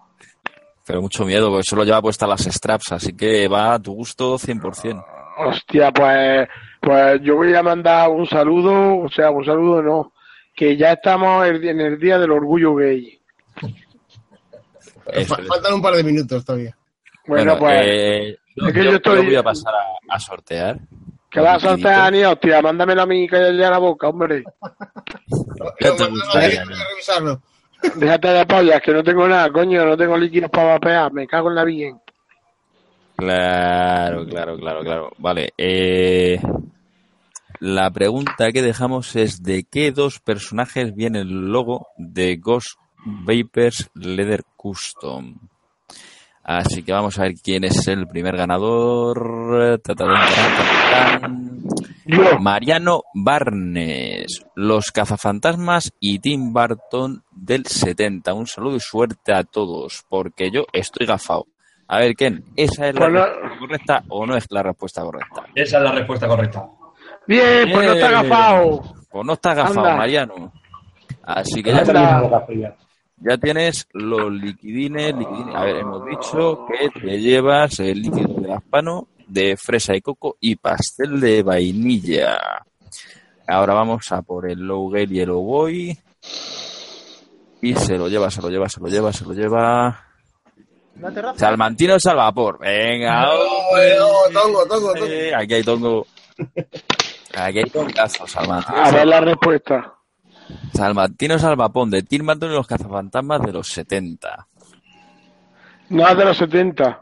[0.85, 4.37] Pero mucho miedo, porque solo lleva puestas las straps, así que va a tu gusto
[4.37, 5.05] 100%.
[5.37, 6.47] Hostia, pues,
[6.81, 10.13] pues yo voy a mandar un saludo, o sea, un saludo no,
[10.55, 13.19] que ya estamos en el día del orgullo gay.
[15.13, 15.35] Eso.
[15.47, 16.75] Faltan un par de minutos todavía.
[17.27, 20.19] Bueno, pues, eh, yo, es que yo- yo estoy- yo voy a pasar a, a
[20.19, 20.79] sortear.
[21.29, 24.43] que vas a soltar ni hostia, mándamelo a mí que ya la boca, hombre.
[25.77, 26.63] ¿Qué te gustaría?
[27.95, 31.49] Déjate de pollas, que no tengo nada, coño, no tengo líquidos para vapear, me cago
[31.49, 32.01] en la bien.
[33.15, 35.11] Claro, claro, claro, claro.
[35.17, 35.53] Vale.
[35.57, 36.39] Eh,
[37.59, 43.89] la pregunta que dejamos es de qué dos personajes viene el logo de Ghost Vapors
[43.95, 45.35] Leather Custom.
[46.51, 49.79] Así que vamos a ver quién es el primer ganador.
[49.83, 52.39] Ta, ta, ta, ta, ta, ta.
[52.39, 58.33] Mariano Barnes, Los Cazafantasmas y Tim Burton del 70.
[58.33, 61.45] Un saludo y suerte a todos, porque yo estoy gafado.
[61.87, 65.43] A ver, Ken, ¿esa es la Pues respuesta correcta o no es la respuesta correcta?
[65.53, 66.65] Esa es la respuesta correcta.
[67.27, 68.17] Bien, pues no está Bien.
[68.17, 68.81] agafado.
[69.11, 69.97] Pues no está gafado.
[69.97, 70.51] Mariano.
[71.21, 72.47] Así que ya, Anda.
[73.21, 75.55] Ya tienes los liquidines, liquidines.
[75.55, 80.37] A ver, hemos dicho que te llevas el líquido de aspano de fresa y coco
[80.39, 82.39] y pastel de vainilla.
[83.47, 85.97] Ahora vamos a por el low gale y el low boy.
[87.61, 90.05] Y se lo lleva, se lo lleva, se lo lleva, se lo lleva.
[90.95, 91.37] ¿Una terraza?
[91.39, 92.59] Salmantino Salvapor.
[92.59, 93.95] Venga, No, hombre.
[93.97, 95.05] no, tongo, tongo, tongo.
[95.05, 96.07] Eh, Aquí hay tongo.
[97.35, 98.77] Aquí hay tongazo, Salmantino.
[98.77, 99.93] A ver la respuesta.
[100.73, 104.47] Salmantino Salvapón de Tim Burton y los cazafantasmas de los 70.
[105.89, 106.99] No es de los 70,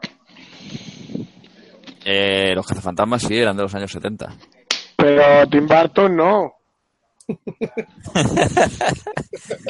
[2.04, 4.32] Eh, los cazafantasmas sí eran de los años 70.
[4.96, 6.54] pero Tim Burton no.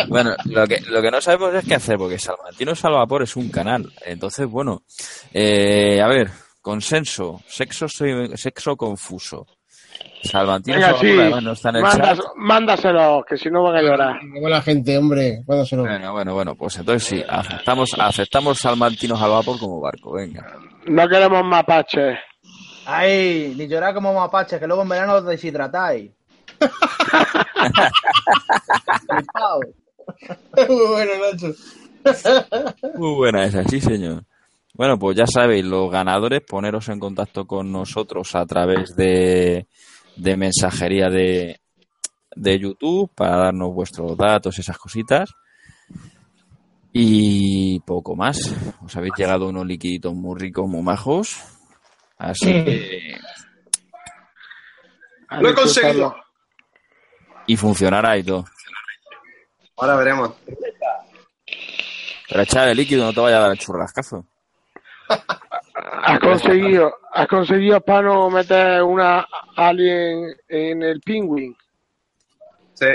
[0.09, 3.49] Bueno, lo que, lo que no sabemos es qué hacer, porque Salmantino Salvapor es un
[3.51, 3.93] canal.
[4.05, 4.83] Entonces, bueno,
[5.33, 6.31] eh, a ver,
[6.63, 9.47] consenso, sexo, soy- sexo confuso.
[10.29, 12.27] Salmantino Venga, sí, además no está en el mandas- chat.
[12.37, 14.21] mándaselo, que si no van a llorar.
[14.33, 15.43] Como la gente, hombre.
[15.47, 15.83] Mándaselo.
[15.83, 20.47] Bueno, bueno, bueno, pues entonces sí, aceptamos, aceptamos Salmantino Salvapor como barco, venga.
[20.87, 22.17] No queremos mapaches.
[22.87, 26.11] Ay, ni llorar como mapaches, que luego en verano os deshidratáis.
[30.69, 31.55] Muy bueno, Nacho.
[32.95, 34.25] Muy buena esa, sí, señor.
[34.75, 39.67] Bueno, pues ya sabéis, los ganadores, poneros en contacto con nosotros a través de,
[40.19, 41.61] de mensajería de,
[42.35, 45.31] de YouTube para darnos vuestros datos y esas cositas.
[46.93, 48.39] Y poco más.
[48.85, 51.39] Os habéis llegado unos liquiditos muy ricos, muy majos.
[52.17, 53.19] Así que.
[55.31, 56.17] Lo he conseguido.
[57.47, 58.45] Y funcionará y todo.
[59.77, 60.33] Ahora veremos.
[62.29, 64.27] Pero echar el líquido, no te vaya a dar el churrascazo.
[65.91, 71.57] Has conseguido, has conseguido para no meter una alien en el pingüín.
[72.75, 72.87] Sí.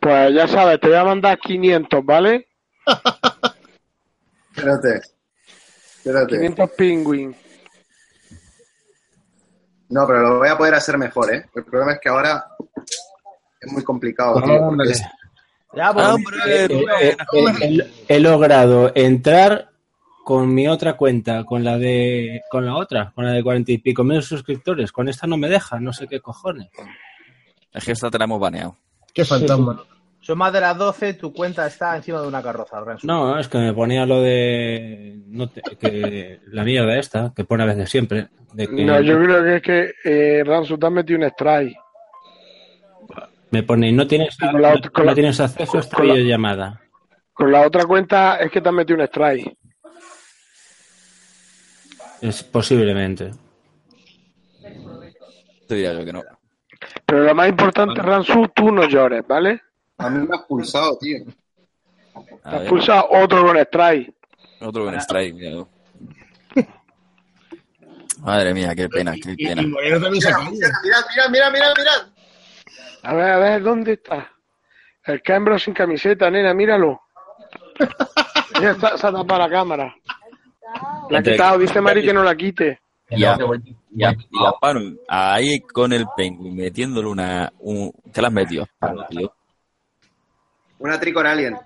[0.00, 2.48] Pues ya sabes, te voy a mandar 500, ¿vale?
[4.56, 5.00] Espérate.
[5.96, 6.36] Espérate.
[6.36, 7.36] 500 pingüín.
[9.90, 11.44] No, pero lo voy a poder hacer mejor, ¿eh?
[11.54, 12.46] El problema es que ahora
[13.60, 14.70] es muy complicado, tío.
[15.72, 16.06] Ya, pues,
[16.46, 16.68] Eh,
[17.02, 19.70] eh, eh, he logrado entrar
[20.24, 23.78] con mi otra cuenta, con la de con la otra, con la de cuarenta y
[23.78, 24.92] pico mil suscriptores.
[24.92, 26.68] Con esta no me deja, no sé qué cojones.
[27.72, 28.76] Es que esta te la hemos baneado.
[29.14, 29.82] Qué fantasma.
[30.22, 33.06] Son más de las 12, tu cuenta está encima de una carroza, Renzo.
[33.06, 37.62] No, es que me ponía lo de no te- que la mierda esta, que pone
[37.62, 38.28] a veces siempre.
[38.52, 41.74] De que No, yo creo que es que eh, Ransu te ha metido un strike.
[43.50, 46.06] Me pone, no tienes, con la otra- con no la- tienes acceso a esta con
[46.08, 46.80] la- videollamada.
[47.32, 49.56] Con la otra cuenta es que te has metido un strike.
[52.20, 53.32] Es posiblemente.
[55.66, 56.22] Te diría yo que no.
[57.06, 59.60] Pero lo más importante, Ransu, tú no llores, ¿vale?
[59.98, 61.18] A mí me has pulsado, tío.
[62.44, 64.14] A Te has pulsado otro con strike.
[64.60, 65.68] otro con strike, mira tú.
[68.18, 69.62] Madre mía, qué pena, qué pena.
[69.62, 70.10] mira, mira,
[71.30, 71.92] mira, mira, mira.
[73.02, 74.30] A ver, a ver, ¿dónde está?
[75.04, 77.00] El Cambro sin camiseta, nena, míralo.
[78.60, 79.94] Ya está, se ha tapado la cámara.
[81.10, 82.80] La quitado, dice Mari que no la quite.
[83.10, 83.36] Y a,
[83.92, 87.52] y a- y a Pano, ahí con el penguin metiéndole una.
[87.58, 89.32] Un, ¿Qué le has metido, Pano, tío?
[90.78, 91.56] Una Tricor Alien.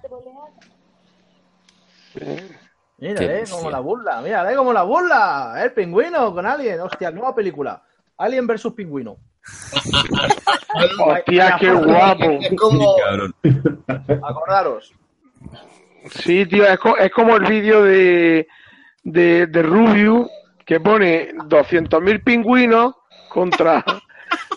[2.98, 4.20] Mira, eh, como la burla.
[4.22, 5.55] Mira, eh, como la burla.
[5.62, 6.81] El pingüino con Alien.
[6.81, 7.82] Hostia, nueva película.
[8.16, 9.16] Alien versus pingüino.
[11.06, 12.24] Hostia, qué guapo.
[12.40, 12.97] Es como.
[14.22, 14.93] Acordaros.
[16.10, 18.47] Sí, tío, es, co- es como el vídeo de,
[19.05, 20.28] de, de Rubius
[20.64, 22.94] que pone 200.000 pingüinos
[23.28, 23.85] contra,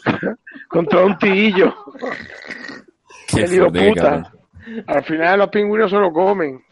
[0.70, 1.76] contra un tiguillo.
[3.28, 4.32] Qué puta.
[4.88, 6.64] Al final los pingüinos se lo comen.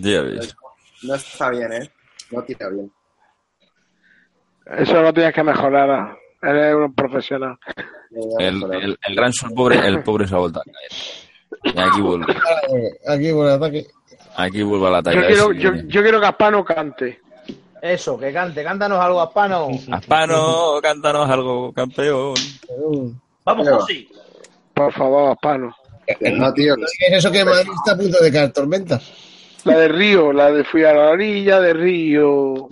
[0.00, 0.54] Ya ves.
[1.02, 1.90] No está bien, ¿eh?
[2.30, 2.92] No tira bien.
[4.66, 6.16] Eso lo tienes que mejorar.
[6.42, 7.58] Eres un profesional.
[8.38, 11.74] El, el, el gran sol pobre, el pobre se ha vuelto a caer.
[11.74, 12.26] Y aquí vuelve.
[13.08, 13.86] aquí por el ataque.
[14.36, 15.26] Aquí vuelve a la Yo talla.
[15.26, 17.20] quiero, yo, yo quiero que Aspano cante.
[17.82, 18.62] Eso, que cante.
[18.62, 19.68] Cántanos algo, Aspano.
[19.90, 22.34] Aspano, cántanos algo, campeón.
[23.44, 24.06] Vamos, José.
[24.74, 25.74] Por favor, Aspano.
[26.20, 26.74] No, tío.
[26.76, 29.00] ¿Qué es eso que Madrid está a punto de caer tormenta?
[29.64, 32.68] La de Río, la de fui a la orilla de Río.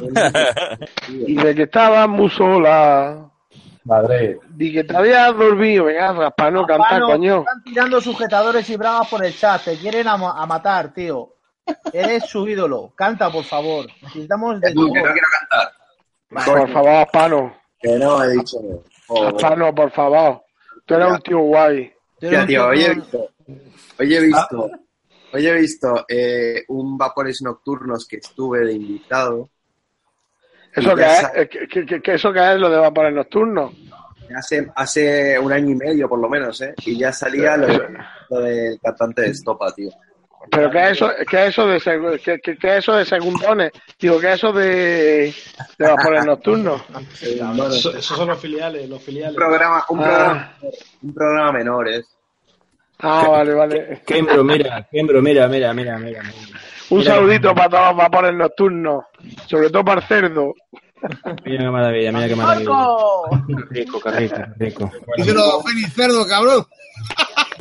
[1.08, 3.30] y de que estaba muy sola.
[3.84, 4.38] Madre.
[4.58, 5.84] Y que te habías dormido.
[5.84, 7.38] Venga, Aspano, canta, Aspano, coño.
[7.40, 9.62] Están tirando sujetadores y bragas por el chat.
[9.62, 11.34] Te quieren a, a matar, tío.
[11.92, 12.92] Eres su ídolo.
[12.94, 13.86] Canta, por favor.
[14.02, 15.72] Necesitamos de tu Que no quiero cantar.
[16.46, 17.56] Por favor, Aspano.
[17.78, 18.58] Que no, he dicho.
[19.08, 20.42] Oh, Aspano, por favor.
[20.86, 21.92] Tú eres un tío guay.
[22.18, 23.30] Tú un tío, tío hoy he visto,
[23.98, 24.70] hoy he visto,
[25.32, 29.50] hoy he visto eh, un Vapores Nocturnos que estuve de invitado.
[30.74, 31.20] ¿Eso ya es?
[31.20, 33.72] sa- Eh, ¿Qué, qué- qué- qué eso qué es lo de vapores nocturnos?
[34.36, 36.74] Hace, hace un año y medio, por lo menos, ¿eh?
[36.86, 37.68] Y ya salía lo,
[38.30, 39.90] lo del cantante de Estopa, tío.
[40.50, 43.70] ¿Pero qué es eso, qué es eso de, qué- qué es eso de segundones?
[43.98, 45.34] Digo, ¿qué es eso de,
[45.78, 46.82] de vapores nocturnos?
[47.20, 49.30] Eso- esos son los filiales, los filiales.
[49.32, 50.04] Un programa, un Ah.
[50.04, 50.52] programa,
[51.02, 52.02] un programa menor, ¿eh?
[52.98, 54.02] Ah, vale, vale.
[54.06, 56.22] Kembro, mira, Kembro, mira, mira, mira, mira.
[56.22, 56.60] mira.
[56.90, 57.14] Un Mira.
[57.14, 59.04] saludito para todos los vapores nocturnos,
[59.46, 60.54] sobre todo para el cerdo.
[61.44, 62.70] Mira qué maravilla, mira qué maravilla.
[62.70, 63.30] ¡Marco!
[63.70, 64.92] Rico, qué rico, rico.
[65.16, 66.64] Díselo, Félix Cerdo, cabrón.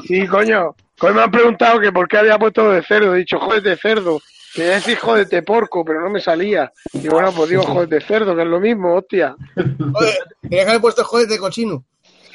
[0.07, 0.75] Sí, coño.
[1.01, 3.13] Hoy me han preguntado que por qué había puesto lo de cerdo.
[3.15, 4.21] He dicho, jódete cerdo.
[4.53, 6.71] Quería decir jódete porco, pero no me salía.
[6.93, 9.35] Y bueno, pues digo jódete cerdo, que es lo mismo, hostia.
[9.55, 11.83] Joder, tenía que haber puesto joder de cochino.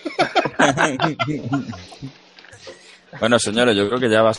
[3.20, 4.34] Bueno, señores, yo creo que ya va a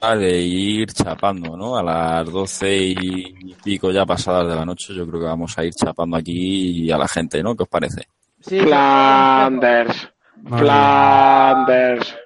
[0.00, 1.76] de ir chapando, ¿no?
[1.76, 5.64] A las doce y pico ya pasadas de la noche, yo creo que vamos a
[5.64, 7.54] ir chapando aquí a la gente, ¿no?
[7.54, 8.08] ¿Qué os parece?
[8.40, 10.10] Sí, Flanders.
[10.48, 12.16] Flanders.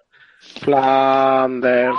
[0.61, 1.97] Flanders.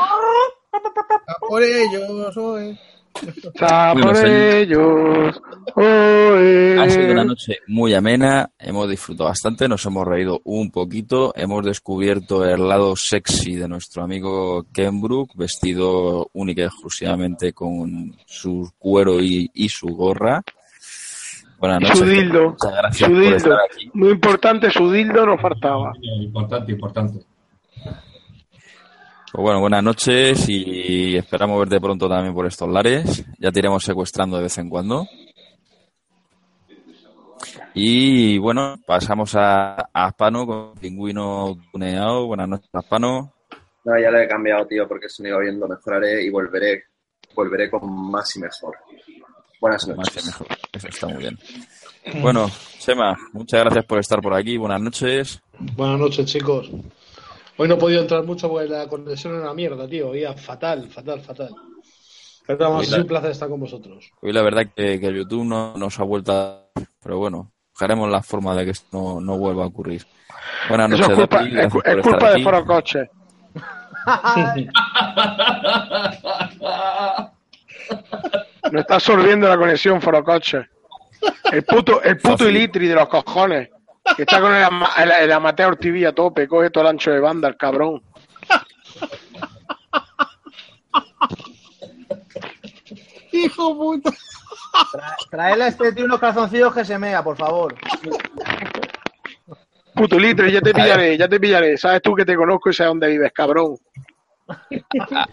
[1.28, 2.80] A por ellos, oye.
[3.24, 5.42] Está Bueno, por ellos.
[5.76, 6.80] Oe.
[6.80, 11.64] Ha sido una noche muy amena, hemos disfrutado bastante, nos hemos reído un poquito, hemos
[11.66, 18.70] descubierto el lado sexy de nuestro amigo Ken Brook, vestido única y exclusivamente con su
[18.78, 20.42] cuero y, y su gorra.
[21.58, 22.00] Buenas Y noches.
[22.00, 22.50] su dildo.
[22.52, 23.38] Muchas gracias Su por dildo.
[23.38, 23.90] estar aquí.
[23.94, 25.94] Muy importante, su dildo nos faltaba.
[26.02, 27.20] Importante, importante.
[29.36, 33.26] Pues bueno, buenas noches y esperamos verte pronto también por estos lares.
[33.38, 35.06] Ya te iremos secuestrando de vez en cuando.
[37.74, 42.28] Y bueno, pasamos a, a Aspano con Pingüino tuneado.
[42.28, 43.34] Buenas noches, Aspano.
[43.84, 46.86] No, ya lo he cambiado, tío, porque eso no iba bien, lo mejoraré y volveré,
[47.36, 48.78] volveré con más y mejor.
[49.60, 50.16] Buenas Más noches.
[50.16, 50.48] que mejor.
[50.72, 51.38] Eso está muy bien.
[52.22, 52.48] Bueno,
[52.80, 54.56] Sema, muchas gracias por estar por aquí.
[54.56, 55.42] Buenas noches.
[55.76, 56.72] Buenas noches, chicos.
[57.58, 60.14] Hoy no he podido entrar mucho porque la conexión era una mierda, tío.
[60.14, 61.56] Iba fatal, fatal, fatal.
[62.48, 64.12] Pero es la- un placer estar con vosotros.
[64.22, 66.62] Hoy la verdad que, que YouTube no nos ha vuelto a...
[67.02, 70.06] Pero bueno, buscaremos la forma de que esto no, no vuelva a ocurrir.
[70.70, 72.44] Buenas noches, es culpa, es, culpa de.
[72.44, 73.10] Foro Coche.
[78.72, 80.68] No está absorbiendo la conexión Foro Coche.
[81.52, 83.70] El puto, el puto Ilitri de los cojones.
[84.16, 86.48] Que está con el, ama- el, el Amateur TV a tope.
[86.48, 88.02] Coge todo el ancho de banda, el cabrón.
[93.32, 94.12] Hijo puta.
[95.30, 97.76] Traerle a este tío unos calzoncillos que se mea, por favor.
[99.94, 101.78] Puto Ilitri, ya te pillaré, ya te pillaré.
[101.78, 103.78] Sabes tú que te conozco y sé dónde vives, cabrón.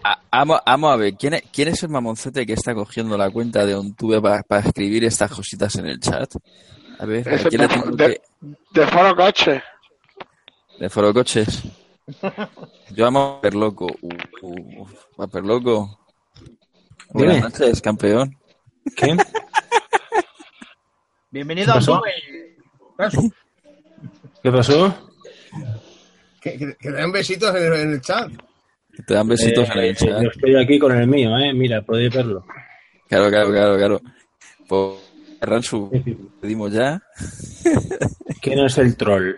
[0.02, 3.30] A- Vamos, vamos a ver, ¿quién es, ¿quién es el mamoncete que está cogiendo la
[3.30, 6.30] cuenta de OnTube para, para escribir estas cositas en el chat?
[7.02, 8.20] A ver, ¿a Ese quién le de- tengo de- que-
[8.80, 9.62] De Foro Coche.
[10.78, 11.62] De Foro Coches.
[12.94, 13.86] Yo amo a Per Loco.
[14.00, 14.86] Uh, uh,
[15.18, 15.98] a Per Loco.
[17.10, 18.36] Buenas noches, campeón.
[18.96, 19.16] ¿Qué?
[21.30, 22.00] Bienvenido a pasó?
[22.00, 23.30] Sube.
[24.42, 25.08] ¿Qué pasó?
[26.40, 28.30] Que, que- que den besitos en el, en el chat.
[28.94, 30.22] Que te dan besitos en Eh, el chat.
[30.22, 31.52] Yo estoy aquí con el mío, ¿eh?
[31.52, 32.44] Mira, podéis verlo.
[33.08, 34.00] Claro, claro, claro, claro.
[34.68, 35.11] Pues,
[35.42, 35.90] Ransu,
[36.40, 37.02] pedimos ya.
[38.40, 39.34] ¿Quién es el troll?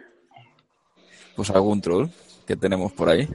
[1.35, 2.09] Pues algún troll
[2.47, 3.29] que tenemos por ahí.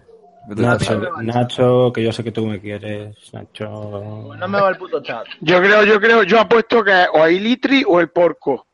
[0.48, 4.34] Nacho, Nacho, que yo sé que tú me quieres, Nacho.
[4.38, 5.26] No me va el puto chat.
[5.42, 8.68] Yo creo, yo creo, yo apuesto que o el litri o el porco.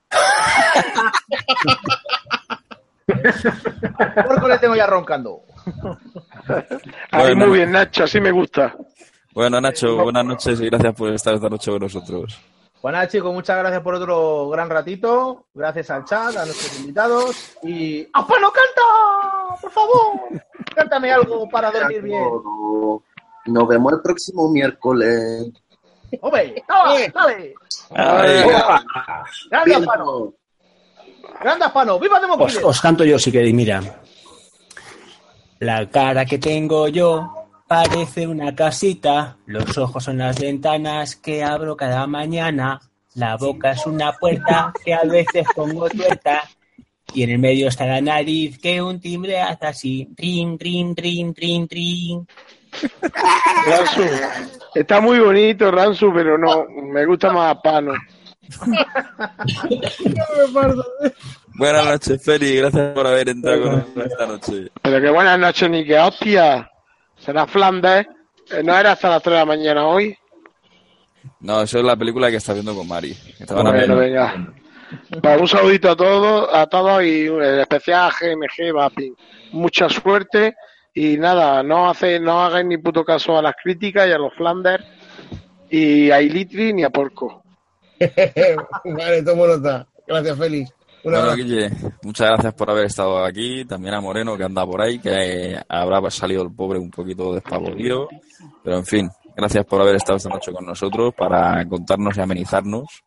[4.28, 5.42] Porco le tengo ya roncando.
[7.12, 7.48] Ahí Bueno.
[7.48, 8.76] muy bien, Nacho, así me gusta.
[9.34, 12.40] Bueno, Nacho, buenas noches y gracias por estar esta noche con nosotros.
[12.86, 15.48] Pues nada, chicos, muchas gracias por otro gran ratito.
[15.56, 17.58] Gracias al chat, a nuestros invitados.
[17.64, 18.08] Y.
[18.14, 19.60] ¡Apano, canta!
[19.60, 20.20] ¡Por favor!
[20.76, 22.24] Cántame algo para dormir bien.
[23.48, 25.48] Nos vemos el próximo miércoles.
[26.22, 26.64] ¡Hombre!
[26.68, 27.12] ¡Dale!
[27.12, 27.56] ¡Dale!
[29.50, 30.34] ¡Grande Apano!
[31.42, 31.98] ¡Grande Apano!
[32.00, 32.62] ¡Viva Os, Democracia!
[32.68, 33.82] os canto yo si queréis, mira.
[35.58, 37.35] La cara que tengo yo
[37.68, 42.80] parece una casita, los ojos son las ventanas que abro cada mañana,
[43.16, 46.44] la boca es una puerta que a veces pongo tuerta
[47.14, 51.34] y en el medio está la nariz que un timbre hace así, trin, trin, trin,
[51.34, 52.28] trin, trin.
[53.66, 54.04] Ransu,
[54.74, 57.94] está muy bonito, Ransu, pero no, me gusta más Pano.
[61.58, 62.58] Buenas noches, Feli.
[62.58, 64.72] Gracias por haber entrado con nosotros esta noche.
[64.82, 66.70] Pero que buenas noches, ni que hostia.
[67.26, 68.06] Será Flandes.
[68.52, 70.16] Eh, No era hasta las 3 de la mañana hoy.
[71.40, 73.16] No, eso es la película que está viendo con Mari.
[73.50, 74.54] Bueno, venga.
[75.22, 79.16] Pues un saludito a todos, a todos y en especial a GMG Vaping.
[79.52, 80.56] Mucha suerte
[80.94, 84.34] y nada, no hace, no hagáis ni puto caso a las críticas y a los
[84.36, 84.86] Flanders
[85.70, 87.44] y a Ilitri ni a Porco.
[88.86, 89.88] vale, tomo nota.
[90.08, 90.72] Gracias, Félix.
[91.06, 91.36] Bueno.
[91.36, 91.70] Guille,
[92.02, 93.64] muchas gracias por haber estado aquí.
[93.66, 98.10] También a Moreno, que anda por ahí, que habrá salido el pobre un poquito despavorido.
[98.64, 103.04] Pero en fin, gracias por haber estado esta noche con nosotros para contarnos y amenizarnos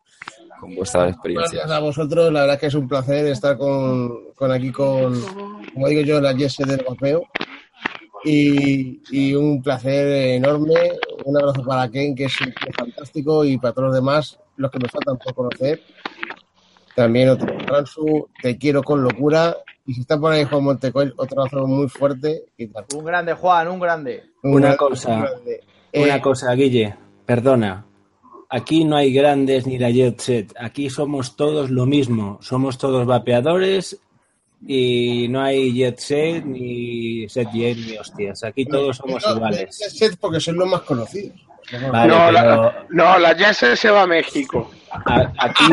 [0.61, 1.51] con vuestras experiencias.
[1.51, 5.21] Gracias a vosotros, la verdad es que es un placer estar con, con aquí con,
[5.73, 7.23] como digo yo, la Jesse del vapeo.
[8.23, 10.91] Y, y un placer enorme.
[11.23, 14.71] Un abrazo para Ken, que es un tío fantástico, y para todos los demás, los
[14.71, 15.81] que nos faltan por conocer.
[16.99, 19.55] También otro Ransu, te quiero con locura.
[19.85, 22.43] Y si está por ahí Juan Montecoel, otro abrazo muy fuerte.
[22.57, 22.83] Y tal.
[22.93, 24.23] Un grande, Juan, un grande.
[24.43, 25.61] Una Un cosa, grande.
[25.93, 26.93] una Eh, cosa, Guille,
[27.25, 27.85] perdona.
[28.49, 30.53] Aquí no hay grandes ni la jet set.
[30.59, 32.37] Aquí somos todos lo mismo.
[32.41, 33.97] Somos todos vapeadores
[34.67, 38.43] y no hay jet set ni set jet ni hostias.
[38.43, 39.73] Aquí todos somos no, iguales.
[39.73, 41.39] Set porque son los más conocidos.
[41.91, 44.71] Vale, no, pero la, no, la Jesse se va a México.
[44.91, 45.65] a- aquí,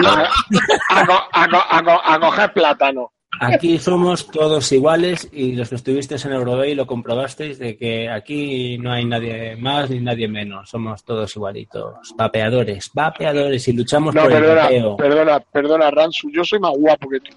[0.91, 3.13] A, co- a co- a co- a coger plátano.
[3.41, 8.79] aquí somos todos iguales y los que estuvisteis en Eurodey lo comprobasteis de que aquí
[8.79, 10.69] no hay nadie más ni nadie menos.
[10.71, 11.95] Somos todos igualitos.
[12.17, 14.97] Vapeadores, vapeadores y luchamos No, por el perdona, vapeo.
[14.97, 16.31] perdona, perdona, Ransu.
[16.31, 17.33] Yo soy más guapo que tú.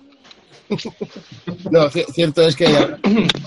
[1.72, 2.68] No, ci- cierto es que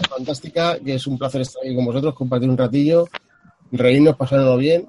[0.09, 3.07] fantástica, que es un placer estar aquí con vosotros, compartir un ratillo,
[3.71, 4.87] reírnos, pasárnoslo bien.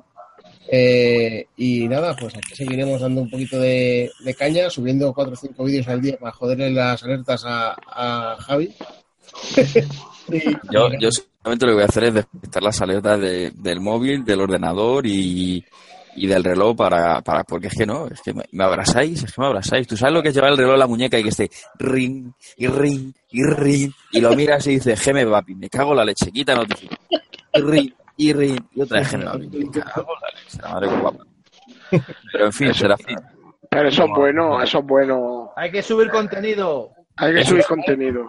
[0.72, 5.36] Eh, y nada, pues aquí seguiremos dando un poquito de, de caña, subiendo cuatro o
[5.36, 8.74] cinco vídeos al día para joderle las alertas a, a Javi.
[10.72, 14.24] Yo, yo solamente lo que voy a hacer es despistar las alertas de- del móvil,
[14.24, 15.64] del ordenador y,
[16.16, 19.34] y del reloj para, para, porque es que no, es que me, me abrazáis, es
[19.34, 19.86] que me abrazáis.
[19.86, 22.32] ¿Tú sabes lo que es llevar el reloj en la muñeca y que esté ring,
[22.56, 26.06] y ring, y ring, y lo miras y dices, geme papi, me cago en la
[26.06, 27.00] leche, quita notificación.
[27.56, 28.32] Ring, y
[28.80, 29.02] otra
[31.00, 31.26] guapa.
[32.32, 33.18] Pero en fin, será fin.
[33.70, 35.52] Pero eso es bueno, eso es bueno.
[35.56, 36.92] Hay que subir contenido.
[37.18, 38.28] Hay que subir contenido.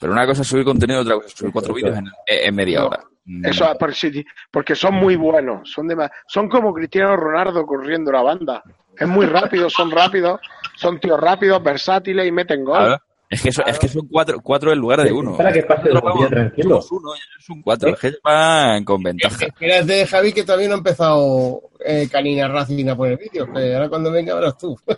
[0.00, 2.86] Pero una cosa es subir contenido, otra cosa es subir cuatro vídeos en, en media
[2.86, 3.04] hora.
[3.44, 5.70] Eso es por sí, porque son muy buenos.
[5.70, 8.62] Son, de, son como Cristiano Ronaldo corriendo la banda.
[8.96, 10.40] Es muy rápido, son rápidos,
[10.76, 12.98] son tíos rápidos, versátiles y meten gol.
[13.30, 15.36] Es que, eso, es que son cuatro, cuatro en lugar de uno.
[15.36, 16.80] Para que pase el día tranquilo.
[16.90, 17.90] uno, ellos son cuatro.
[17.90, 19.46] Es que van con ventaja.
[19.46, 23.88] Espérate, Javi, que todavía no ha empezado eh, Canina Racing a poner vídeos, que ahora
[23.88, 24.76] cuando venga verás tú.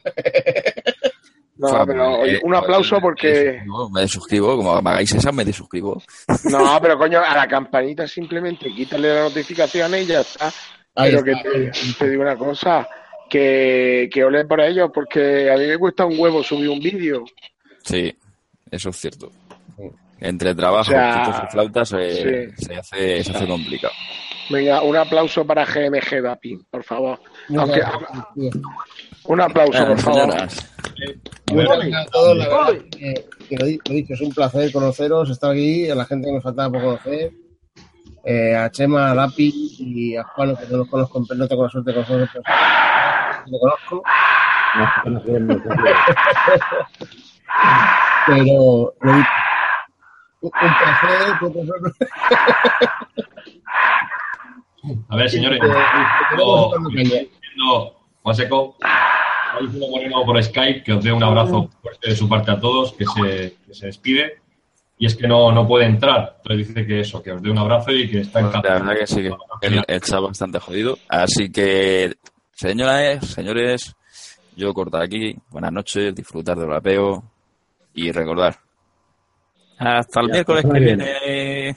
[1.54, 3.62] No, pero oye, eh, un aplauso porque.
[3.92, 6.02] Me desuscribo, como me hagáis esa, me desuscribo.
[6.50, 10.46] No, pero coño, a la campanita simplemente quítale las notificaciones y ya está.
[10.96, 11.42] Ahí pero está.
[11.42, 12.88] que te, te digo una cosa,
[13.30, 17.24] que, que ole por ellos, porque a mí me cuesta un huevo subir un vídeo.
[17.84, 18.12] Sí,
[18.72, 19.30] eso es cierto.
[20.18, 22.64] Entre trabajo, O sea, pitos y flautas se, sí.
[22.64, 23.92] se hace, se hace complicado.
[24.48, 27.20] Venga, un aplauso para GMG Vapi, por favor.
[27.56, 27.82] Aunque,
[29.24, 30.20] un aplauso, por favor.
[30.20, 30.70] señoras,
[31.50, 35.28] Muchas gracias a todos, la verdad que, que lo, lo dicho, es un placer conoceros,
[35.28, 37.32] estar aquí, a la gente que me faltaba por conocer,
[38.24, 41.70] eh, a Chema, a Lapi y a Juan, que no los conozco, no tengo la
[41.70, 42.44] suerte de conocerlos, pero
[43.48, 44.02] lo conozco.
[48.26, 49.28] Pero lo dicho,
[50.40, 52.82] un placer, un placer.
[55.08, 55.60] A ver, señores.
[55.62, 55.68] Eh,
[56.38, 62.10] yo- diciendo, Juan Seco, está diciendo Moreno por Skype que os dé un abrazo fuerte
[62.10, 64.38] de su parte a todos, que se, que se despide.
[64.98, 66.36] Y es que no, no puede entrar.
[66.38, 68.74] Entonces dice que eso, que os dé un abrazo y que está La encantado.
[68.80, 69.22] verdad que sí,
[69.60, 70.98] que el, el chat bastante jodido.
[71.08, 72.14] Así que,
[72.52, 73.96] señoras, señores,
[74.56, 75.36] yo corto aquí.
[75.50, 77.22] Buenas noches, disfrutar del rapeo
[77.94, 78.58] y recordar.
[79.78, 81.76] Hasta el Ya, miércoles la que viene.